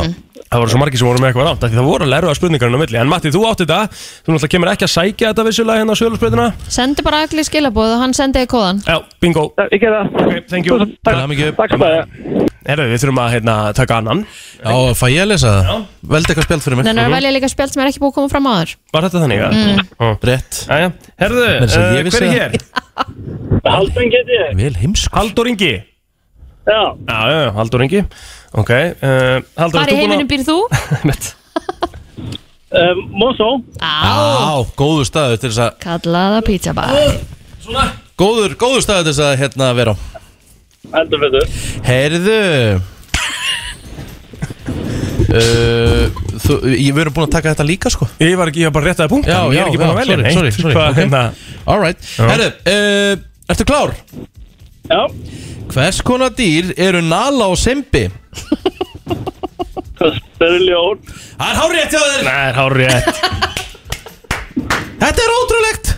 [0.49, 2.33] Það voru svo margir sem voru með eitthvað rámt af Því það voru að lerfa
[2.39, 5.45] spurningarinn á milli En Matti, þú átti þetta Þú náttúrulega kemur ekki að sækja þetta
[5.45, 9.43] vissulega hérna á sölurspreytina Sendi bara allir skilabóð og hann sendi þig kóðan Já, bingo
[9.69, 10.07] Ég gerði það.
[10.25, 10.79] Ok, thank you.
[11.05, 12.49] Takk fyrir það.
[12.69, 15.85] Herru, við þurfum að hérna, taka annan Já, fæ ég að lesa það?
[16.15, 18.17] Veldi eitthvað spjald fyrir mig Þannig að velja líka spjald sem er ekki búið að
[18.17, 19.45] koma fram áður Var þetta þannig?
[19.53, 20.17] Mm.
[20.29, 20.89] Rétt Jæja,
[21.23, 22.51] herðu, Meira að segja, uh, hver er hér?
[23.69, 24.51] Haldun geti ég.
[24.59, 25.71] Vel heimskur Haldur Ingi
[26.69, 26.81] Já.
[27.07, 28.03] Já, já, já, Haldur Ingi
[28.57, 30.57] Ok, uh, Haldur, Hvar í heiminum býr þú?
[31.09, 31.35] Mitt
[32.69, 33.47] Um, Mosó.
[33.81, 36.93] Á, Á, góður staður til þess að kallaða pizza bar
[38.19, 39.97] Góður, góður staður til þess að hérna vera á
[40.99, 41.47] Heldur fyrir.
[41.87, 42.37] Heyrðu
[45.33, 48.77] uh, þú, Ég verður búin að taka þetta líka sko Ég var ekki, ég var
[48.77, 50.37] bara rétt að punkta Já, Ég já, er ekki búin já, að velja sorry, neitt.
[50.37, 50.99] sorry, sorry, Hvað, ok.
[51.01, 51.23] hérna,
[51.73, 53.13] Alright, heyrðu, uh,
[53.55, 53.97] ertu klár?
[54.89, 55.01] Já.
[55.69, 58.07] Hvers konar dýr eru Nala og Simbi?
[59.99, 61.01] Sperljón.
[61.39, 63.09] Það er hárið hjá þér Það er hár rétt
[64.99, 65.91] Þetta er ótrúlegt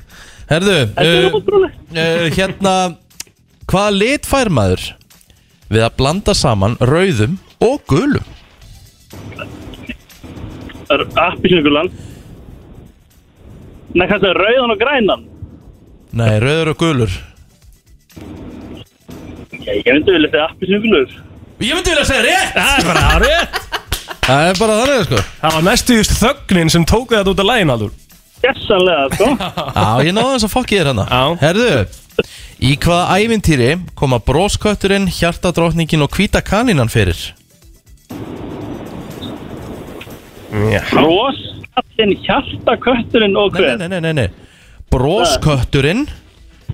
[0.51, 1.73] Herðu, Þetta er uh, ótrúlega.
[1.93, 2.73] uh, hérna
[3.71, 4.87] Hvaða lit fær maður
[5.71, 8.25] við að blanda saman rauðum og gulum?
[10.89, 11.87] Það er appisnugulan.
[13.95, 15.23] Nei, kannski rauðan og grænan.
[16.19, 17.15] Nei, rauður og gulur
[19.67, 21.09] ég myndi vilja segja appisnugulur.
[21.61, 23.59] Ég myndi vilja segja rétt Það er bara rétt
[24.25, 27.49] Það er bara þannig sko Það var næstu just þögnin sem tók þetta út af
[27.51, 27.91] lægin aldur
[28.41, 29.27] Gessanlega, sko.
[29.77, 31.21] Já, ég náði þess að fokk ég er Já.
[31.43, 31.67] Herðu,
[32.65, 37.19] í hvaða ævintýri koma bróskötturinn, hjartadrótningin og hvíta kanínan fyrir?
[40.51, 41.37] Já, Rós,
[41.77, 43.77] kallinn, hjarta, kötturinn og Nei, hver?
[43.77, 44.27] nei, nei, nei, nei
[44.91, 46.07] Bróskötturinn,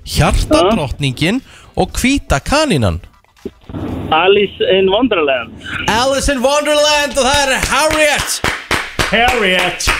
[0.08, 1.42] hjartadrótningin
[1.76, 3.00] og hvíta kanínan.
[4.12, 5.52] Alice in Wonderland.
[5.88, 8.40] Alice in Wonderland og það er Harriet.
[9.10, 9.90] Harriet.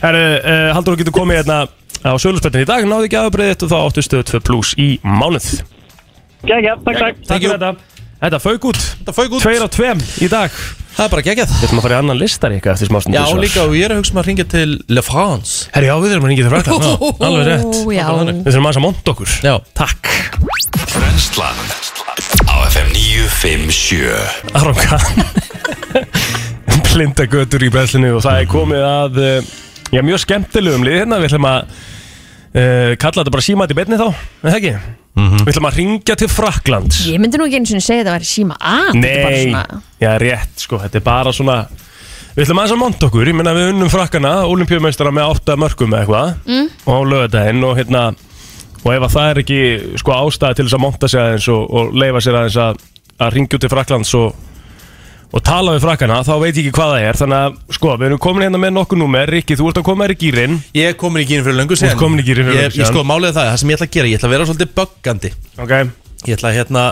[0.00, 1.58] Herru, uh, Haldur getur komið hérna
[2.00, 2.86] á söluspettin í dag.
[2.88, 5.50] Náðu ekki aðbreyðið og þá áttu stöð 2 plus í mánuð.
[6.48, 7.24] Gægja, takk, takk.
[7.28, 8.78] Takk fyrir þetta Þetta fauk út.
[9.00, 9.42] Þetta fauk út.
[9.44, 10.56] Tveir á tveim í dag.
[10.90, 11.52] Það er bara geggjað.
[11.54, 13.16] Við ætlum að fara í annan listar ykkar eftir smá stund.
[13.16, 15.70] Já, líka og ég er að hugsa um að ringja til Le France.
[15.72, 16.74] Herri, já, við erum að ringja til frækla
[17.30, 17.78] Alveg rétt.
[17.96, 18.04] Já.
[18.10, 19.36] Við þurfum aðeins að monta okkur.
[19.46, 19.54] Já.
[19.78, 20.10] Takk.
[20.90, 21.62] Brennslan
[22.50, 24.98] á FM 957 Aronka
[26.90, 29.50] Blinda götur í brennslinu og það er komið að uh,
[29.90, 31.18] Já, mjög skemmtilegum lið hérna.
[31.18, 31.72] Við ætlum að
[32.54, 34.74] uh, kalla þetta bara símat í betni þá Er það ekki?
[35.20, 38.28] Við ætlum að ringja til Fraklands Ég myndi nú ekki eins og segja þetta væri
[38.30, 39.12] síma að Nei,
[39.50, 39.62] svona
[40.00, 41.56] já rétt sko, þetta er bara svona
[42.30, 45.96] Við ætlum aðeins að monta okkur, ég meina við unnum frakkana Olimpíumeistara með 8 mörgum
[45.96, 46.28] eða eitthvað.
[46.46, 46.68] Mm.
[46.86, 48.04] Og á lögadaginn og hérna
[48.80, 49.58] Og ef að það er ekki
[50.00, 52.84] sko ástæði til þess að monta sig aðeins Og, og leifa sér aðeins að,
[53.18, 54.46] að ringja út til Fraklands og,
[55.30, 57.18] og tala við frakkana Þá veit ég ekki hvað það er.
[57.20, 59.30] Þannig að sko, við erum komin hérna með nokkur númer.
[59.30, 61.76] Rikki, þú ert að koma þér í gýrin Ég er komin í gýrin fyrir löngu
[61.76, 63.10] Þú ert sen kominn í gírinn fyrir Ég, löngu ég sko, síðan.
[63.12, 65.30] málið er það, það sem ég ætla að gera Ég ætla að vera svolítið böggandi.
[65.64, 65.74] Ok,
[66.26, 66.84] Ég ætla að hérna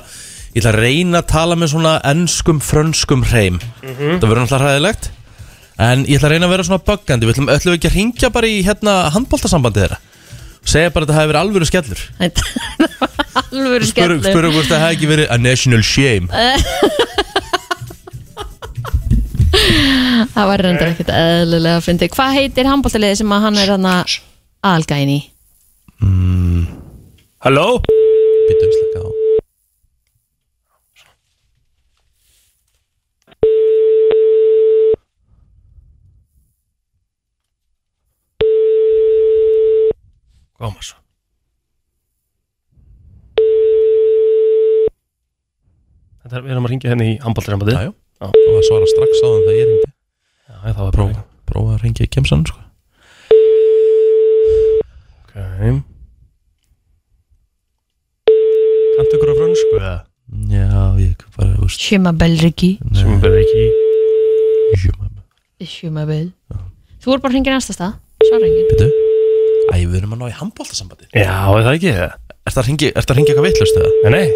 [0.55, 3.59] Ég ætla að reyna að tala með svona enskum, frönskum hreim.
[3.84, 5.11] Það verður náttúrulega hræðilegt.
[5.78, 7.28] En ég ætla að reyna að vera svona böggandi.
[7.28, 9.99] Við ætlum, ætlum við ekki að ringja bara í hérna handbóltasambandi þeirra?
[10.68, 12.01] Segja bara að þetta hafi verið alvöru skellur.
[13.39, 14.24] Alvöru Spuru, skellur.
[14.24, 16.26] spuru hvort það hafi ekki verið a national shame
[20.34, 23.88] Það var reyndar ekkert eðlilega að fyndi Hvað heitir handbóltaliði sem að hann er hann
[23.90, 24.16] að
[24.68, 25.18] algæin í?
[27.44, 27.66] halló?
[28.48, 29.08] Býtum slaka á.
[40.58, 40.98] Koma svo
[46.22, 47.92] Þetta er, við erum að ringja henni í handbóltasambandi Jájú,
[48.26, 49.88] og það svara strax á þann þegar ég ringdi
[50.48, 52.58] Já, það var Prófa, prófa að ringja í kemsan sko.
[55.22, 55.34] Ok.
[58.98, 59.94] Kanntu ykkur á frönsku eða?
[60.50, 61.80] Já, ég bara, þú veist.
[61.86, 62.70] Sjumabel Riki.
[62.98, 63.64] Sem verður ekki
[65.68, 66.26] Sjumabel
[66.98, 67.94] Þú voru bara að ringja næsta stað.
[68.26, 68.88] Svara enginn Býtu
[69.68, 71.92] Æ, við erum að ná í handbóltasambandi Já, er það ekki?
[71.98, 72.12] Það?
[72.48, 73.90] Ertu að ringja, ertu að ringja eitthvað veitlust eða?
[74.02, 74.26] Nei, nei,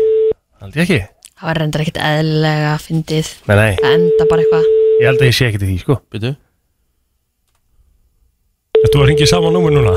[0.63, 0.99] held ég ekki
[1.43, 3.29] Það var reyndar ekkert eðlilega fyndið.
[3.49, 4.67] Nei, nei, Það enda bara eitthvað.
[5.03, 5.97] Ég held að ég sé ekki til því, sko.
[6.15, 6.31] Býtu
[8.83, 9.95] Ertu að ringja í sama númer núna?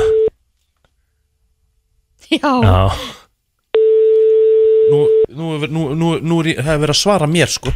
[2.34, 2.80] Já, Já.
[4.90, 5.04] Nú,
[5.38, 7.70] nú, nú, nú, nú er ég- hefur verið að svara mér sko.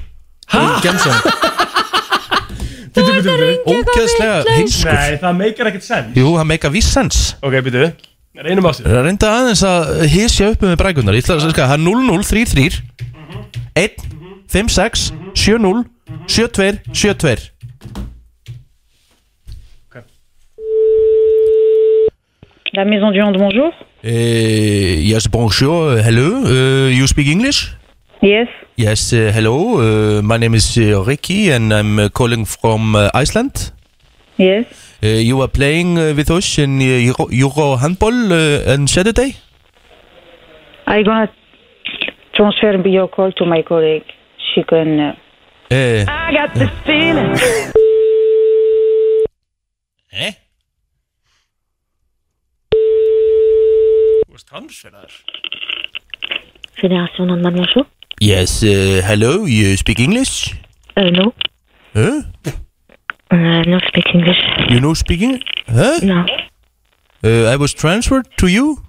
[0.49, 0.59] Hæ?
[0.81, 1.21] Gemsan
[2.93, 4.93] byrju, byrju Ógeðslega heimskur.
[4.93, 7.19] Nei, það meikar ekkert senn Jú, það meika viss sens.
[7.45, 7.91] Ok, byrju
[8.39, 8.87] Reynum á sér.
[8.89, 13.08] Það reynda aðeins að hísja upp með brækunar Ég ætla að segja, það er 0033
[13.79, 13.87] 1
[14.49, 15.85] 5 6 7 0
[16.27, 17.51] 7 2 7 2
[22.73, 23.73] La maison du Honde, bonjour.
[24.03, 26.43] Uh, yes, bonjour, hello.
[26.45, 27.73] Uh, you speak English?
[28.21, 28.47] Yes.
[28.77, 29.79] Yes, uh, hello.
[29.79, 33.71] Uh, my name is uh, Ricky and I'm uh, calling from uh, Iceland.
[34.37, 34.65] Yes.
[35.01, 39.35] Uh, you are playing uh, with us in uh, Euro, Euro handball uh, on Saturday?
[40.85, 41.29] I'm gonna
[42.39, 44.05] transfer your call to my colleague.
[44.53, 44.99] She can.
[44.99, 45.15] Uh...
[45.71, 47.35] Uh, I got this feeling.
[50.11, 50.31] eh?
[54.23, 55.19] Þú veist transferaður
[56.79, 57.85] Fédération Honde, bonjour.
[58.23, 59.45] Yes, uh, hello.
[59.45, 60.55] You speak English?
[60.97, 61.33] Uh, no.
[61.93, 62.23] Huh?
[63.31, 64.39] Uh, no speak English.
[64.69, 65.37] You know speaking?
[65.67, 65.99] Huh?
[66.01, 66.23] No.
[67.23, 68.79] Uh, I was transferred to you?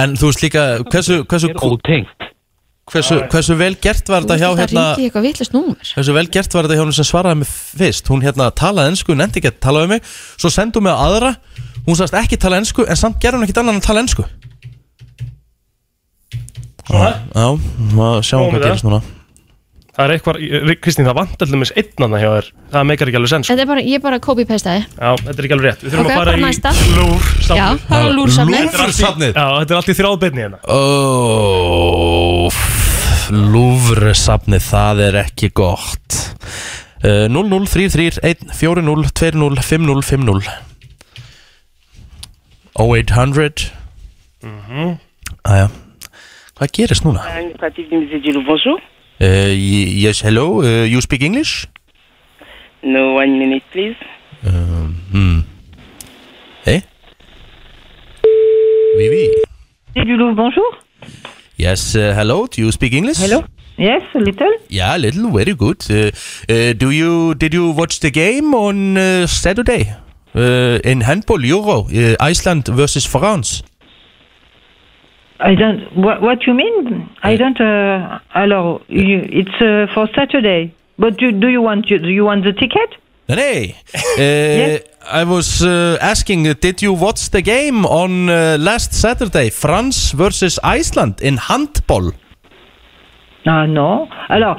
[0.04, 1.52] En þú veist líka, hversu, hversu,
[2.88, 5.92] hversu, hversu vel gert var þetta hjá að það hérna ringi eitthvað vitlust númer.
[5.94, 8.10] Hversu vel gert var þetta hjá hún sem svaraði mig fyrst?
[8.12, 10.12] Hún hérna talaði ensku, nefndi ekki að tala um mig.
[10.36, 11.34] Svo sendi hún mig á aðra.
[11.86, 14.24] Hún sagðist ekki tala ensku En samt gerði hún ekkit annan að tala ensku.
[16.88, 17.12] Svona?
[17.36, 17.46] Já,
[19.98, 20.36] Það er eitthvað,
[20.78, 22.48] Kristín, það vant allir með einn annað hjá þér.
[22.70, 24.82] Það meikar ekki alveg sens Þetta er bara, ég bara copy-pastaði.
[24.94, 25.80] Já, þetta er ekki alveg rétt.
[25.82, 26.70] Við þurfum Ok, að fara bara í næsta.
[26.94, 27.18] lúr
[27.48, 30.58] Já, það var lúrsafnið Lúfrsafnið Já, þetta er allt í þráðbeinni hérna.
[30.78, 32.46] Oh,
[33.56, 36.20] Lúfrsafnið, það er ekki gott.
[37.02, 40.46] Uh, 0033 140 20 50 50
[42.78, 43.72] 0800
[44.42, 44.92] Mhm.
[45.50, 45.66] Æja,
[46.54, 47.24] hvað gerist núna?
[47.26, 48.78] Administratif du musée du Louvre, bonjour.
[49.20, 51.66] Uh, yes, hello, uh, you speak English?
[52.84, 53.96] No, one minute, please.
[54.46, 55.40] Um, hmm.
[56.64, 56.84] Hey?
[58.96, 59.28] Oui, oui.
[59.96, 60.62] Musée du Louvre, bonjour.
[61.58, 63.18] Yes, uh, hello, do you speak English?
[63.18, 63.42] Hello.
[63.76, 64.52] Yes, a little.
[64.68, 65.82] Yeah, a little, very good.
[65.90, 66.12] Uh,
[66.48, 69.96] uh, do you did you watch the game on uh, Saturday
[70.36, 73.64] uh, in handball Euro uh, Iceland versus France?
[75.40, 75.96] I don't.
[75.96, 77.08] What, what you mean?
[77.22, 77.60] I don't.
[77.60, 80.74] Uh, alors, you, it's uh, for Saturday.
[80.98, 82.96] But do, do you want you, do you want the ticket?
[83.28, 88.94] Hey, uh, I was uh, asking, uh, did you watch the game on uh, last
[88.94, 92.12] Saturday, France versus Iceland in handball?
[93.46, 94.08] Uh, no.
[94.28, 94.56] Alors,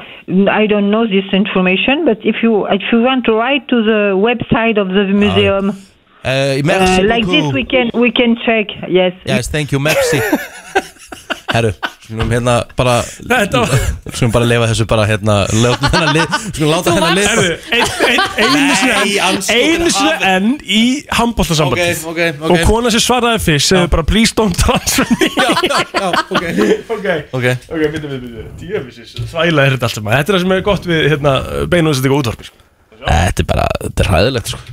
[0.49, 4.15] I don't know this information, but if you if you want to write to the
[4.15, 5.75] website of the museum,
[6.19, 7.53] Uh, merci uh, like this, beaucoup.
[7.55, 8.67] we can we can check.
[8.89, 9.13] Yes.
[9.25, 10.19] Yes, thank you, merci
[11.49, 11.71] Herru,
[12.03, 13.71] skulum hérna bara Þetta var
[14.13, 17.93] Skulum bara lifa þessu bara hérna Láta hennar lið Skulum láta hennar lið Herðu, ein-
[18.05, 20.83] ein- einu sinni Nei, enn- andskotinn einu sinni enn í
[21.17, 22.53] handbóltasambandi Ok, ok, ok.
[22.53, 26.45] og kona sem svaraði fyrst segði bara please don't transfer me Já, já, ok
[26.99, 27.07] ok,
[27.39, 30.57] Ok ok, bitur, bitur, bitur djöfisins, þvæla er þetta allt saman þetta er það sem
[30.59, 31.33] er gott við hérna,
[31.71, 32.61] beinu þess að þetta útvarpi sko.
[33.07, 34.67] Þetta er bara, þetta er hræðilegt sko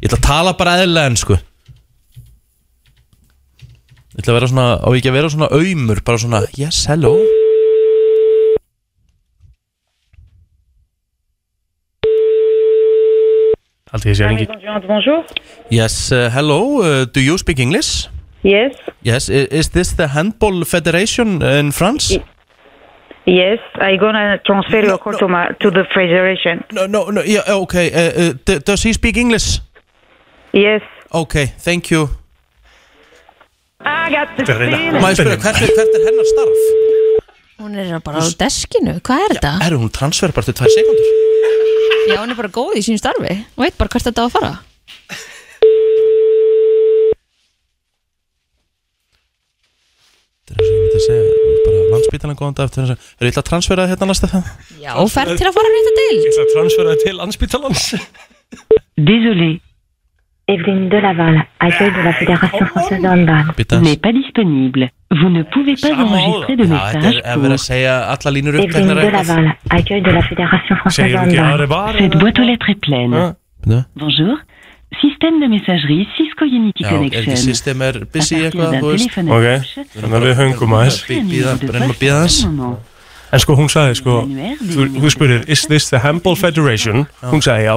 [0.00, 1.36] Ég ætla að tala bara eðlilega en sko
[4.10, 7.14] Ég ætla að vera svona, á ekki að vera svona aumur Bara svona, yes, hello
[13.90, 14.46] Haldið ég sé ringi
[14.86, 15.24] Bonjour.
[15.74, 18.06] Yes, uh, hello, uh, do you speak English?
[18.46, 18.76] Yes.
[19.04, 22.18] Yes, i- is this the Handball Federation in France?
[23.26, 23.58] Yes.
[23.80, 26.62] I gonna transfer your call to my to the federation.
[26.72, 29.60] No, no, no, yeah, okay, uh, uh, d- does he speak English?
[30.52, 30.82] Yes.
[31.12, 32.08] Okay, thank you
[33.80, 36.64] I got the Þetta reyna- Má ég spyrja, hvert, er- hvert er hennar starf?
[37.60, 39.52] Hún er bara á deskinu, hvað er þetta?
[39.66, 41.08] Er hún transfer bara til tvær sekundur?
[42.10, 44.34] Já, hún er bara góð í sín starfi Hún veit bara hvert þetta á að
[44.36, 44.52] fara
[50.50, 51.24] Þetta er og ég myndi að segja,
[51.64, 54.48] bara landsbítalan góðan dag eftir þess að, er eitthvað transferað hérna næsta það?
[54.82, 57.84] Já, fer til að fara að deil Ég ætla að transfera þig til Landspítalans
[59.10, 59.50] Désolé,
[60.50, 63.44] Evelyne Delaval, accueil de la Fédération Française de Handball.
[63.82, 64.90] N'est pas disponible.
[65.10, 70.76] Vous ne pouvez pas enregistrer de message pour Evelyne eitthvað Delaval, accueil de la Fédération
[70.76, 71.94] Française de Handball.
[71.98, 73.34] Cette boîte aux lettres est pleine.
[73.96, 74.38] Bonjour.
[75.00, 77.36] Système de messagerie Cisco Unity Connection.
[77.36, 79.46] system er busy eitthvað, þú veist Ok.
[79.94, 81.18] Þannig að við höngum aðeins de
[81.70, 82.88] reynum að bíða moment.
[83.30, 87.06] En sko hún sagði sko Þú, þú spyrir, is this the Handball Federation?
[87.22, 87.76] Hún sagði já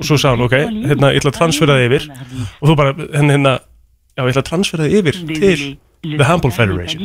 [0.00, 0.56] Og svo sagði hún, ok,
[0.88, 2.08] hérna, ég ætla að transfera þig yfir.
[2.60, 3.54] Og þú bara, hérna, hérna
[4.16, 5.62] Já, ég ætla að transfera þig yfir til
[6.00, 7.02] The pas Federation.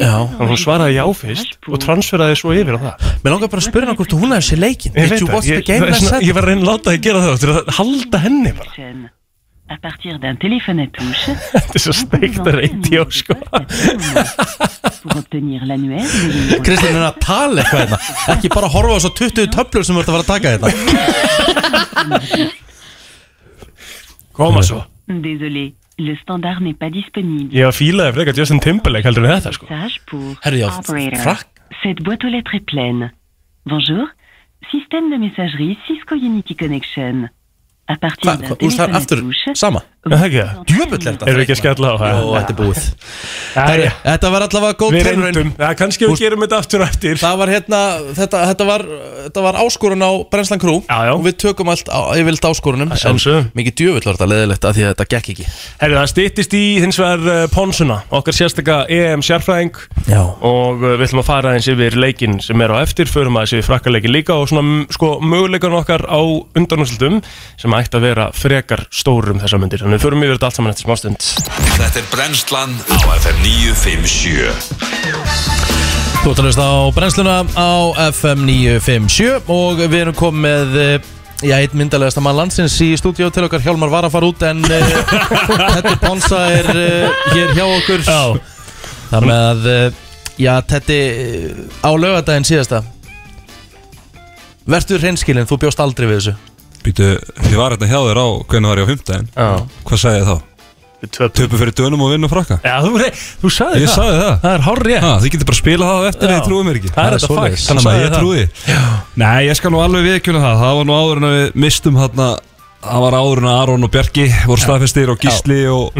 [0.00, 3.08] Já, pas Og hún svaraði já fyrst Og transferaði svo yfir á það.
[3.24, 5.66] Mér langar bara að spyrja hann hvort hún hefði sér leikin Ég veit það, ég,
[5.66, 8.88] það ég var að reyna að láta þig gera það að halda henni bara
[9.68, 13.34] À partir d'un téléphone à touche, Þetta er svo steikt að reyti á sko
[16.66, 17.98] Kristín er að tala eitthvað hérna?
[18.34, 20.68] Ekki bara horfa á svo 20 töflur sem ert að fara að taka hérna?
[24.36, 24.82] Koma svo.
[25.08, 27.52] Désolé, le standard n'est pas disponible.
[27.54, 29.68] Ég var fílaði frekar Justin Timberlake heldur en þetta sko.
[30.44, 30.68] Herri, já,
[31.22, 31.48] frakk
[31.82, 33.10] Cette boîte aux lettres est pleine.
[33.66, 34.06] Bonjour,
[34.70, 37.28] système de messagerie Cisco Unity Connection.
[37.88, 40.38] À partir d'un téléphone à touche, sama það ekki?
[40.42, 40.62] Það?
[40.66, 41.26] Djöfull er þetta.
[41.30, 42.12] Erum við ekki að skella á það?
[42.12, 42.86] Jó, þetta er búið.
[43.52, 47.20] Herri, Þetta var allavega góð Við reyndum, ja, kannski við gerum þetta aftur og eftir.
[47.20, 47.80] Það var hérna,
[48.18, 48.84] þetta, þetta var,
[49.28, 50.80] þetta var áskorun á Brenslan Crew.
[50.88, 51.12] Já, já.
[51.14, 53.44] Og við tökum allt á, yfirleitt áskorunum Að sjálfsögðu.
[53.46, 55.46] En Mikið djöfull var þetta leðilegt að því að þetta gekk ekki.
[55.84, 59.78] Herri, það stýttist í hins vegar uh, Ponsuna, okkar sérstaka EM sérfræðing.
[60.10, 60.20] Já.
[60.42, 63.54] Og uh, við ætlum að fara eins yfir leikin sem er á eftir, förum aðeins
[63.60, 66.20] yfir frakkaleikin líka og svona sko möguleikan okkar á
[66.58, 67.20] undanúsildum
[67.60, 70.72] sem ætti að vera frekar stórum þessa myndir, þannig við förum yfir þetta allt saman
[70.72, 71.20] eftir smástund
[71.76, 74.48] Þetta er brennslan á FM 957
[76.22, 77.72] Þú ætlum að hlusta á brennsluna á
[78.08, 80.96] FM 957 og við erum komið með eh,
[81.42, 83.26] Já, einn myndalegasta mann landsins í stúdíó.
[83.34, 84.70] Til okkar Hjálmar var að fara út en uh,
[85.74, 88.04] Tetti Ponsa er uh, hér hjá okkur.
[88.06, 88.38] Já,
[89.10, 89.90] Það með að, uh,
[90.38, 91.00] já, Tetti
[91.82, 92.84] á laugardaginn síðasta.
[94.70, 96.38] Vertu hreinskilin, þú bjóst aldrei við þessu
[96.82, 97.10] Býtu,
[97.50, 99.48] ég var hérna hjá þér á hvernig var ég á fimmtæðin já,
[99.86, 100.38] Hvað sagði ég þá?
[101.02, 102.60] Töpu fyrir dönum og vinnu frakka?
[102.62, 102.92] Já, þú,
[103.42, 103.94] þú sagði Ég það.
[103.96, 104.34] sagði það.
[104.44, 106.34] Það er hár rétt ha, Þið getur bara að spila það á eftir Já.
[106.36, 106.92] Þið trúið mér ekki.
[106.94, 107.56] Það er þetta svoleiðis.
[107.58, 108.20] fakt, Þannig að sagði ég það.
[108.22, 110.62] trúi Nei, ég skal nú alveg viðkjöna það.
[110.62, 112.28] Það var nú áður en að við mistum hérna
[112.82, 115.98] Það var áður en að Aron og Bjarki voru staðfestir og Gísli og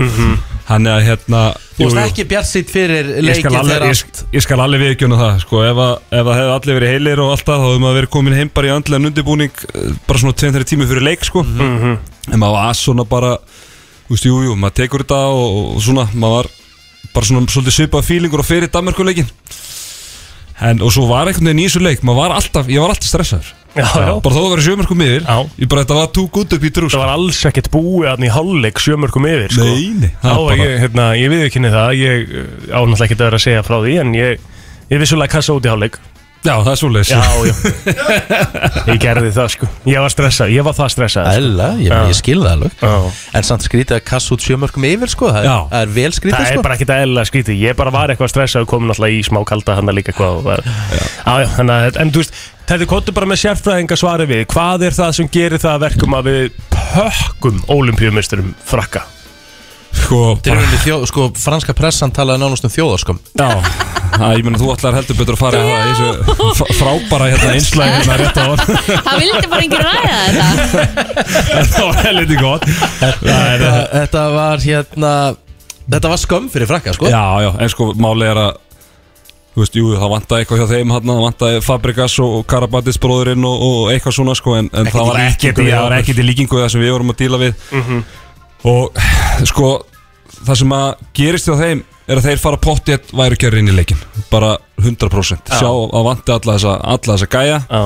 [0.70, 1.43] hann er að hérna
[1.73, 1.99] Þú jú.
[2.03, 5.79] ekki bjart sitt fyrir leikin þegar ég, allt ég skal alveg viðkjöna það sko, ef,
[5.81, 8.37] að, ef það hefði allir verið heilir og allt það þá hefði maður verið komin
[8.37, 11.45] heim bara í andlega undirbúning eh, bara svona 2-3 tími fyrir leik sko.
[11.47, 11.95] Mhm.
[12.29, 16.07] en maður var svona bara þú veist, jú, jú, maður tekur þetta og, og svona,
[16.12, 16.51] maður var
[17.14, 19.33] bara svona svolítið svipað fílingur og fyrir Danmarkuleikin
[20.62, 23.09] en, og svo var einhvern veginn í þessu leik maður var alltaf, ég var alltaf
[23.09, 25.37] stressaður Já, já bara þó að vera sjömörkum yfir Já.
[25.62, 28.29] ég bara, þetta var too good up í drús Það var alls ekkert búið aðni
[28.29, 29.64] í hálfleik sjömörkum yfir sko.
[29.64, 33.07] Nei, nei, það var bara- ég, hérna, ég við ekki það Ég uh, á náttúrulega
[33.09, 34.45] ekki að vera að segja frá því En ég,
[34.93, 35.97] ég vissulega kassa út í hálfleik
[36.43, 37.55] Já, það er svoleiðis Já, já
[38.93, 41.38] Ég gerði það sko Ég var stressað, ég var það stressað sko.
[41.38, 42.01] Æla, ég, Já.
[42.11, 42.97] ég skil það alveg Já.
[43.38, 45.55] En samt skrítið að kassa út sjömörkum yfir sko Það, Já.
[45.55, 47.95] er, það er vel skrítið Það sko er bara ekki það eðlilega skrítið Ég bara
[47.95, 51.07] var eitthvað stressað og komin alltaf í smá kalda hann líka hvað og var, já.
[51.22, 54.99] Já, þannig að En þú veist, þetta kottu bara með sérfræðinga svari við Hvað er
[54.99, 59.07] það sem gerir það að verkum að við pökkum olimpíumisturum frakka?
[59.93, 63.49] Sko, þjó, sko, franska pressan talaði nánast um þjóðarskom Já,
[64.16, 68.16] það, ég meina þú ætlar heldur betur að fara í þessu frábæra hérna einslægi hérna
[68.22, 68.64] rétt á hann
[69.07, 70.86] Það vildi bara enginn ræða þetta.
[71.76, 72.66] Það var helviti gott.
[73.03, 75.14] Þetta, þetta var hérna
[75.93, 77.09] Þetta var skömm fyrir frakka sko.
[77.11, 78.53] Já, já, en sko máli er að
[79.53, 83.45] Þú veist, jú, það vantaði eitthvað hjá þeim hann, það vantaði Fabrikas og Karabatis bróðurinn
[83.45, 86.80] og, og eitthvað svona sko en, en það var ekkert í, líkingu við það sem
[86.80, 87.66] við vorum að díla við
[88.69, 89.03] og
[89.49, 89.73] sko
[90.43, 93.77] það sem að gerist hjá þeim er að þeir fara pottið væri að reyna í
[93.77, 94.01] leikin
[94.31, 97.61] bara 100% sjá að vanti alla þessa, alla þessa gæja.
[97.69, 97.83] Já,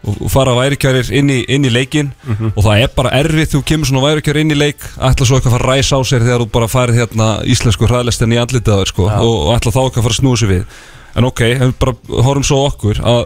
[0.00, 2.12] og, og fara værikjærir inn í, inn í leikin
[2.54, 5.52] og það er bara erfið þú kemur svona værikjærir inn í leik ætla svo eitthvað
[5.52, 8.74] að fara að ræsa á sér þegar þú bara farið hérna íslensku hraðlistin í andlitið
[8.74, 10.78] á þér sko, og, og ætla þá eitthvað að fara að snúa sér við.
[11.20, 13.22] En ok, en bara horfum svo á okkur að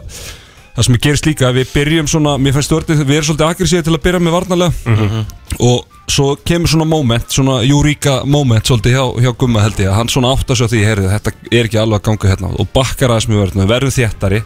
[0.75, 3.85] það sem gerist líka að við byrjum svona, mér finnst stjórnir, við erum svolítið aggressíði
[3.87, 5.25] til að byrja með varnarlega.
[5.63, 9.99] Og svo kemur svona moment, svona júríka moment svolítið hjá, hjá Gumma held ég að
[10.01, 12.51] hann svona átta sig á því, heyrðu, þetta er ekki alveg að ganga hérna.
[12.59, 14.41] Og bakkar aðeins mjög verðinu, verðum þéttari.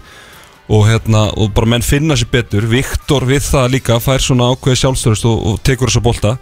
[0.70, 2.68] Og hérna, og bara menn finna sér betur.
[2.70, 6.36] Viktor við það líka fær svona ákveði sjálfstörust og, og tekur þessa bolta.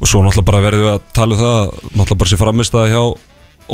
[0.00, 2.90] Og svo náttúrulega bara verðum við að tala um það náttúrulega bara sér framist að
[2.90, 3.02] hjá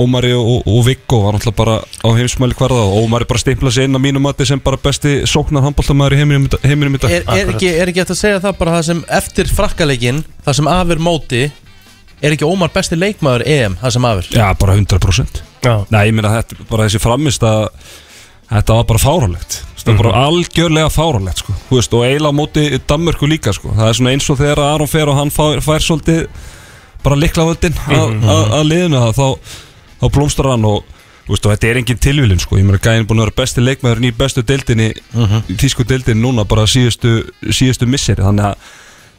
[0.03, 3.89] Ómari og, og Viggo var náttúrulega bara á heimsmæli hverða og Ómari bara stimpla sér
[3.89, 7.53] inn á mínum mati sem bara besti sóknar handbóltamæður í heiminum, í- dag er, er,
[7.55, 11.03] ekki, er ekki eftir að segja það bara það sem eftir frakkaleikin Það sem afur
[11.03, 11.45] móti
[12.25, 15.73] Er ekki Ómar besti leikmaður EM Það sem afur Já, bara 100% Já.
[15.91, 17.65] Nei, ég meina þetta, bara þessi framist að
[18.53, 21.55] þetta var bara fárálegt þetta var bara algjörlega fárálegt sko.
[21.69, 23.71] Þú veist, og eiginlega á móti Danmörku líka sko.
[23.75, 26.25] það er svona eins og þegar Aron fer og hann fær, fær svolítið
[27.05, 29.27] bara likla völdin að, að, að liðinu það þá,
[30.01, 30.85] þá blómstar hann og,
[31.29, 32.59] og þetta er engin tilvílin sko.
[32.61, 34.91] ég meina gæðin búin að vera besti leikmaður í bestu deildinni,
[35.51, 37.19] í tísku deildinni núna bara síðustu,
[37.51, 38.75] síðustu misseri þannig að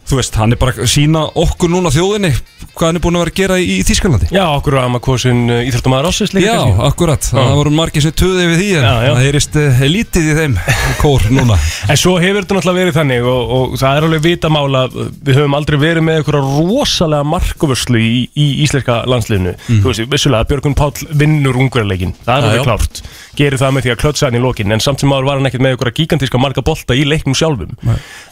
[0.07, 2.29] þú veist, hann er bara að sína okkur núna þjóðinni
[2.77, 5.03] hvað hann er búin að vera að gera í, í Þískalandi Já, okkur að maður
[5.07, 6.85] kosin íþjóttamæður ásins líka Já, kannski.
[6.87, 9.09] akkurat, það voru margir sem töði við því en Já, já.
[9.09, 10.57] það heyrist uh, lítið í þeim
[11.01, 11.57] kór núna.
[11.91, 15.57] En svo hefur þetta náttúrulega verið þannig og, og það er alveg vitamála við höfum
[15.57, 19.55] aldrei verið með einhverja rosalega markuvörslu í, í íslenska landsliðinu.
[19.57, 19.81] Mhm.
[19.83, 23.01] Þú veist, vissulega, Björgun Páll vinnur ungverleikin, það er alveg klárt
[23.37, 25.49] gerir það með því að klötsa hann í lokin en samt sem áður var hann
[25.49, 27.71] ekkert með einhverja gigantíska marka bolta í leiknum sjálfum.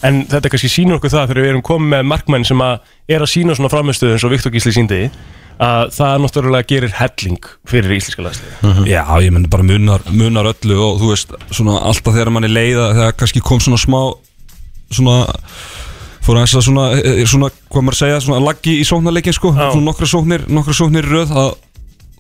[0.05, 3.25] En þetta kannski sýnur okkur það þegar við erum komið með markmenn sem að er
[3.25, 5.01] að sína svona framistöðu eins og Viktor Gísli síndi
[5.61, 10.79] að það náttúrulega gerir helling fyrir íslenska landsliði Já, ég menn bara munar, munar öllu
[10.83, 14.01] og þú veist, svona alltaf þegar mann er leiða þegar kannski kom svona smá
[14.91, 15.21] svona
[16.25, 19.69] fór að svona, eh, svona, hvað maður segja, svona laggi í sóknarleikin sko, Já.
[19.71, 21.51] svona nokkra sóknir, nokkra sóknir röð að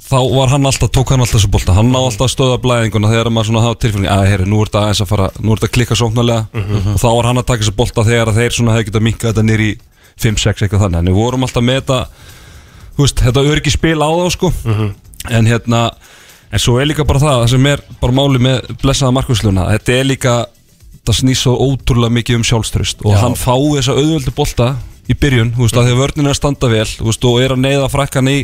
[0.05, 1.75] þá var hann alltaf, tók hann alltaf þessu bolta.
[1.77, 4.69] Hann ná alltaf að stöða blæðinguna þegar maður svona hafa tilfélning að heyri, nú er
[4.69, 6.63] þetta aðeins að fara nú er þetta að klikka sóknarlega.
[6.93, 9.31] Og þá var hann að taka þessu bolta þegar að þeir svona hefði getað minkað
[9.31, 9.71] þetta nýr í
[10.21, 10.99] 5-6 eitthvað þannig.
[11.01, 11.99] En við vorum alltaf með þetta
[12.99, 14.51] veist, þetta öryggi spil á þá sko.
[15.25, 15.81] En hérna
[16.51, 19.95] en svo er líka bara það, það sem er bara máli með blessaða markvísluna, þetta
[19.95, 20.35] er líka
[21.05, 23.19] það snýst svo ótrúlega mikið um sjálfströst og Já.
[23.21, 24.69] hann fái þessa auðvöldu bolta
[25.05, 27.55] í byrjun, þú veist, að því að vörnin er standa vel þú veist, og er
[27.55, 28.37] að neyða frakkan í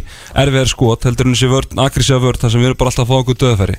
[0.43, 3.11] erfiðar skot, heldur hann sé vörn, agressíða vörn þar sem við erum bara alltaf að
[3.11, 3.77] fá okkur döðafæri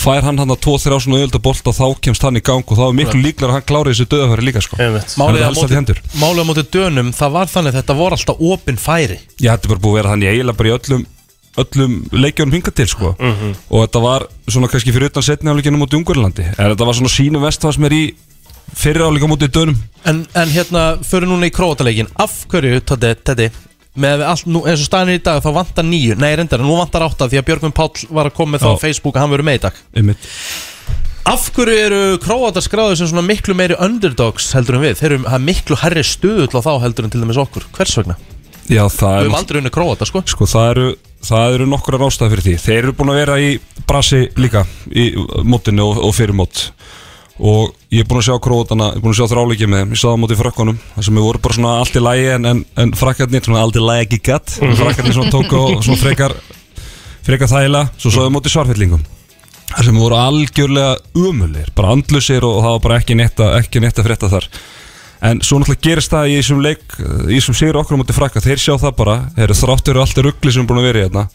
[0.00, 2.84] fær hann hann að 2-3 svona auðvöldu bolta þá kemst hann í gang og þá
[2.86, 4.78] er miklu líklar að hann klári þessu döðafæri líka sko.
[4.78, 9.18] Það á er á móti dönum Það var þannig þetta voru alltaf opin færi.
[9.40, 11.06] Já, þetta er bara búið að vera þannig eiginlega bara í öllum
[11.60, 13.12] öllum leikjunum hingað til sko.
[13.18, 17.12] Og þetta var svona kannski fyrir utan setni áleikinu mútið Ungverlandi en þetta var svona
[17.12, 18.04] sínu vestfas mér í
[18.76, 19.80] fyrir áleika mútið dönum.
[20.08, 23.50] En, en hérna, fyrir núna í krótaleikin Af hverju, Tati, Tati
[24.00, 26.76] með allt, nú, eins og staðin er í dag þá vantar nýju nei reyndar, nú
[26.78, 28.82] vantar átta því að Björgvin Páll var að koma með það á.
[28.84, 29.80] Facebook að hann verður með í dag.
[29.98, 30.28] Einmitt.
[31.30, 34.96] Af hverju eru króatar skráður sem svona miklu meiri underdogs heldur en við?
[35.02, 37.66] Þeir eru það er miklu herri stuðull á þá heldur en til dæmis okkur.
[37.76, 38.16] Hvers vegna?
[38.70, 40.22] Já, það Við er höfum aldrei unni króata sko.
[40.30, 40.88] Sko það eru
[41.26, 42.56] það eru nokkura ástæði fyrir því.
[42.64, 43.50] Þeir eru búin að vera í
[43.90, 45.10] brasi líka í
[45.44, 46.70] mótinu og, og fyrir mót
[47.40, 49.94] og ég er búin að sjá krótana ég er búin að sjá þráleikið með þeim,
[49.94, 52.50] ég sá það á móti frakkanum þar sem voru bara svona allt í lægi en,
[52.50, 56.36] en, en frakkarnir svona allt í lægi ekki gatt frakkarnir svona tók og svona frekar
[57.26, 59.08] frekar þægilega, svo sáðum móti svarfellingum
[59.70, 63.82] þar sem voru algjörlega umulir, bara andlusir og það var bara ekki neitt að, ekki
[63.82, 64.48] neitt að frétta þar.
[65.30, 68.42] En svo náttúrulega gerist það í þessum leik í þessum sigur okkur á móti frakka,
[68.42, 69.16] þeir sjá það bara.
[69.36, 71.26] Þeir eru þráttur allt er ruggli sem er búin að vera í hérna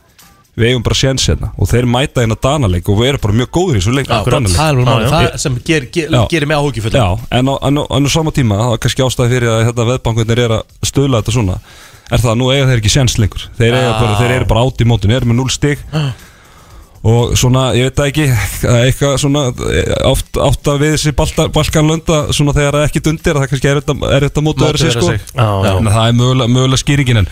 [0.56, 1.50] við eigum bara séns hérna.
[1.60, 4.56] Og þeir mæta hérna danaleik og við erum bara mjög góður í þessu leik Danaleik.
[4.56, 7.08] það er sem ger, ger, gerir mig áhugifull Já,
[7.40, 10.56] en á, en, en sama tíma það var kannski ástæði fyrir að þetta veðbankunir er
[10.60, 11.58] að stöðla þetta svona.
[12.06, 13.50] Er það að nú eiga þeir ekki séns lengur?
[13.58, 15.84] Þeir, bara, þeir eru bara átt í mótinu, eru með 0 stig.
[17.06, 18.24] Og svona, ég veit það ekki
[18.80, 19.44] eitthvað svona
[20.10, 21.12] átt, átt að við þessi
[21.54, 24.96] balkanlönda svona þegar það er ekkit undir það kannski er þetta, er mótu öðru sig
[24.96, 25.12] sko.
[25.38, 27.30] Að það er mögulega, mögulega skýringin en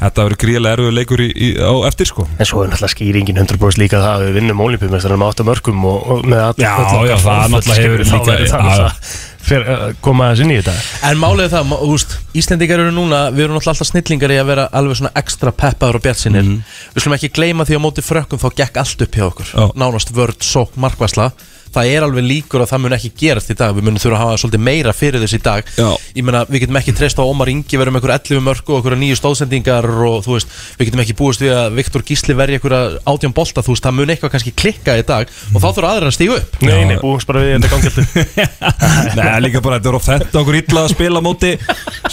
[0.00, 2.26] þetta verður gríðlega erfið leikur í, í, á eftir sko.
[2.38, 5.86] En svo er náttúrulega skýringin 100% líka það að við vinnum ólimpíumestarinn með 8 mörgum
[5.88, 9.00] og, og með all, Já, öll já, okkar það náttúrulega hefur líka-
[9.46, 10.72] fyrir að koma aðeins inn í þetta.
[11.06, 14.32] En málið er það, má- þú veist, Íslendingar eru núna Við erum náttúrulega alltaf snillingar
[14.34, 16.56] í að vera alveg svona ekstra peppaður og bjartsinir Mhm.
[16.96, 19.52] Við skulum ekki gleyma því að á móti frökkum þá gekk allt upp hjá okkur.
[19.78, 21.30] Nánast vörd, sók, markvæsla
[21.76, 23.74] það er alveg líkur að það mun ekki gerast í dag.
[23.76, 25.72] Við munum þurfa að hafa svolítið meira fyrir þess í dag.
[25.76, 25.88] Já.
[26.16, 29.00] ég meina, við getum ekki treyst á Ómar Ingi verðum einhver 11 mörg og einhverja
[29.00, 32.80] nýju stóðsendingar og þú veist, við getum ekki búist við að Viktor Gísli verði einhverja
[33.12, 36.10] átján bolta þú veist, það mun eitthvað kannski klikka í dag og þá þurfa aðra
[36.10, 36.56] að stígu upp.
[36.64, 38.02] Nei, nei, búist bara við þetta gangjöldu
[39.18, 41.52] Nei, líka bara, þetta er of þetta okkur illa að spila móti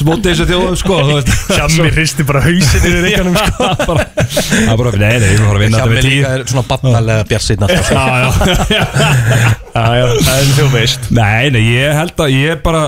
[0.04, 0.96] móti þessu þjóðum, sko.
[1.54, 3.70] Hjammi hristi bara hausin yfir reikanum sko.
[3.94, 6.82] Bara, það bara, nei, nei, við erum að vinna tíu líka er svona alltaf
[9.54, 12.84] Já, já Já, já, það er þú veist Nei, nei, ég held að ég bara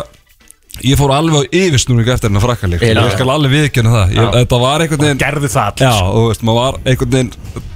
[0.84, 2.98] Ég fór alveg á yfirsnúring eftir hennar frakkalík Já.
[3.00, 4.28] Ég skal alveg viðkjöna það ég, Já.
[4.42, 7.32] Þetta var einhvern veginn Gerðu það Já, og þú veist, maður var einhvern veginn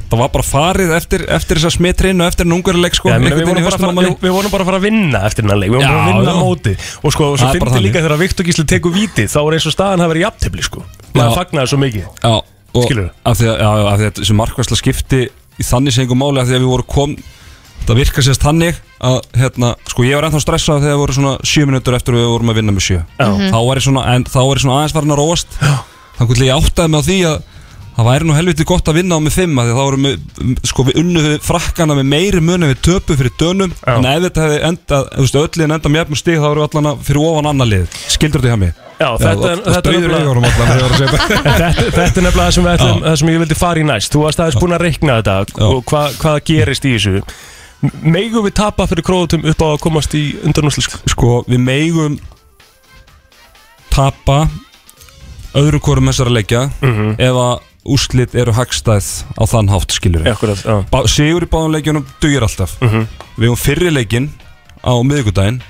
[0.09, 3.45] Það var bara farið eftir, eftir þessa smitreinu Eftir nungarileik, sko Já, meni, við, einhvern
[3.45, 4.09] vorum veginn í bara að haustum á fara, manni.
[4.09, 6.01] við, við vorum bara að fara að vinna eftir hennar leik Við vorum Já, bara
[6.01, 6.39] að vinna já.
[6.43, 6.73] móti
[7.05, 7.85] Og sko, og Það svo er bara fyndi þannig.
[7.87, 10.81] líka þegar Viktor Gísli tekur vítið Þá er eins og staðan hafi verið jafntefli sko
[10.81, 11.13] Já.
[11.13, 12.33] Maður fagnaði svo mikið Já,
[12.73, 13.11] og Skilurðu?
[13.29, 16.49] af því að, já, af því að þessi markværsla skipti Í þannig einhver máli af
[16.49, 17.15] því að við vorum kom
[17.87, 21.31] Það virka sérst þannig að, hérna, sko ég var ennþá stressað þegar það voru svona
[21.53, 22.99] 7 minútur eftir að við vorum að vinna með 7
[23.49, 25.55] þá var ég svona, en þá var ég svona aðeins farin að róast.
[26.19, 27.39] Þá hvernig ég áttaði mig á því að
[27.99, 30.19] það væri nú helviti gott að vinna á með 5 því þá vorum við,
[30.69, 33.73] sko við unnuðu frakkana með meiri mun en við töpu fyrir dönum.
[33.81, 33.95] Já.
[33.97, 36.63] en ef þetta hefði endað, þú veist, öll liðin endað með jafnum stig þá voru
[36.67, 37.97] allan að fyrir ofan annar lið.
[38.13, 38.73] Skildur þetta hjá mig?
[38.99, 39.59] Já, þetta er-
[39.95, 40.31] nefnilega-
[42.29, 44.11] að það sem, ætlum, það sem ég vildi fara í næst.
[44.15, 45.37] Þú varst aðeins búin að reikna þetta.
[45.69, 47.21] Og hva, hvað gerist í þessu
[48.03, 52.17] Megum við tapa fyrir króatum upp á að komast í undanúslisk sko við megum
[53.93, 54.49] tapa
[55.57, 57.15] öðru hvorum þessara leikja Mhm.
[57.19, 57.59] ef að
[57.89, 59.07] úrslit eru hagstæð
[59.39, 60.35] á þann hátt skilur við
[60.91, 62.75] Bá, sigur í báðum leikjunum dugir alltaf.
[62.81, 63.07] Mhm.
[63.39, 64.29] við hefum fyrri leikin
[64.83, 65.61] á miðvikudaginn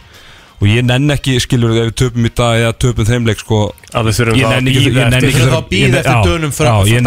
[0.61, 3.39] og ég nenn ekki skilur við ef við töpum í dag eða töpum þeim leik
[3.39, 3.71] sko.
[3.93, 5.29] Að við þurfum að nenni eftir ekki Þurfum að nenni-
[5.99, 7.01] eftir dönum frá- já, ég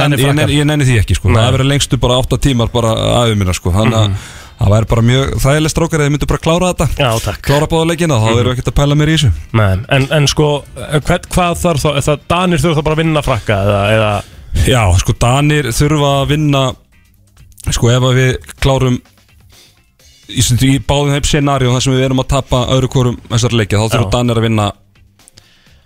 [0.65, 1.29] nenni- því ekki sko.
[1.29, 3.71] Það verður lengstu bara 8 tímar bara aðeins minna sko.
[3.71, 4.17] Þannig að
[4.63, 7.89] það væri bara mjög þægileg strákar eða myndu bara klára þetta Já, takk klára báða
[7.91, 11.31] leikina þá erum við ekkert að pæla mér í þessu Nei, en, en sko, hvern,
[11.35, 14.13] hvað þarf þá, er það Danir þurfa þá bara að vinna frakka eða, eða
[14.69, 16.63] Já, sko Danir þurfa að vinna
[17.73, 19.01] sko ef að við klárum
[20.33, 23.83] í, í báðum þeim scenaríu þar sem við erum að tapa öðru hvorum þessar leikja
[23.83, 24.13] þá þurfa.
[24.17, 24.69] Danir að vinna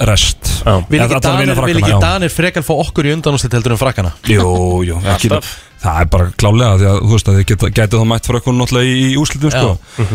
[0.06, 0.74] rest Já.
[0.90, 1.94] Vil ekki ekki.
[2.02, 4.12] Danir frekar fá okkur í undanúslit heldur en frakkana?
[4.28, 4.44] Jú,
[4.84, 5.52] jú, ekki, Alltaf.
[5.82, 8.56] Það er bara klálega því að þú veist að þið geta, geta þá mætt frökkun
[8.60, 9.70] náttúrulega í, í úslitum sko.
[10.00, 10.06] En,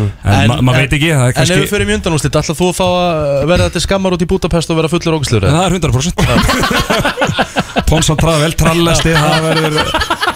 [0.50, 2.66] ma maður veit ekki, það er En ef kannski við fyrir í undanúslit, ætla þú
[2.76, 5.42] þá að verða þetta skammar út í Budapest og vera fullur ógæslur?
[5.46, 6.14] En það er 100%
[7.92, 9.74] Ponsan Travel, trallasti Það verður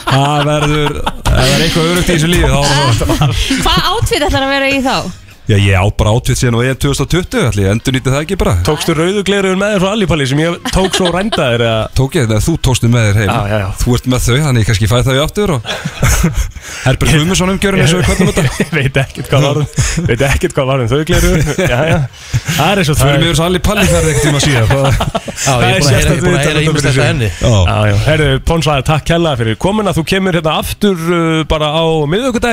[0.06, 0.92] Það verður
[1.26, 2.50] Það verður eitthvað örugt í þessu lífi
[3.66, 4.96] Hvað átfið ætlar að vera í þá?
[5.46, 8.22] Já, ég á bara átvið síðan og ég er 2020 Ætli ég endur nýtti það
[8.24, 8.54] ekki bara.
[8.66, 11.82] Tókstu rauðu gleruður með þér frá Allipalli sem ég tók svo rændaðir eða?
[11.94, 12.24] Tók ég?
[12.32, 13.30] Það, þú tókstu með þér heim.
[13.30, 13.68] Já, já, já.
[13.82, 15.60] Þú ert með þau, þannig ég kannski fæ þau aftur og
[16.86, 18.42] Herbert Guðmundsson umgjörun eins og við kvöldum þetta.
[18.58, 19.66] Ég veit ekkert hvað varum
[20.10, 21.46] Veit ekkert hvað varum þau gleruður
[22.56, 24.90] Það er eins og Förum við yfir svo allir palli ferði ekkert tíma síðan það-
[25.62, 26.10] er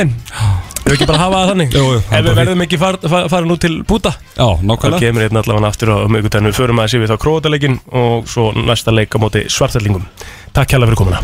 [0.13, 1.75] búin Við ekki bara hafa það þannig?
[1.77, 4.11] Jú, jú, það er Ef við bara verðum ekki far, far, fara nú til búta?
[4.35, 4.99] Já Það nákvæmlega.
[5.05, 8.49] kemur hérna allavega aftur á miðvíkudaginn Við förum að sé við þá krótaleikin Og svo
[8.57, 10.03] næsta leik á móti svartællingum
[10.53, 11.23] Takk kærlega fyrir komuna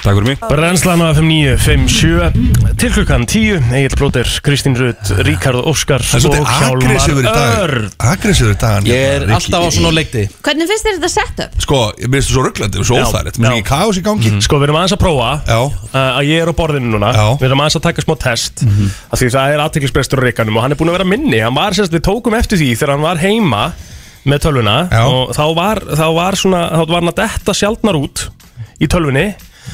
[0.00, 0.38] Takk fyrir mig.
[0.48, 7.26] Brennslan á FM 957 Til klukkan 10 Egil Blóter, Kristín Rutt, Ríkard Óskar og Hjálmar
[7.26, 7.58] dag.
[7.66, 7.90] Örn.
[8.00, 10.22] Aggressífur í dag Ég er alltaf á svona leikti.
[10.40, 11.58] Hvernig finnst þér þetta setup?
[11.66, 13.40] Sko, ég minnst þú svo rugglandi, svo Já, óþægilegt.
[13.42, 14.32] Mér er ekki kaos í gangi.
[14.46, 17.12] Sko, við erum aðeins að prófa Já, uh, að ég er á borðinu núna.
[17.12, 17.26] Já.
[17.42, 18.64] Við erum aðeins að taka smá test.
[19.10, 21.42] Af Því það er aðteklisbrestur á Ríkanum Og hann er búin að vera minni.
[21.44, 23.62] Hann var sérst, við tókum eftir því þegar hann var heima
[24.24, 25.04] Með tölvuna Já.
[25.04, 28.26] Og þá var, þá var svona Þá var hann að detta sjaldnar út
[28.80, 29.28] Í tölvunni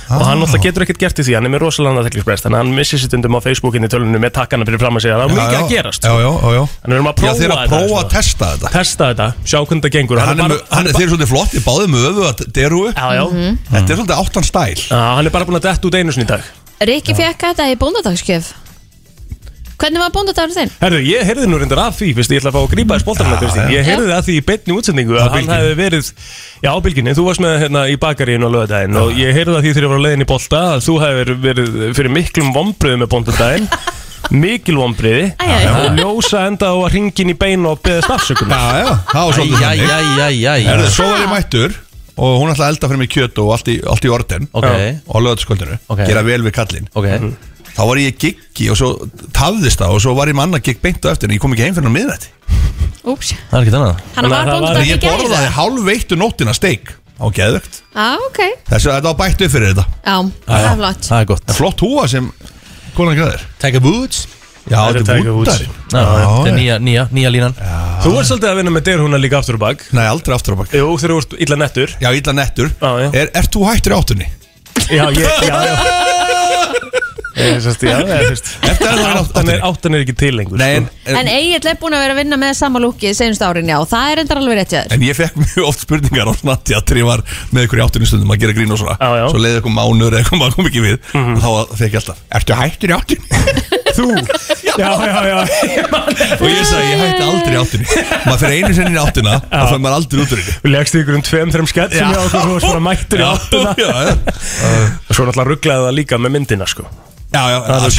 [0.06, 2.62] Og hann náttúrulega getur ekkert gert í því Hann er með rosalega aðteklisbrest Þannig að
[2.62, 5.34] hann missir sér stundum á Facebookinni tölvunni Með takkana fyrir fram að segja Það er
[5.36, 6.06] mikið að gerast.
[6.06, 6.62] Já, já, já, já.
[6.82, 8.10] Þannig við erum að Já, prófa þeir eru að þetta prófa að svona.
[8.16, 8.70] testa þetta.
[8.76, 10.20] Testa þetta, sjá hvernig það gengur.
[10.26, 12.82] Hann er, er, svolítið flott, ég báði með öfu að deru.
[12.92, 13.24] Já, já.
[13.72, 14.76] Þetta er svolítið áttan stæl.
[14.86, 16.52] Já, Hann er bara búin að detta út einu sinni í dag.
[16.86, 18.52] Rikki fekk þetta í bóndadagsgjöf
[19.76, 20.70] Hvernig var bóndadagur þinn?
[20.80, 23.04] Herðu, ég heyrði nú reyndar af því, fyrst ég ætla að fá að grípa þess
[23.42, 23.66] Kristín.
[23.74, 26.08] Ég heyrði af því í beinni útsendingu að hann hefði verið,
[26.64, 29.66] já, á bylginni, þú varst með hérna í bakaríinu á lögadaginn og ég heyrði af
[29.66, 33.00] því þegar ég var á leiðin í bolta að þú hefði verið fyrir miklum vombriði
[33.02, 33.68] með bóndadaginn,
[34.46, 34.78] mikil
[35.36, 35.50] æ.
[35.84, 38.06] og ljósa enda á að ringin í bein og beða
[40.72, 41.76] Herðu, Svo var ég mættur
[42.16, 44.64] og hún ætlaði að elda fyrir mig kjöt og allt í, allt í orden Ok.
[45.04, 46.00] á lögðskvöldinu, Ok.
[46.08, 46.88] gera vel við kallinn.
[46.96, 47.10] Ok
[47.76, 48.90] þá var ég giggi og svo
[49.36, 51.54] tafðist það og svo var ég með annað gigg beint á eftir en ég kom
[51.56, 52.32] ekki heim fyrir miðvætti
[53.06, 53.98] Úps, Það er ekkert annað.
[54.16, 56.88] Hann var það bóndadag í ég gæða borðaði hálfveittu nóttina steik.
[57.22, 58.40] Á geðvögt Já, ok.
[58.66, 59.84] Þessu þetta var bætt upp fyrir þetta.
[60.02, 60.16] Já,
[60.48, 61.06] það er flott.
[61.06, 61.44] Það er gott.
[61.46, 62.26] En flott húa sem
[62.96, 64.26] konan græðir Take a boots
[64.66, 65.46] Já, þetta er Tiger Woods.
[65.46, 65.74] Woodarinn.
[65.92, 67.54] Já, þetta er nýja, nýja, nýja línan.
[68.02, 69.84] Þú ert svolítið að vinna með derhúna líka aftur og bak.
[69.94, 70.74] Nei, aldrei aftur á bak.
[70.74, 71.94] Jú, þegar þú ert illa nettur.
[72.02, 72.74] Já, illa nettur.
[72.82, 73.08] Já, já.
[73.22, 74.30] Er, Ert þú hættur í áttunni?
[74.90, 76.12] Já, ég, já, já
[78.66, 81.16] Áttan er, áttan er ekki til lengur Nei, en, sko.
[81.20, 84.12] En Egil er búin að vera að vinna með sama lúki senust árin, já, það
[84.12, 84.94] er endar alveg rétt hjá þér.
[84.96, 88.08] En ég fekk mjög oft spurningar á snatti að ég var með ykkur í áttunni
[88.08, 88.96] stundum að gera grín og svona.
[88.96, 89.26] Já, já.
[89.34, 90.96] Svo leiði ykkur mánur eða eitthvað maður kom ekki við.
[91.20, 93.26] Og þá fekk ég alltaf Ertu hættur í áttunni?
[93.96, 94.08] Þú?
[94.76, 95.38] Já, já, já
[96.36, 97.86] og ég sagði ég hætti aldrei í áttunni.
[98.26, 100.58] Maður fyrir einu sinni í áttina og það maður aldrei út úr henni.
[100.66, 103.88] Við legst ykkur um tveim, þreim sketsum hjá okkur varst bara mættur í áttuna Já,
[103.88, 104.14] já,
[105.08, 106.84] Og svo náttúrulega rugglaði það líka með myndina, sko
[107.32, 107.92] já, já, Það er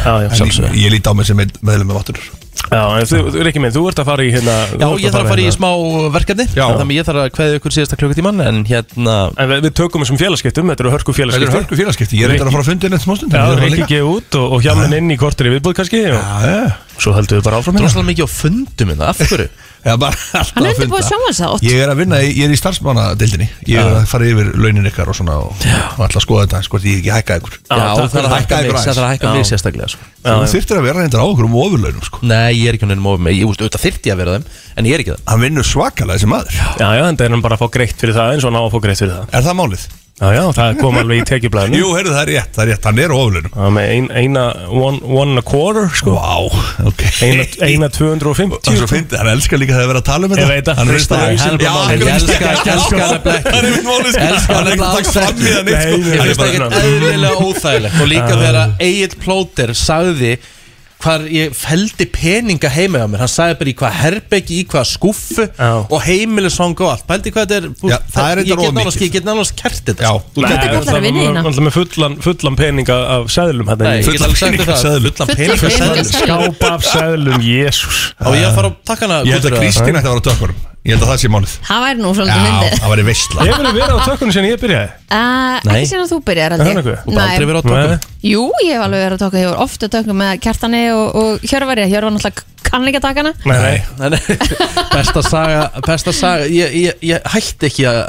[0.00, 0.70] já, En sjálfsögðu.
[0.74, 2.30] ég- líti á mig sem meðlum með áttunur
[2.70, 5.12] Já, en þú, þú er ekki minn, þú ert að fara í hérna Já, ég
[5.14, 5.68] þarf að fara í smá
[6.12, 6.44] verkefni.
[6.52, 6.64] Já.
[6.76, 10.20] Þannig ég þarf að kveða ykkur síðasta klukkutíman En hérna En við, við tökum þessum
[10.20, 12.70] félagskiptum, þetta eru hörku Þetta félagskipti er hörku félagskipti, ég er eitthvað að fara að
[12.70, 15.54] fundi neitt smástund Já, Rikki geð út og, og hjá minn inn í kortir í
[15.56, 16.60] viðbúð kannski og Já,
[17.00, 17.86] svo höldum við bara áfram hérna.
[17.88, 19.48] Droslega mikið á fundum hérna, af hverju?
[19.90, 21.08] Alltaf Hann er undirbúið funda.
[21.08, 23.46] sjónvarsátt Ég er að vinna, í- ég er í starfsmannadeildinni.
[23.70, 26.60] Ég er að fara yfir launin ykkar og svona og, og ætla að skoða þetta,
[26.66, 27.54] sko, ég er ekki að hækka ykkur.
[27.60, 28.80] Já, það er að Hækka ykkur.
[28.80, 30.02] Það er að hækka mig sérstaklega sko.
[30.20, 32.20] Þú þyrftir að vera reyndar á okkur um ofurlaunum, sko.
[32.28, 34.44] Nei, ég er ekki ennum ofið mig Ég veist, auðvitað þyrfti ég að vera þeim
[34.76, 36.60] En ég er ekki það Hann vinnur svakalega þessi maður.
[36.76, 40.36] Já, já, en það er hann bara að fá greitt fyrir það hann að það
[40.36, 40.36] Er það?
[40.36, 41.78] Já, já, það kom alveg í tekjublaðinu.
[41.80, 44.08] Jú, heyrðu, það er rétt, það er rétt, hann er á ofurlaunum Það með ein,
[44.20, 46.12] eina, one, one and a quarter, sko.
[46.18, 46.34] Vá,
[46.90, 47.04] ok.
[47.24, 50.34] Eina, eina Og svo 250 fyndi, hann elskar líka þegar það er að tala um
[50.34, 50.52] Ég þetta.
[50.52, 53.50] veit að Hann er veist hausinn Já, hann er Elskar- elskar nefnilega ekki.
[53.50, 54.28] Hann er mitt málið, sko.
[54.28, 55.90] Elskar Hann er ekki að taka fram í það neitt, sko.
[55.90, 56.20] Ég nei.
[56.20, 58.00] finnst bara eðlilega óþægilegt.
[58.00, 60.32] Og líka þegar að Egil Plóter sagði
[61.00, 64.84] Hvar ég feldi peninga heima á mér Hann sagði bara í hvað herbeggi, í hvað
[64.90, 65.70] skúffu Já.
[65.88, 69.04] Og heimilisvang og allt Pældi hvað þetta er Já, það er Ég get nánast-.
[69.06, 70.34] Ég get nánast kert þetta Já, sko.
[70.36, 71.44] þú Þetta getur kallar vinni þína.
[71.50, 75.14] Alltaf með fullan, fullan peninga af seðlum hérna Nei, ég get alveg sagt það Seðlum.
[75.16, 75.62] Fullan Fullan pening pening.
[75.64, 76.10] fyrir seðlum.
[76.20, 79.64] Skáp af seðlum, jésús Og ég að fara að taka hana Ég held að það.
[79.64, 81.54] Kristín ætti að vera á tökkurum Ég held að það sé málið.
[81.66, 84.32] Það væri nú svolítið Já, myndið það væri veistla Ég hef verið verið á tökkunum
[84.32, 84.92] sem ég byrjaði.
[85.10, 85.74] Uh, Nei.
[85.74, 87.02] ekki sem að þú byrjar Er það aldrei nokkuð?
[87.04, 87.98] Þú ert aldrei verið á tökum Nei.
[88.30, 91.04] Jú, ég hef alveg verið að taka, ég var ofta að taka með kjartani og,
[91.20, 91.84] og hjörvari.
[91.90, 94.20] Hjörvar náttúrulega kann ekki að taka hana Nei, nei Nei, nei,
[94.96, 96.48] besta saga, besta saga.
[96.48, 98.00] Ég, ég, ég hætti ekki að,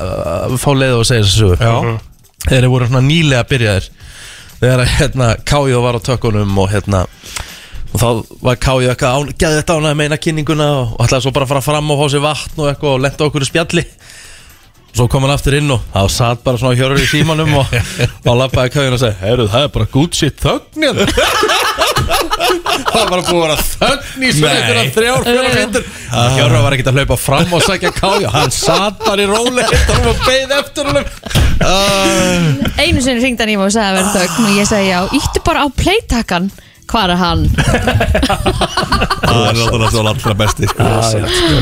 [0.47, 1.59] að fá leið og segja þessu sögu.
[1.59, 1.99] Já.
[2.47, 3.91] Þegar þeir voru svona nýlega byrjaðir.
[4.61, 7.03] Þegar að, hérna, Kájó var á tökunum og hérna
[7.91, 8.07] Og þá
[8.45, 11.51] var Kájó eitthvað án, geði þetta ánæði meina kynninguna og, og ætlaði svo bara að
[11.51, 13.83] fara fram og fá sér vatn og eitthvað og lenda okkur í spjalli.
[14.91, 17.65] Svo kom hann aftur inn og þá satt bara svona hjörur í símanum og
[18.23, 21.05] þá lappaði Kájó og segi Heyrðu, það er bara good shit þögn hérna.
[22.91, 24.61] Það var bara búið að vera þögn í svona
[24.95, 25.83] þrjár, fjóra myndur
[26.35, 30.23] Hjörra var ekkert að hlaupa fram og sækja kája Hann satt bara í róli og
[30.25, 31.05] beið eftir honum.
[31.61, 33.89] Uh, Einu sinni ringdi hann í mig og sagði
[34.97, 35.05] að
[35.45, 36.49] vera
[36.91, 37.41] ég Hvar er hann?
[39.31, 40.83] Það er náttúrulega allra besti sko.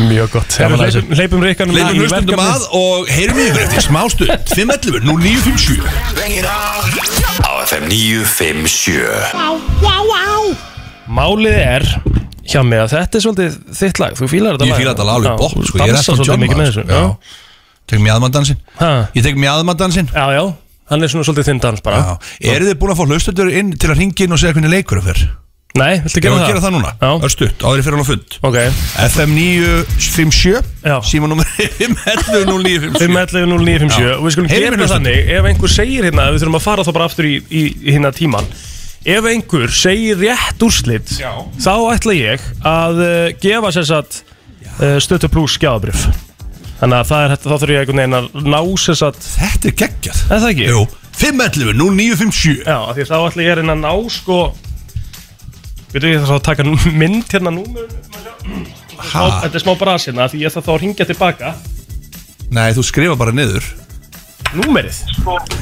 [0.10, 0.56] Mjög gott.
[0.58, 4.32] Hleypum Ríkanum Leifum hlustundum að og heyrum yfir eftir smá stund.
[4.50, 5.86] 511 0957
[7.46, 9.06] Á FM 957
[11.10, 11.86] Málið er
[12.50, 14.14] hjá mig að þetta er svolítið þitt lag.
[14.18, 14.80] Þú fílar þetta Ég lag.
[14.82, 15.78] fíla þetta alveg Já, bótt sko.
[15.78, 16.14] Ég er eftir
[16.74, 16.84] sko.
[16.90, 17.04] Já.
[17.90, 18.90] Tek mjadmandansin Ha.
[19.18, 20.44] Ég tek mjadmandansin Já, já,
[20.90, 22.02] hann er svona svolítið þinn dans bara
[22.40, 25.02] Eru þið búin að fá hlustundur inn til að ringa inn og segja hvernig leikur
[25.02, 25.30] það fyrir?
[25.78, 26.48] Nei, viltu gera að það?
[26.50, 27.10] gera það núna Já.
[27.28, 28.56] Örstutt, áður ég fyrir hann á fund Ok
[29.14, 30.54] FM 957
[30.90, 30.96] Já.
[31.06, 34.96] Símanúmer 511 511 0957 og við skulum Heyrum gera við það hlustum.
[34.96, 37.94] þannig ef einhver segir hérna, við þurfum að fara þá bara aftur í, í, í
[37.94, 38.50] hérna tíman
[39.14, 41.30] ef einhver segir rétt úrslit Já.
[41.62, 43.14] þá ætla ég að uh,
[43.46, 44.20] gefa sér satt
[44.82, 46.08] uh, stöttu pluss skjáðabrif
[46.80, 49.68] þannig að það er, hægt- þá þurfum ég einhvern veginn að ná sér satt Þetta
[49.72, 50.20] er geggjað.
[50.30, 50.68] Er það ekki?
[50.70, 50.84] Jú.
[51.20, 54.38] 511 0957 Já, af því að þá ætla ég að reyna að ná sko
[55.90, 56.64] Veitu ég þarf að taka
[57.02, 57.90] mynd hérna númer
[59.00, 59.26] Ha?
[59.44, 61.52] Þetta er smá bras hérna því ég þarf þá að ringja tilbaka.
[62.52, 63.64] Nei, þú skrifa bara niður.
[64.60, 64.98] Númerið.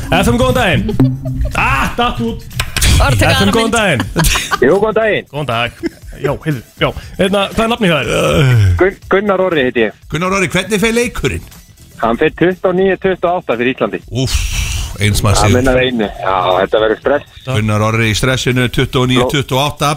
[0.09, 1.11] FM góðan daginn.
[1.53, 2.45] Ah, datt út
[2.97, 4.01] FM aðra góðan daginn
[4.57, 5.27] Jú, góðan daginn.
[5.29, 5.81] Góðan dag
[6.17, 6.87] Já, heyrðu, já
[7.19, 8.65] Hérna, hvað er nafnið það er?
[8.79, 9.99] Gun Gunnar Orri heiti ég.
[10.09, 11.45] Gunnar Orri, hvernig feir leikurinn?
[12.01, 13.99] Hann fyrir 29-28 fyrir Íslandi.
[14.13, 14.35] Úff,
[15.01, 16.09] eins maður Það sig minnar einu.
[16.21, 17.39] Já, þetta verður stress.
[17.47, 19.93] Gunnar Orri í stressinu 29-28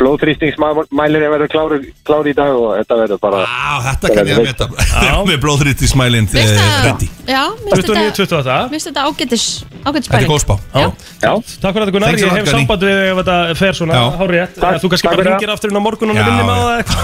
[0.00, 3.40] Blóðþrýstingsmælir er verður klári, klári í dag og þetta verður bara...
[3.44, 4.68] Á, þetta kann ég að meta.
[4.90, 5.14] Já.
[5.28, 6.86] Með blóðrýtt í smælinn Veist það?
[6.86, 10.54] Rendi Já, minnst 29, þetta 28 Minnst þetta ágætis Ágætis Þetta er spæling góð spá.
[10.72, 10.86] Já.
[11.22, 11.32] Já,
[11.62, 14.58] Takk fyrir þetta Gunnar, Thanks a ég hef samband við ef þetta fer svona hárið
[14.82, 16.62] Þú kannski bara ringir aftur inn á morgun og vinnir með já.
[16.62, 17.02] það eitthvað.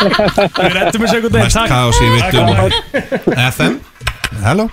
[0.60, 1.44] Við rettum þessu einhvern veginn.
[1.44, 1.70] Mest Takk.
[2.38, 2.72] Gunnar.
[3.50, 3.78] FM
[4.44, 4.70] Halló?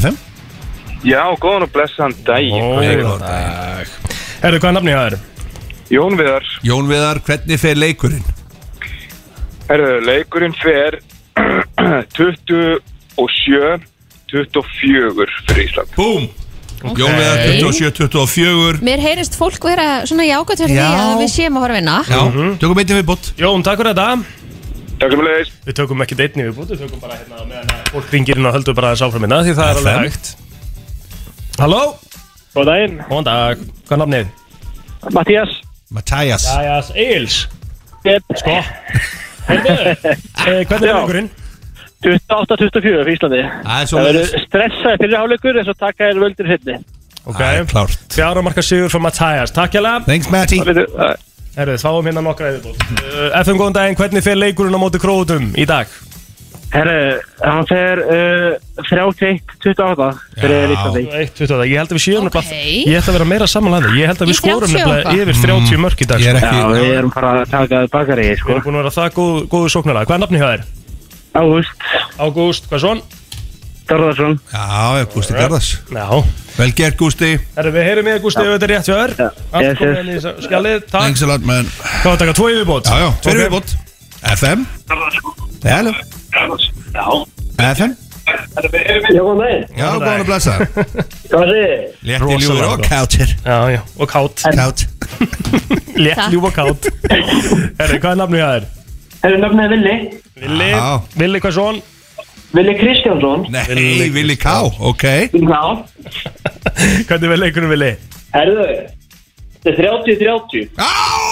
[0.00, 0.16] FM
[1.06, 2.42] Já góðan og blessan dag.
[2.50, 3.86] Góðan
[4.42, 5.06] Herðu, hvað er nafnið það?
[5.06, 5.35] er?
[5.92, 6.46] Jón Viðar.
[6.66, 8.24] Jón Viðar, hvernig fer leikurinn?
[9.68, 10.98] Herðu, leikurinn fer
[12.16, 12.80] 27
[14.26, 15.94] 24 fyrir Ísland.
[15.94, 16.26] Búm!
[16.86, 20.26] Jón Viðar, 27-24 Mér heyrist fólk vera svona
[20.66, 20.90] fyrir því Já.
[21.06, 21.94] að við séum að fara að vinna.
[22.10, 22.20] Já,
[22.60, 24.08] tökum einnig við bótt Jón, takk fyrir þetta.
[25.00, 27.72] Takk sem leiðis Við tökum ekki deitni við búti, við tökum bara hérna á meðan
[27.72, 30.26] að fólk ringir inn og höldum bara þess áfram hérna því það er alveg hægt.
[31.62, 31.82] Halló,
[32.56, 32.96] Góð daginn.
[33.08, 34.26] Góðan dag, hvað er nafnið?
[35.16, 35.52] Mattias
[35.96, 36.46] Matthias.
[36.52, 37.38] Jæjas, Eils
[38.06, 38.38] Yep.
[38.42, 38.56] Sko.
[39.46, 41.28] Eh, hvernig er leikurinn?
[42.02, 43.38] 28-24 fyrir Íslandi.
[43.46, 46.74] Það er Það verður stressaði fyrir hálfleikur en svo taka þér völdur hitni
[47.26, 48.02] Ok, Það klárt.
[48.14, 50.58] Fjara marka sigur frá Matthias, takk hjá Thanks Matti.
[51.56, 55.46] Herðu, fáum hérna nokkra eðibót uh, FM góðan daginn, hvernig fer leikurinn á móti króutum
[55.56, 55.88] í dag?
[56.66, 56.94] Herru,
[57.46, 58.56] hann fer uh,
[58.90, 60.06] 31-28
[60.40, 62.34] fyrir Íslandi 1-20, ég held að við séum Ok.
[62.34, 64.98] nefnilega Ég held að vera meira samanlæðið, ég held að Í við skorum 30 nefnilega
[64.98, 65.20] eitthvað?
[65.22, 66.46] yfir 30 mörk í dag Ég er sko.
[66.46, 68.50] ekki Já, við erum bara að taka bakari, Við sko.
[68.56, 70.66] Erum búin að vera það góð, góðu sóknarlega Hvað er nafni hjá þér?
[71.36, 71.86] Ágúst.
[72.26, 73.02] Ágúst, hvað svon?
[73.86, 74.34] Garðarsson.
[74.50, 74.66] Já,
[74.98, 75.68] ég Gústi Garðars.
[75.94, 76.06] Já.
[76.56, 77.28] Vel gert Gústi.
[77.54, 79.14] Herru, við heyrum með Gústi ef þetta er rétt hjá þér.
[79.52, 80.00] Allt Yes, komið yes.
[80.02, 80.98] inn í skjalið, takk.
[81.06, 81.70] Thanks a lot man.
[81.76, 82.90] Hvað var að taka tvo yfirbót?
[82.90, 83.44] Já, já, tveir Ok.
[83.44, 83.76] við bótt
[84.34, 84.66] FM
[85.62, 85.94] Hello
[86.36, 87.94] FM
[88.26, 89.66] Já, góðan daginn.
[89.78, 90.54] Já, góðan að blessa
[91.30, 91.82] Hvað segir þið?
[92.08, 93.34] Létti ljúður og kátir.
[93.46, 94.82] Já, já, og kátt Kátt
[96.04, 96.32] Létt Takk.
[96.34, 98.66] ljúf og kátt Herru, hvað er nafni hjá þér?
[99.22, 99.70] Herru, nafnið er
[100.36, 100.88] Villi, Já.
[101.16, 101.78] Villi hvað svon?
[102.56, 103.46] Villi Kristjánsson.
[103.52, 104.52] Nei, Willi K,
[104.90, 105.06] ok.
[105.32, 105.62] Já
[107.08, 107.92] Hvernig er leikurinn Villi?
[108.34, 108.66] Herru,
[109.64, 111.25] þetta er 30-30 Á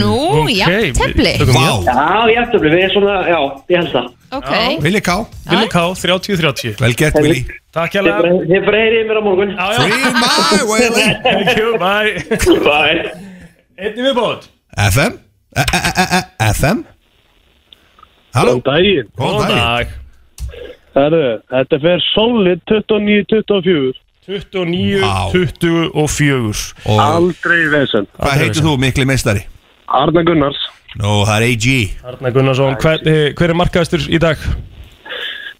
[0.00, 1.32] Nú, já, tefli.
[1.54, 3.38] Vá, Já, eftir við erum svona, já,
[3.70, 4.06] ég held það.
[4.36, 4.50] Ok,
[4.82, 5.10] Willi K.
[5.50, 9.16] Villi K, 30-30 Vel gert Willi Takk hjá Þið bara- það Þið bara heyrið mér
[9.16, 9.50] á morgun.
[9.54, 9.78] Já, já.
[9.86, 11.06] Free my Willi.
[11.22, 12.12] Thank you, bye.
[12.66, 12.98] Bye.
[13.78, 14.48] Einnig viðbót.
[14.90, 15.12] FM
[15.56, 16.82] E- e- e- e- FM
[18.34, 18.58] Halló?
[18.66, 19.06] Daginn.
[19.16, 19.86] Góðan dag dag.
[20.96, 21.22] Herru,
[21.52, 23.94] þetta fer solid 29-24
[24.26, 25.30] 29, Vá.
[25.32, 29.44] 24 Og Aldrei vesen hvað heitir þú mikli meistari?
[29.86, 30.58] Arna Gunnars
[30.96, 31.66] Nú, það er AG
[32.12, 34.40] Arna Gunnarsson, hver, eh, hver er markaðistur í dag?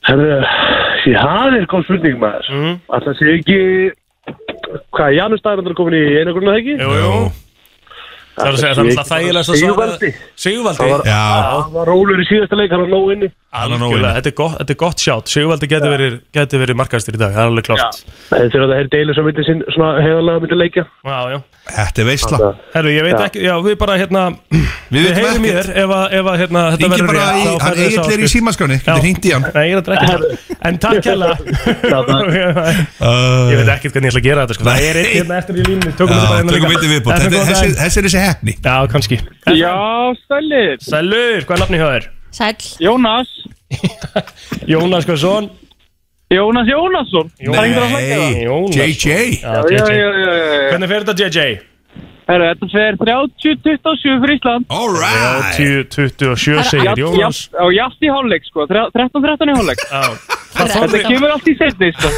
[0.06, 0.40] Herru,
[1.06, 2.76] það er góð spurning maður Mm.
[2.90, 3.60] Alltaf sé ekki
[4.96, 6.78] Hvað, Janus Dærandur er komin í eina grunna það ekki?
[6.82, 7.45] Jú, jú
[8.36, 12.18] Það er að segja, það er alltaf þægilegast að Sigvaldi Sigvaldi Já, Það var rólur
[12.20, 13.28] í síðasta leik, hann var nóg inni.
[13.56, 13.72] Er
[14.18, 15.26] þetta er gott, þetta er gott sjátt.
[15.32, 15.88] Sigvaldi getur
[16.60, 17.96] verið, markaðistur í dag, það er alveg klárt.
[18.28, 20.84] Þetta er að það er deilu sem myndi sinn svona heiðalega myndi leikja.
[21.06, 21.38] Já, já.
[21.66, 22.38] Þetta er veistla
[22.76, 23.24] Herru, ég veit Já.
[23.26, 25.66] ekki, já, við bara hérna Við Við vitum heyrum í ekkert.
[25.66, 28.30] þér ef að, ef að hérna, þetta verður í, Egil er í áskrift.
[28.36, 28.80] símaskráni Já.
[28.84, 29.42] Getur hringt í hann.
[29.50, 30.22] Nei, ég er að drekka það
[30.70, 31.34] En takk hella
[33.50, 33.66] Ég veit
[38.26, 38.32] að.
[38.32, 39.16] Það er Já, er hefni Já, kannski
[39.60, 39.74] Já,
[40.24, 42.08] stælir Sælur, hvað er nafni hjá þér?
[42.36, 43.30] sæl Jónas
[44.72, 45.48] Jónas Guðsson
[46.30, 48.76] Jónas Jónasson Nei, Jónas.
[48.76, 49.96] JJ Já, Já, já, JJ.
[49.96, 50.68] já, já, já.
[50.70, 51.58] Hvernig fer þetta JJ?
[52.26, 55.60] Herru, þetta fer 30-27 fyrir Ísland Alright
[55.94, 60.02] 30-27 segir Jónas á jaft í hálfleik sko, 13-13 í hálfleik Já.
[60.56, 62.12] Þetta kemur allt í setni sko.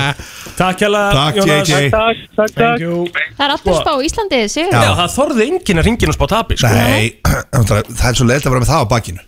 [0.58, 1.90] Takk hella Takk, JJ.
[1.94, 4.42] Það er alltaf spá í Íslandi,
[4.74, 6.72] það þorði enginn að ringin og spá tapi sko.
[6.74, 7.14] Nei,
[7.68, 9.24] það er svo leiðilegt að vera með það á bakinu.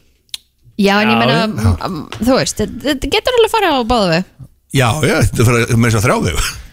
[0.81, 1.21] Já, en ég
[1.85, 4.19] um, þú veist, þetta getur alveg farið á báðu
[4.71, 6.70] Já, já, þetta fyrir með þess að þrjá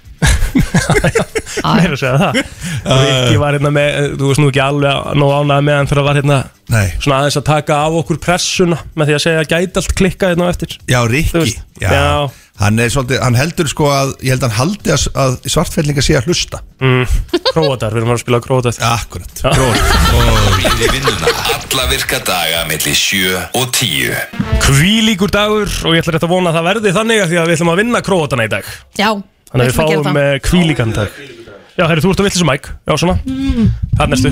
[1.78, 2.40] Meira að segja það.
[2.88, 6.10] Rikki var hérna með, þú veist nú ekki alveg nóg ánægð með hann fyrir að
[6.10, 9.54] var hérna Nei, svona aðeins að taka af okkur pressuna með því að segja að
[9.54, 10.76] gæti allt klikka hérna á eftir.
[10.90, 11.56] Já, Rikki.
[11.80, 11.90] já.
[11.94, 12.44] já.
[12.58, 16.02] Hann er svolítið, hann heldur sko að Ég held að hann haldi að, að svartfellinga
[16.02, 16.62] sé að hlusta.
[16.82, 17.04] Mm,
[17.52, 18.80] Króatar, við erum að spila króatar.
[18.88, 19.78] Akkurat, gróð
[20.58, 26.26] Gleði vinnuna alla virka daga millir 7 og 10 Kvílíkur dagur og ég ætla rétt
[26.26, 28.52] að vona að það verði þannig að því að við ætlum að vinna króatana í
[28.58, 28.72] dag.
[28.98, 29.10] Já,
[29.48, 30.22] Þannig að við að fáum það.
[30.24, 31.22] uh, kvílíkan dag.
[31.78, 33.16] Já, herri, þú ert á villisum mæk Já, svona,
[34.00, 34.32] það næstu.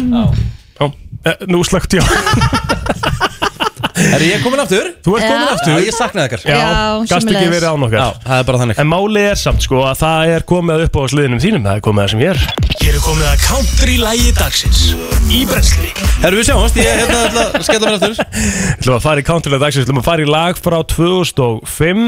[0.80, 0.86] Já,
[1.30, 2.02] eh, nú slagt já
[3.96, 4.90] Er ég komin aftur?
[5.06, 5.72] Þú ert komin aftur.
[5.72, 6.58] Já, ég saknaði þakkar Já,
[7.10, 8.02] gast ekki verið án okkar.
[8.02, 8.80] Já, það er bara þannig.
[8.84, 11.64] En málið er samt sko að það er komið upp á sliðinum þínum.
[11.66, 12.42] Það er komið það sem ég er.
[12.82, 14.82] Hér er komið að country lægi dagsins.
[15.32, 15.90] Í brensli
[16.26, 18.20] Herru, við sjáumst, ég er hérna að skella mér aftur.
[18.20, 19.86] Við ætlum að fara í country lægi dagsins.
[19.86, 22.06] Við ætlum að fara í lag frá 2005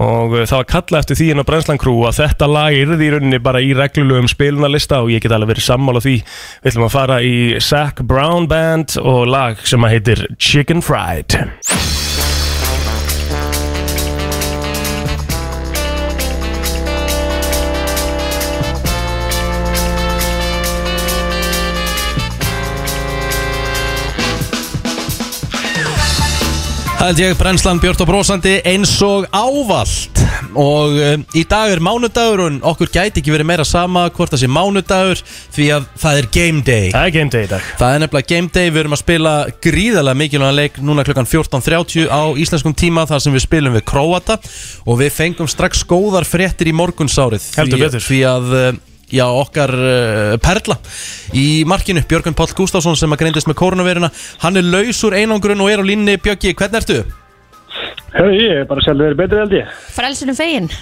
[0.00, 3.08] Og uh, það var kallað eftir því inn á Brenslan Crew að þetta lag yrði
[3.08, 6.16] í rauninni bara í reglulegum spilunarlista og ég get alveg verið sammála því.
[6.62, 11.36] Við ætlum að fara í Zac Brown Band og lag sem að heitir Chicken Fried.
[27.02, 30.20] Held ég brennslan Björn og Brósandi eins og ávallt.
[30.58, 34.42] Og um, í dag er mánudagur og okkur gæti ekki verið meira sama hvort það
[34.44, 35.22] sé mánudagur
[35.56, 36.92] því að það er game day.
[36.94, 37.66] Það er game day í dag.
[37.80, 39.34] Það er nefnilega game day, við erum að spila
[39.66, 44.38] gríðarlega mikilvægan leik núna klukkan 14.30 á íslenskum tíma þar sem við spilum við Króata.
[44.86, 48.06] Og við fengum strax góðar fréttir í morgunsárið Heldur betur.
[48.06, 48.72] því að uh,
[49.12, 50.78] já, okkar uh, perla
[51.36, 54.12] í markinu, Björgun Páll Gustafsson sem að greindist með koronaviruna
[54.44, 57.02] hann er laus úr einangrun og er á línni Björgi, hvernig ertu?
[58.12, 59.76] Hörru, ég er bara sjálfur betur held ég.
[59.94, 60.72] Frelsunum fegin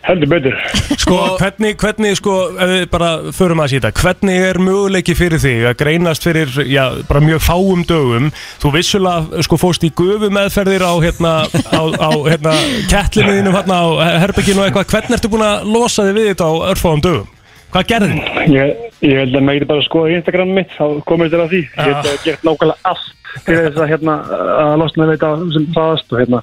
[0.00, 0.54] Heldur betur.
[0.96, 5.66] Sko, hvernig, hvernig, sko, ef við bara förum að sýta, hvernig er möguleiki fyrir þig
[5.68, 8.30] að greinast fyrir, já, bara mjög fáum dögum,
[8.62, 11.34] þú vissulega, sko, fóst í gufu meðferðir á, hérna,
[11.68, 12.56] á, á, hérna,
[12.88, 13.88] kettlinu þínum, hérna, á
[14.24, 17.28] herbygginu og eitthvað, hvernig ertu búin að losa þig við þetta á örfáum dögum?
[17.70, 18.52] Hvað gerði þið?
[18.56, 18.70] Ég,
[19.06, 21.60] ég held að maður geti bara að skoða Instagram mitt, þá komur þetta að því.
[21.68, 24.16] Ég hef uh, gert nákvæmlega allt til þess að, hérna,
[24.56, 26.40] að losna þetta sem hraðast og, hérna,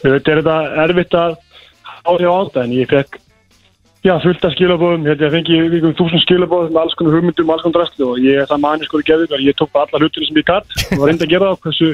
[0.00, 1.36] þetta er þetta erfitt að
[2.04, 3.20] áhrif á þetta, en ég fekk
[4.04, 8.10] Já, fullt af skilabóðum, ég fengi ykkur þúsund skilabóðum alls konar hugmyndum alls konar drastlu
[8.12, 10.44] og ég er það manni sko í geður ég tók bara alla hlutina sem ég
[10.50, 11.88] gætt og var reyndi að gera það hversu,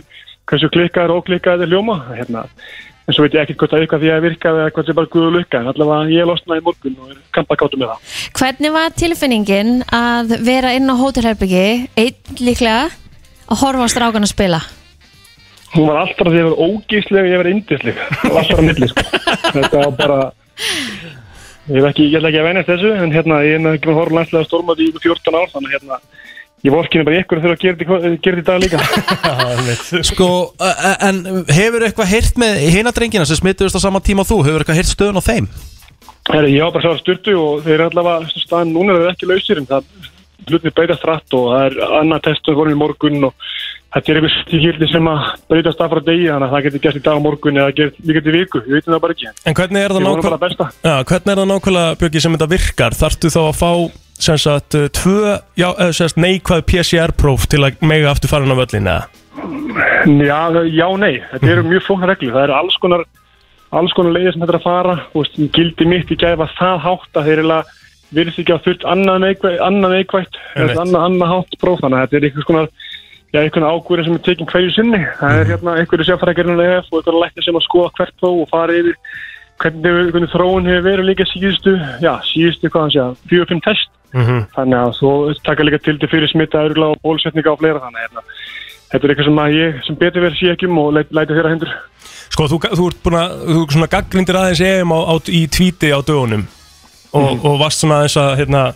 [0.51, 2.43] hversu klikkaður og óklikkaður er hljóma hérna.
[3.07, 4.99] en svo veit ég ekkert hvort það eitthvað því að virka eða hvort það er
[4.99, 8.99] bara guðu lukka en allavega ég losnaði morgun og er kampakáttu með það Hvernig var
[9.05, 11.65] tilfinningin að vera inn á hótelherbyggi
[11.95, 14.62] einn líklega að horfa á strákan að spila?
[15.74, 18.59] Hún var alltaf því að ég var ógísleg og ég var indisleg Það var alltaf
[18.59, 19.05] á milli sko.
[19.55, 20.20] Þetta var bara
[21.70, 23.98] Ég hef ekki, ætla ekki að venjast þessu en hérna, ég er með ekki með
[24.01, 25.98] horfa landslega stormað í ykkur 14 ár þannig að hérna,
[26.66, 28.80] ég vorkinu bara ykkur þegar að gera þetta í- dag líka.
[30.10, 30.28] Sko,
[31.06, 34.64] en hefur eitthvað heyrt með hina drengina sem smituðust á sama tíma og þú, hefur
[34.64, 35.47] eitthvað heyrt stöðun á þeim?
[36.30, 39.30] Ég var bara að sjá styrtu og þeir eru allavega staðan núna er þeir ekki
[39.30, 39.86] lausir en það
[40.49, 43.53] hlutinni breytast rætt og það er annað testum voru í morgun og
[43.95, 47.01] þetta er einhver stíkildi sem að breytast af frá degi þannig að það getur gert
[47.01, 49.33] í dag á morgun eða gert líka til viku, ég veit það bara ekki.
[49.45, 52.99] En hvernig er það nákvæmlega, já, hvernig er það nákvæmlega, Björki, sem þetta virkar?
[53.01, 53.71] Þarftu þá að fá,
[54.21, 58.91] sagt, uh, tvö, já, sem sagt, neikvæð PCR-próf til að mega aftur farin á völlin,
[58.91, 59.09] eða?
[60.11, 60.41] Já,
[60.71, 62.37] já, nei, þetta eru mjög flóknar reglur.
[62.37, 63.05] Það eru alls konar
[63.71, 64.97] alls konar leiðir sem þetta er að fara.
[65.15, 67.79] Og gildi mitt í var það hátt að þeir eiginlega
[68.15, 72.49] virðist ekki að þurft annað neikvægt annað, annað, hátt próf þannig að þetta er einhvers
[72.49, 72.69] konar
[73.31, 75.03] já, einhvern ákvörðin sem er tekin hverju sinni.
[75.20, 78.51] Það er hérna einhverju sérfæragerinn EF og einhverju læknir sem að skoða hvert þó og
[78.51, 78.97] fara yfir
[79.61, 83.65] hvernig, hvernig þróun hefur verið líka síðustu, já, síðustu hvað hann sé að fjögur fimm
[83.66, 83.91] test.
[84.11, 84.51] Mhm.
[84.57, 85.11] þannig að svo
[85.47, 88.23] taka líka til til fyrir smitta örgulega og bólusetninga og fleira þannig að hérna,
[88.91, 91.37] þetta er eitthvað sem að ég sem betur verið sé ekki um og leit, læti
[91.37, 91.70] þeirra hendur.
[92.35, 93.62] Sko, þú, þú ert búin að, þú
[97.12, 97.45] og, Mhm.
[97.47, 98.74] og varst svona aðeins að, hérna,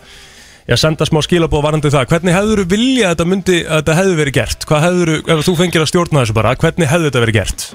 [0.67, 2.07] já, senda smá skilabóð varandi það.
[2.11, 4.65] Hvernig hefur þú viljað að þetta myndi, að þetta hefði verið gert?
[4.65, 5.09] Hvað hefur,
[5.39, 7.67] ef þú fengir að stjórna þessu bara, hvernig hefði þetta verið gert?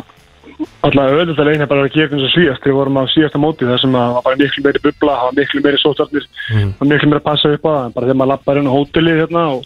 [0.84, 3.64] Alltaf auðvitað leginn er bara að gera eins og síðast við vorum á síðasta móti
[3.64, 6.24] þar sem að var bara miklu meiri bubla, það var miklu meiri sótarnir
[6.80, 9.14] og miklu meiri að passa upp á það bara þegar maður lappar inn á hóteli
[9.16, 9.64] hérna og,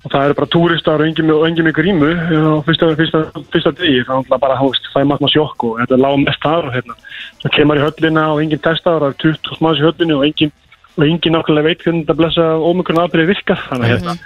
[0.00, 3.20] og það eru bara túristar og engin með, og engin með grímu á fyrsta, fyrsta,
[3.52, 4.00] fyrsta degi.
[4.00, 6.96] Er alltaf bara, veist, það er maður sjokk og þetta lág mest þar og hérna.
[7.42, 10.26] Það kemur í höllina og engin testar og það er 20 manns í höllinu og
[10.30, 10.54] engin
[10.96, 13.66] og engin nákvæmlega veit hvernig þetta blessa ómikron aðbyrði virkar.
[13.68, 14.16] Þannig að hérna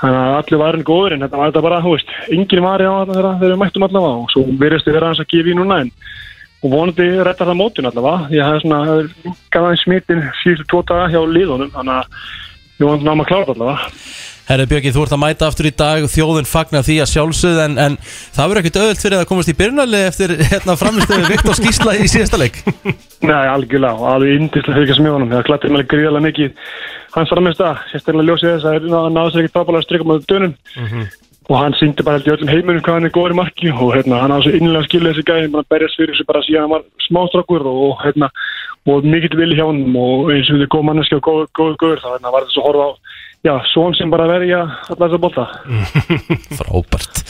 [0.00, 2.94] Þannig að allir varin góður en þetta var þetta bara, veist, enginn var í á
[3.02, 5.80] þetta þegar við mættum allavega og svo verðist við vera hans að gefa í núna
[5.84, 5.90] en
[6.60, 8.30] og vonandi rettar það mótin allavega.
[8.32, 12.16] Ég hafði svona, er gaf aðeins smitin síðustu tvo daga hjá liðunum þannig að
[12.80, 13.90] ég vonandi náma að þetta allavega
[14.48, 17.76] Herri Björki, þú ert að mæta aftur í dag þjóðun fagnar því að sjálfsögð en,
[17.78, 21.94] en það verður ekkert öðvöld fyrir að komast í byrjunarlið eftir hérna, framistöðu Viktor Skísla
[21.94, 22.58] í síðasta leik?
[23.30, 26.68] Nei, algjörlega og alveg indislega fylgjast með honum það glætti mig gríðarlega mikið.
[27.14, 30.54] Hans framist að sérstaklega ljósið þess að það sér ekki frábælega að strika með dönum.
[31.50, 33.88] Og hann syngdi bara held í öllum heiminum hvað hann er góður í marki og
[33.96, 36.74] hérna, hann hafði svo innlega skilja þessi gæði hann berjast fyrir þessu bara síðan hann
[36.76, 38.28] var smástrakkur og, hérna,
[38.86, 42.04] og mikill vilji hjá honum og eins og þið góð manneski og góð, góð, góður
[42.04, 42.90] þá hérna, var þetta svo að horfa á
[43.46, 44.60] já, svon sem bara verja
[44.92, 45.46] allar þessa bolta.
[46.60, 47.22] Frábært.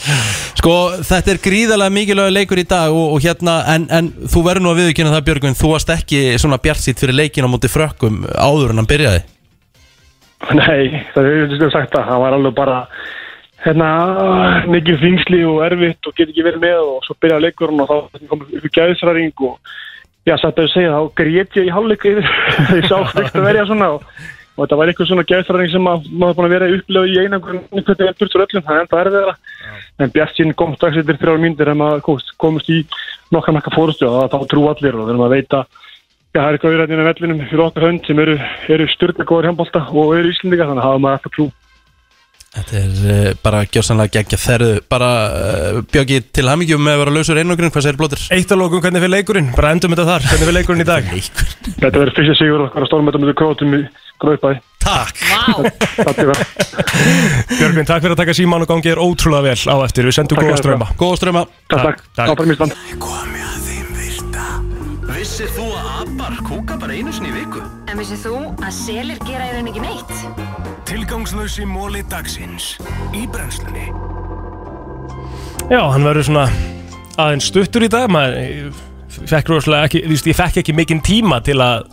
[0.59, 0.75] Sko,
[1.07, 4.73] þetta er gríðarlega mikilvægur leikur í dag og, og hérna, en, en þú verður nú
[4.73, 8.25] að viðkynna það Björgvin, þú varst ekki svona bjart sitt fyrir leikin á móti frökkum
[8.35, 9.23] áður en hann byrjaði.
[10.59, 12.77] Nei, það er auðvitað sagt að það var alveg bara
[13.61, 13.89] hérna,
[14.73, 18.27] mikið þingsli og erfitt og get ekki verið með og svo byrjaði leikurinn og þá
[18.29, 19.73] kom upp í gæðisræring og
[20.27, 23.91] já, satt að segja þá grét ég í hálfleik þegar ég sá að verja svona
[23.97, 24.07] og,
[24.61, 27.57] og þetta var eitthvað svona gæðisræring sem að, maður búin að vera upplega í einangur
[27.57, 29.35] hvernig það burtur öllum, það er enda erfið þeirra
[30.01, 32.81] en Bjart sín kom strax yfir þrjár mínútur en maður komist í
[33.33, 35.81] nokkar makka fórustu og þá trú allir og maður veit að
[36.31, 38.33] Já, það er eitthvað viðræðinu vellinum fyrir okkar hönd sem eru,
[38.71, 41.47] eru styrna góður hjambólta og eru íslendingar þannig að hafa maður alltaf trú.
[42.51, 47.13] Þetta er uh, bara gjósanlega geggja þerðu Bara uh, bjöggi til hamingjum með að vera
[47.15, 48.25] lausur einlögrun Hvað segir blóttir?
[48.35, 49.53] Eitt að lókum, hvernig fyrir leikurinn?
[49.55, 51.07] Bara endum þetta þar, hvernig fyrir leikurinn í dag?
[51.81, 53.81] Þetta verður fyrsta sigur okkar að stórmæta með krótum í
[54.21, 54.51] Gröðbæ
[54.81, 55.17] Takk.
[57.59, 60.09] Björgvin, takk fyrir að taka síman og gangi þér ótrúlega vel á eftir.
[60.09, 60.87] Við sendum Takk góða ströma.
[60.97, 62.47] Góða ströma Takk, takk.
[62.49, 63.70] Ísland
[65.21, 67.59] Vissir þú að abar kúka bara einu sinni í viku?
[67.91, 70.13] En vissið þú að selir gera í raun ekki neitt?
[70.89, 72.71] Tilgangslösi móli dagsins.
[73.13, 73.83] Í brennslunni.
[75.69, 76.47] Já, hann verður svona
[77.21, 78.07] aðeins stuttur í dag.
[78.09, 78.73] Maður
[79.29, 81.85] fekk rosalega ekki, þú veist, ég fekk ekki mikinn tíma til að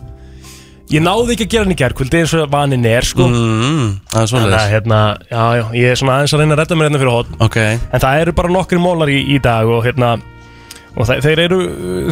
[0.97, 3.29] ég náði ekki að gera hann í gerkvöldi eins og vanin er sko.
[3.29, 6.57] Mm, Það er Þannig að svoleiðis hérna, já, já, ég er svona aðeins að reyna
[6.57, 7.61] að redda mér hérna fyrir hótt Ok.
[7.93, 10.17] En það eru bara nokkri mólar í, í dag og hérna
[10.97, 11.59] og þeir, þeir eru,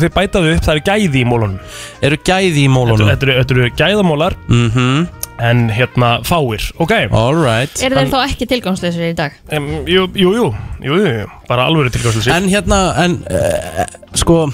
[0.02, 1.60] þeir bætaðu upp, það eru gæði í mólunum.
[2.08, 3.12] Eru gæði í mólunum?
[3.12, 4.36] Þetta eru, þetta eru gæðamólar.
[4.48, 5.06] Mhm.
[5.36, 6.92] En hérna fáir, ok.
[7.12, 9.34] Alright Er þeir þá ekki tilgangsleysir í dag?
[9.52, 10.46] Um, jú, jú, jú,
[10.80, 13.82] jú, jú, jú, bara alveg tilgangslösi En hérna, en uh,
[14.16, 14.46] sko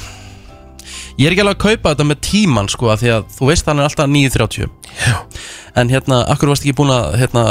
[1.19, 3.67] Ég er ekki alveg að kaupa þetta með tíman sko af Því að þú veist
[3.69, 4.71] hann er alltaf 9.30
[5.03, 5.17] Já.
[5.75, 7.43] En hérna, akkur varst ekki búin að hérna,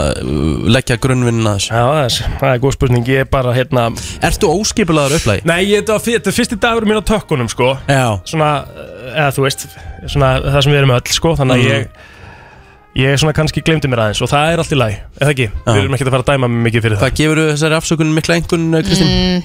[0.75, 3.85] leggja grunnvinnina þessu Já, það er, það er góð spurning, ég er bara hérna
[4.29, 5.45] Ertu óskipulaður upplægi?
[5.49, 7.71] Nei, ég, þetta, var, fyr- þetta er fyrsti dagur minn á tökkunum, sko.
[7.89, 8.03] Já.
[8.29, 9.65] Svona, eh, eða þú veist,
[10.13, 11.33] svona það sem við erum öll, sko.
[11.39, 11.71] Þannig að Mhm.
[11.71, 15.49] ég, ég svona kannski glemdi mér aðeins og það er allt í lagi, eða ekki?
[15.65, 18.13] Við erum ekki að fara að dæma mig mikið fyrir það Hvað gefur þessari afsökunum
[18.21, 19.09] mikla engun, Kristín?
[19.09, 19.43] Mm,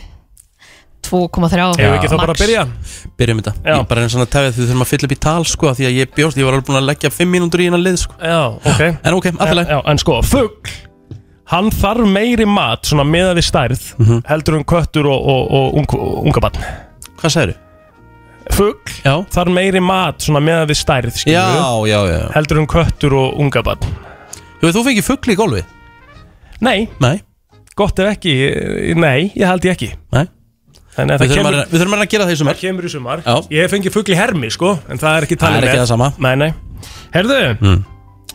[1.07, 2.65] 2,3 Hefur við ekki þá bara að byrja?
[3.21, 3.53] Byrjum þetta.
[3.65, 3.75] Já.
[3.79, 5.87] Ég bara einn svona tefið því þurfum að fylla upp í tal sko af Því
[5.89, 8.17] að ég bjóst, ég var alveg búin að leggja 5 mínútur í hennan lið sko.
[8.21, 8.41] Já,
[8.73, 8.83] ok.
[9.07, 10.73] En ok, alltaf Já, en sko, fugg
[11.53, 14.23] Hann þarf meiri mat, svona meða við stærð Mhm.
[14.27, 15.87] Heldur um köttur og, og, og ung,
[16.27, 16.59] unga barn.
[17.21, 17.55] Hvað sagður?
[18.57, 19.15] Fugg Já.
[19.31, 21.63] þarf meiri mat, svona meða við stærð skilurðu.
[21.63, 22.19] Já, já, já.
[22.35, 23.87] Heldur um köttur og unga barn.
[24.61, 25.63] Hefur þú fengið fuggli í gólfi?
[26.67, 26.89] Nei.
[27.01, 27.21] Nei.
[27.77, 28.35] Gott ef ekki,
[28.97, 29.93] nei, ég held ég ekki.
[30.17, 30.27] Nei
[30.97, 32.55] Þannig að Við það þurfum kemur að- við þurfum að gera það í sumar.
[32.55, 33.35] Það kemur í sumar Já.
[33.51, 35.77] Ég hef fengið fugl í hermi, sko En það er ekki Það talið er ekki
[35.77, 35.83] með.
[35.83, 36.13] það sama.
[36.19, 36.53] Nei, nei
[37.13, 37.85] Herðu, Mm.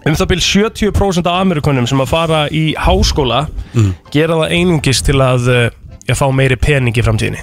[0.06, 3.94] um það byrj 70% af Amerikunum sem að fara í háskóla Mm.
[4.12, 5.70] gera það einungis til að uh,
[6.08, 7.42] já, fá meiri pening í framtíðinni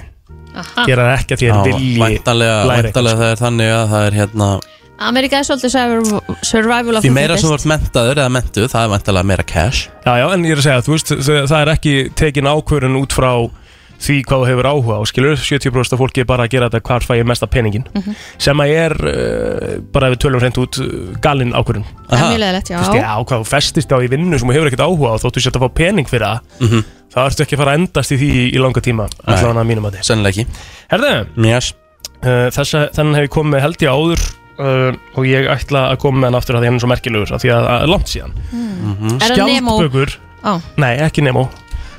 [0.55, 0.85] Aha.
[0.85, 4.07] Gera það ekki að því að vilji Væntalega, læra væntalega það er þannig að það
[4.07, 4.49] er hérna
[4.99, 7.65] Amerika er svolítið survival- survival of Því the meira sem þú fittest.
[7.65, 10.65] ert mentaður eða mentuð, það er væntalega meira cash Já, já, en ég er að
[10.67, 13.31] segja, þú veist, það það er ekki tekin ákvörun út frá
[13.99, 16.81] því hvað þú hefur áhuga á, skilur 70% af fólki er bara að gera þetta
[16.87, 18.15] hvar fæ ég mesta peningin Mhm.
[18.39, 20.79] sem að er uh, bara ef við tölum hreint út
[21.21, 22.77] galinn ákvörun Það er mjög leiðilegt, já.
[22.79, 25.21] Þú veist, já, hvað þú festist á í vinnu sem þú hefur ekkert áhuga á
[25.21, 26.39] þóttu sér að fá pening fyrir það
[26.69, 26.83] Mhm.
[27.09, 29.67] þá ertu ekki að fara að endast í því í, í langa tíma allavega að
[29.67, 30.45] mínum að þið Sennilega ekki
[30.89, 31.13] Herðu,
[31.49, 31.73] yes.
[32.23, 34.21] uh, þessa, þennan hef ég komið með held ég áður
[34.59, 37.33] uh, og ég ætla að koma með hann aftur að því hann er svo merkilegur
[37.35, 38.33] af því að er langt síðan
[39.19, 39.75] Er það Nemo?
[39.79, 40.15] Skjaldbökur
[40.45, 40.53] Ó.
[40.77, 41.49] Nei, ekki Nemo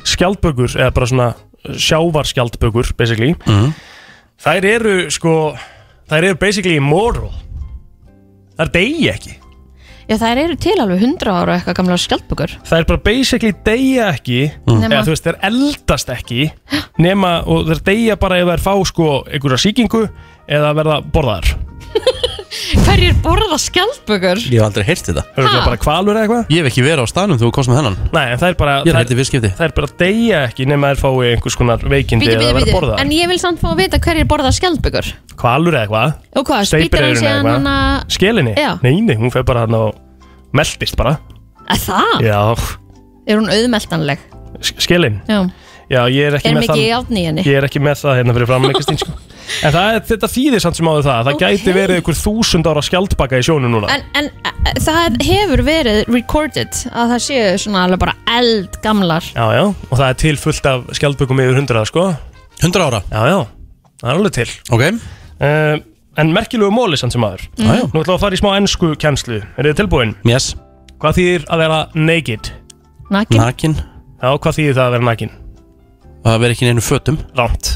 [0.05, 1.29] Skjaldbökur, eða bara svona
[1.69, 3.35] sjávarskjaldbökur, basically.
[3.47, 3.75] Mhm.
[4.41, 5.35] Þær eru, sko
[6.11, 7.31] Þær eru basically immortal
[8.59, 9.37] Þær deyja ekki.
[10.11, 12.51] Já, þær eru til alveg 100 ára eitthvað gamla skjaldbökur.
[12.75, 14.83] Er bara basically deyja ekki Mm.
[14.89, 16.51] Eða þú veist, þær eldast ekki
[16.99, 20.03] Nema, og þær deyja bara ef þær fá sko einhverja sýkingu
[20.51, 21.55] Eða verða borðaðar
[22.51, 24.41] Hverjir borða skjaldbökur?
[24.51, 25.23] Ég hef aldrei heyrt þetta.
[25.37, 26.49] Hefur ekki bara kvalur eða eitthvað?
[26.51, 28.57] Ég hef ekki verið á staðnum þegar þú komst með hennan Nei, en það er
[28.59, 29.51] bara Ég er hætti fyrstskipti.
[29.61, 32.67] Það er bara deyja ekki nema þær fái einhvers konar veikindi Bíti, eða bíti, verða
[32.67, 35.13] bíti borðaðar En ég vil samt fá að vita hverjir borða skjaldbökur.
[35.41, 36.17] Kvalur eða eitthvað?
[36.41, 38.55] Og hvað, spýtir Steypir hann eyrun síðan eða hann að eitthvað Skelinni?
[38.59, 38.71] Já.
[38.83, 40.03] Nei, nei, hún fer bara hann og
[40.59, 41.15] meldist bara.
[41.71, 42.15] Að það?
[42.27, 42.41] Já,
[43.31, 44.27] Er hún auðmeltanleg?
[44.61, 45.21] sk- skelin?
[45.31, 45.45] Já
[45.91, 47.43] Já, ég er ekki Er með mikið járn í henni?
[47.49, 49.15] Ég er ekki með það hérna fyrir stín sko.
[49.67, 51.41] En það er, þetta þýðir samt sem áður það Það Ok.
[51.43, 55.99] gæti verið einhver þúsund ára skjaldbaka í sjónu núna En, en eh, það hefur verið
[56.15, 60.71] recorded að það séu svona alveg bara eldgamlar Já, já, og það er til fullt
[60.71, 62.07] af skjaldbökum yfir hundraða sko
[62.63, 63.03] 100 ára?
[63.11, 63.41] Já, já,
[64.05, 65.75] það er alveg til Ok uh,
[66.21, 67.85] En merkilegu móli samt sem aður Já, já.
[67.91, 70.15] Nú ætlum við að fara í smá ennsku kjenslu Er þið tilbúin?
[70.31, 70.53] Yes
[71.03, 72.55] Hvað þýðir að vera naked?
[73.11, 73.43] Nakin?
[73.43, 73.79] Nakin
[74.21, 75.39] Já, hvað þýðir það að vera nakin?
[76.27, 77.19] Að vera ekki í neinu fötum.
[77.39, 77.71] Ránt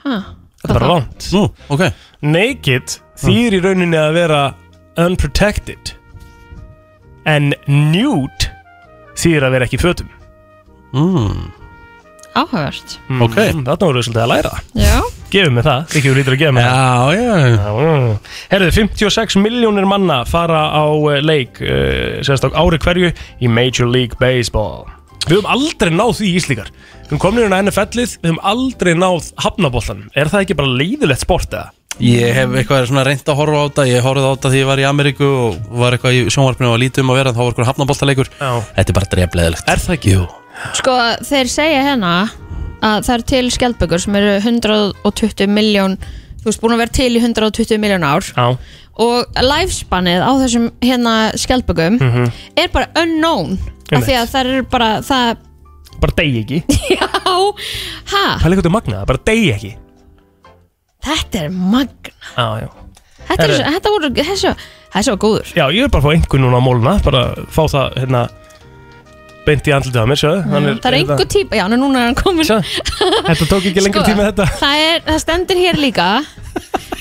[0.00, 0.16] Ha,
[0.62, 1.82] Þetta er bara ránt Nú, ok.
[2.24, 4.40] Naked þýðir í rauninni að vera
[5.00, 5.92] unprotected.
[7.28, 8.48] En nude
[9.20, 10.12] þýðir að vera ekki í fötum.
[10.96, 11.50] Mm.
[12.40, 12.96] Áhugavert.
[13.10, 13.36] Mm, Ok.
[13.36, 14.52] Þarna voru við svolítið að læra.
[14.78, 14.96] Já.
[15.30, 16.78] Gefum mig það, ekki við lítur að gefa mig Já,
[17.14, 17.34] já.
[17.60, 23.50] Það Herðu, 56 miljónir manna fara á uh, leik uh, sérst á ári hverju í
[23.52, 24.88] Major League Baseball
[25.28, 26.70] Við höfum aldrei náð því íslíkar.
[26.70, 30.72] Við höfum komin inn á NFL-ið, við höfum aldrei náð hafnaboltan Er það ekki bara
[30.80, 31.70] leiðilegt sport eða?
[32.00, 33.84] Ég hef eitthvað svona reynd að horfa á þetta.
[33.90, 36.74] Ég horfði á þetta því ég var í Ameríku og var eitthvað í sjónvarpinu og
[36.76, 38.30] var lítið um að vera þá var eitthvað hafnaboltaleikur.
[38.40, 40.14] Þetta er bara drefleðilegt Er það ekki?
[40.16, 40.22] Jú.
[40.80, 40.94] Sko,
[41.28, 42.12] þeir segja hérna
[42.80, 45.98] að það er til skjaldbökur sem eru 120 miljón
[46.40, 48.24] þú veist, búin að vera til í 120 miljón ár.
[48.32, 48.46] Já.
[49.00, 52.32] Og lifespannið á þessum hérna skjaldbökum Mhm.
[52.56, 53.58] er bara unknown
[53.98, 55.46] af því að það er bara það
[56.00, 56.58] Bara degi ekki.
[56.96, 59.72] Já, ha, Það er eitthvað magnað, bara degi ekki.
[61.04, 62.14] Þetta er magna.
[62.36, 62.70] Já
[63.30, 63.72] þetta er, Herru.
[63.76, 64.52] þetta voru, þessu
[64.90, 65.50] þessu var góður.
[65.54, 67.20] Já, ég er bara að fá einhvern núna á móluna Bara
[67.52, 68.22] fá það, hérna
[69.46, 70.40] Beint í andlitið á mér, sjáðu.
[70.50, 74.26] Hann það er einhver típa, já, núna er hann komin Þetta tók ekki lengur tíma
[74.30, 74.48] þetta.
[74.60, 76.08] það, er, það stendur hér líka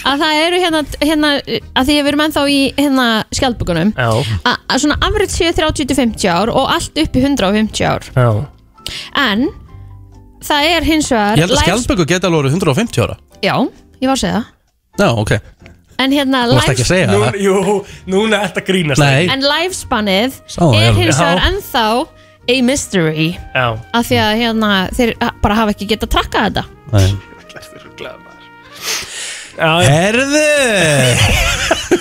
[0.05, 3.93] að það eru hérna, hérna að því að við erum ennþá í hérna skjaldbökunum.
[3.97, 4.09] Já,
[4.45, 8.07] að að svona afrið séu 30-50 ár og allt upp í 150 ár.
[8.15, 8.30] Já.
[9.19, 9.47] En
[10.45, 13.17] það er hins vegar Ég held að lives- skjaldböku geta alveg orðið 150 ára.
[13.43, 13.55] Já,
[13.99, 14.45] ég var að segja það.
[14.99, 15.31] Já, ok.
[15.99, 19.01] En hérna Þú varst ekki að segja Nú, það Jú, núna er þetta grínast.
[19.03, 19.27] Nei.
[19.34, 20.93] en lifespannið Sá það, er já.
[20.95, 21.47] hins vegar Já.
[21.49, 22.07] ennþá
[22.49, 23.26] a mystery.
[23.55, 23.65] Já.
[23.93, 25.11] Af því að hérna þeir
[25.43, 26.63] bara hafa ekki getað trakkað þetta.
[26.93, 27.09] Nei.
[29.60, 30.44] Já, Herðu!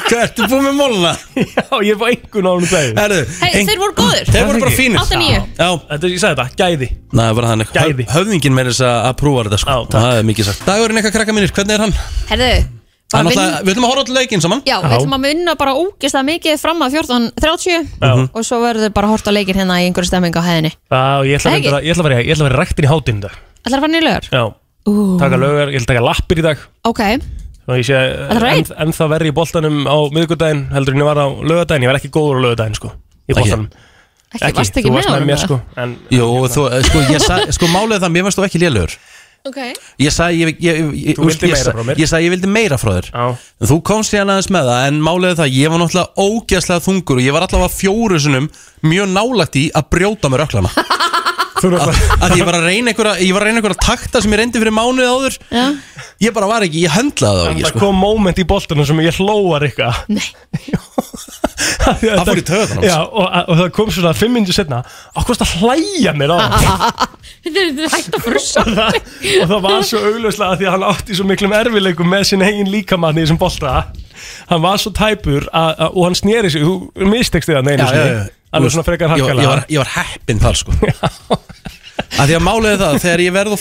[0.09, 1.10] Hvað ertu búið með móluna?
[1.36, 4.28] Já, ég er bara einhvern á hann daginn Herðu Hey, þeir voru góðir.
[4.30, 5.01] Þeir voru bara fínir.
[5.02, 5.43] 8-9.
[5.59, 5.68] Já.
[5.90, 6.89] Þetta, ég sagði þetta, gæði.
[7.18, 7.72] Nei, bara þannig.
[7.74, 8.06] Gæði.
[8.06, 9.74] Höf- Höfðinginn með þess að prúfa þetta sko.
[9.74, 10.62] Já, Það er mikið sagt.
[10.68, 11.94] Dagurinn eitthvað krakka mínir, hvernig er hann?
[12.30, 12.51] herðu
[13.09, 14.62] Hann bara alltaf, vinn- við ætlum að horfa til leikinn saman.
[14.68, 18.10] Já, við ætlum að vinna bara ógeðslega mikið fram að 14.30 Já.
[18.36, 20.72] og svo verður bara hort á leikinn hérna í einhverju stemming á hæðinni.
[20.93, 21.70] Já, ég ætla að Ekki?
[21.72, 23.39] vera- ég ætla að vera Ég ætla að vera ræktin í hátinn í dag.
[23.64, 24.28] Ætlar að fara nýlegar?
[24.28, 24.43] Já,
[24.89, 26.59] Ú, taka lögar, ég ætla að taka lappir í dag.
[26.85, 27.01] Ok,
[27.69, 31.03] og ég sé Ætlarðu að en, en það verði í boltanum á miðgudaginn heldur en
[31.05, 33.39] ég var á lögadaginn, ég var ekki góður á lögadaginn sko, í Ekki?
[33.43, 33.69] boltanum.
[34.28, 37.23] Ekki, varst ekki þú með varst með mér sko en, Jú, þú, eh, sko, ég
[37.24, 38.99] sa, sko málið er það, mér varst þú ekki lélugur
[39.47, 39.57] Ok,
[40.03, 41.97] Ég sagði, ég, ég, ég, ég, meira sa- frá mér.
[42.03, 43.07] Ég sagði, ég vildi meira frá þér.
[43.15, 43.27] Já.
[43.62, 46.85] En Þú komst hérna aðeins með það En málið er það, ég var náttúrulega ógeðslega
[46.85, 48.49] þungur Og ég var allavega fjóru sinum
[48.82, 50.88] Mjög nálagt í að brjóta með röklana Þú
[51.59, 54.40] að, að ég var að reyna einhverja Ég var að reyna einhverja takta sem ég
[54.43, 55.39] reyndi fyrir mánuði áður.
[55.51, 55.64] Já,
[56.22, 57.82] Ég bara var ekki, ég höndlaði það ekki það sko.
[57.85, 60.24] kom moment í boltanum sem ég hlóar eitthvað nei.
[61.78, 64.80] Það fór í á Já, og, og það kom svona fimm minnir setna
[65.14, 66.39] Ákvæmst að hlæja mér á?
[67.48, 68.98] Þetta er hægt að frussa og það,
[69.43, 72.44] og það var svo augljóslega að því að hann átti svo miklum erfileikum með sin
[72.44, 73.74] eigin líkamann í þessum bolta.
[74.51, 78.26] Hann var svo tæpur að, að, og hann sneri sig, þú mistekst þig að já.
[78.52, 79.42] Alveg svona frekar harkalega.
[79.42, 80.72] ég, var, ég var heppinn þar sko.
[82.18, 83.52] Að Því að er það, þegar ég verð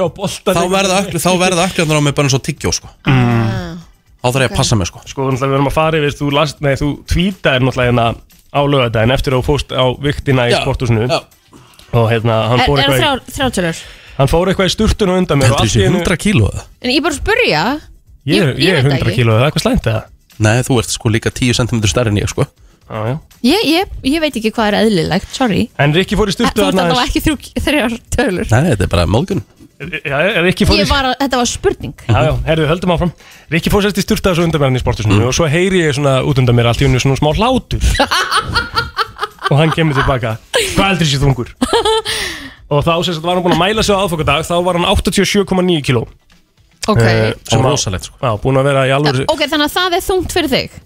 [0.00, 2.88] á boltan Þá verða öklu, þá verða öklunar á mig bara eins og tyggjó sko.
[3.04, 5.02] Þá þarf ég að passa mig sko.
[5.08, 8.06] Sko, náttúrulega við erum að fara yfir, þú, last, nei, þú tweetaðir náttúrulega hérna
[8.50, 11.06] á lögadaginn eftir að þú fóst á viktina í sporthúsinu.
[11.08, 11.20] já.
[11.94, 13.78] og hérna, hann Er, fór er eitthvað í, það þrjátölur?
[14.18, 16.18] hann fór eitthvað í sturtun og undan mér og Heldur allt í þessi einu 100
[16.24, 16.66] kíló það?
[16.84, 17.62] En ég bara spurja
[18.30, 19.14] ég, er- ég- ég ég er veit 100 ekki.
[19.16, 20.02] kíló, er það eitthvað slæmt eða?
[20.46, 22.46] Nei, þú ert sko líka 10 cm stærri en ég sko
[22.90, 25.68] Já ég, ég, ég veit ekki hvað er eðlilegt, sorry.
[25.80, 28.50] En Rikki fór í Þú sturtu ert alveg ekki þrjú- þrjár tölur.
[28.50, 29.42] Nei, þetta er bara móðgun
[29.80, 31.94] Já, Rikki fór í Ég var, að- Þetta var spurning.
[32.04, 33.12] Já, já, herðu, höldum áfram.
[33.54, 36.18] Rikki fór sérst í styrta þessu undan mér í sportusinu og svo heyri ég svona
[36.20, 37.80] út undan mér allt í unni svona smá hlátur.
[39.50, 40.36] Og hann kemur tilbaka.
[40.76, 41.48] Hvað heldur þessi þungur?
[42.70, 45.80] og þá sérst var hann búin að mæla sig á aðfokadag þá var hann 87,9
[45.88, 46.04] kíló.
[46.90, 48.20] Ok, að- rosalegt, sko.
[49.32, 50.78] Ok, þannig að það er þungt fyrir þig?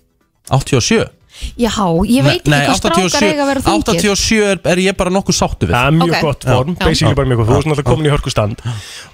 [0.55, 1.11] 87
[1.55, 1.75] Já,
[2.11, 5.37] ég veit ekki hvað strákar eiga að vera þungir 87 er, er ég bara nokkuð
[5.39, 6.25] sáttu við Það er mjög Ok.
[6.27, 6.85] gott form, Já.
[6.85, 8.65] basically bara mjög gott Þú erst náttúrulega komin í hörkustand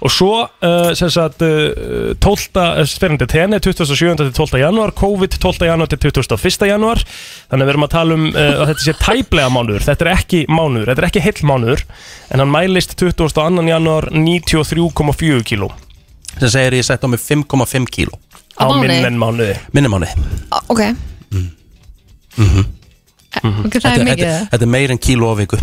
[0.01, 2.87] Og svo, uh, sem sagt, uh, 12.
[2.89, 4.15] sferandi tenni 27.
[4.17, 4.59] til 12.
[4.63, 5.67] januar COVID 12.
[5.69, 6.67] januar til 21.
[6.71, 10.07] januar Þannig að við erum að tala um uh, að þetta sé tæplega mánuður Þetta
[10.07, 11.85] er ekki mánuður, þetta er ekki heill mánuður
[12.31, 13.69] En hann mælist 22.
[13.69, 15.71] januar 93,4 kíló
[16.39, 18.15] sem segir ég sett á mig 5,5 kíló
[18.57, 18.87] Á mánuði?
[18.87, 20.07] minn en mánuði minni mánu
[20.51, 20.59] Á,
[22.37, 22.67] Ok
[23.41, 25.57] Ok, það er mikið þetta, þetta er meir en kíló á viku.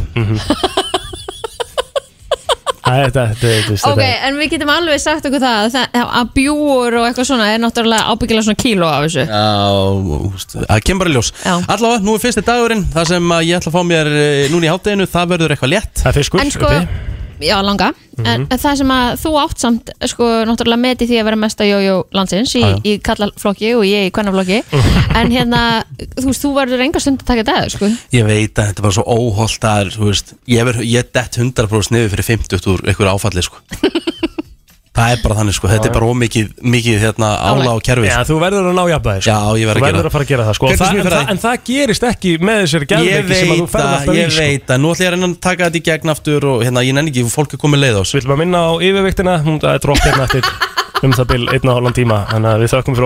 [2.89, 6.95] Þetta, þetta, þetta, Ok, en við getum alveg sagt okkur það að, það- að bjúur
[6.97, 9.25] og eitthvað svona er náttúrulega ábyggilega svona kíló af þessu.
[9.29, 11.31] Já, það kemur bara ljós.
[11.45, 14.65] Allavega, nú er fyrsti dagurinn Það sem að ég ætla að fá mér eh, núna
[14.65, 15.93] í hátteginu Það verður eitthvað létt.
[16.01, 16.73] Það er fiskur sko,
[17.41, 17.93] já langa.
[18.19, 18.59] En Mhm.
[18.59, 22.55] það sem að þú átt samt sko náttúrulega meti því að vera mesta jójó landsins
[22.59, 24.63] í, í kallaflokki og ég í kvennaflokki.
[25.19, 25.85] En hérna,
[26.19, 27.89] þú veist, þú verður enga stund að taka þetta sko.
[28.15, 31.91] Ég veit að þetta er bara svo óholt að þú veist, ég, ég dett 100%
[31.95, 33.57] niður fyrir 50 úr einhverju áfalli sko.
[34.99, 38.17] Það er bara þannig sko, þetta er bara ómikið mikið hérna ála á kerfi Já,
[38.19, 38.27] sko.
[38.33, 39.31] þú verður að ná jafnvæði sko.
[39.31, 40.67] Já, ég verð Þú að gera verður að fara að gera það sko.
[40.69, 43.63] Það, ég en, það, en það gerist ekki með þessari Ég gæðveiki sem að þú
[43.63, 44.43] veit ferð að, alltaf í ég sko.
[44.43, 46.81] veit að Nú ætlum ég að reyna að taka þetta í gegn aftur og hérna,
[46.89, 49.63] ég nenni ekki, fólk er komið leið á Við viljum að minna á yfirveiktina Hún
[49.63, 50.43] það er drótt hérna eftir
[51.07, 52.99] um það bil einn og hálfan tíma Þannig að við þökkum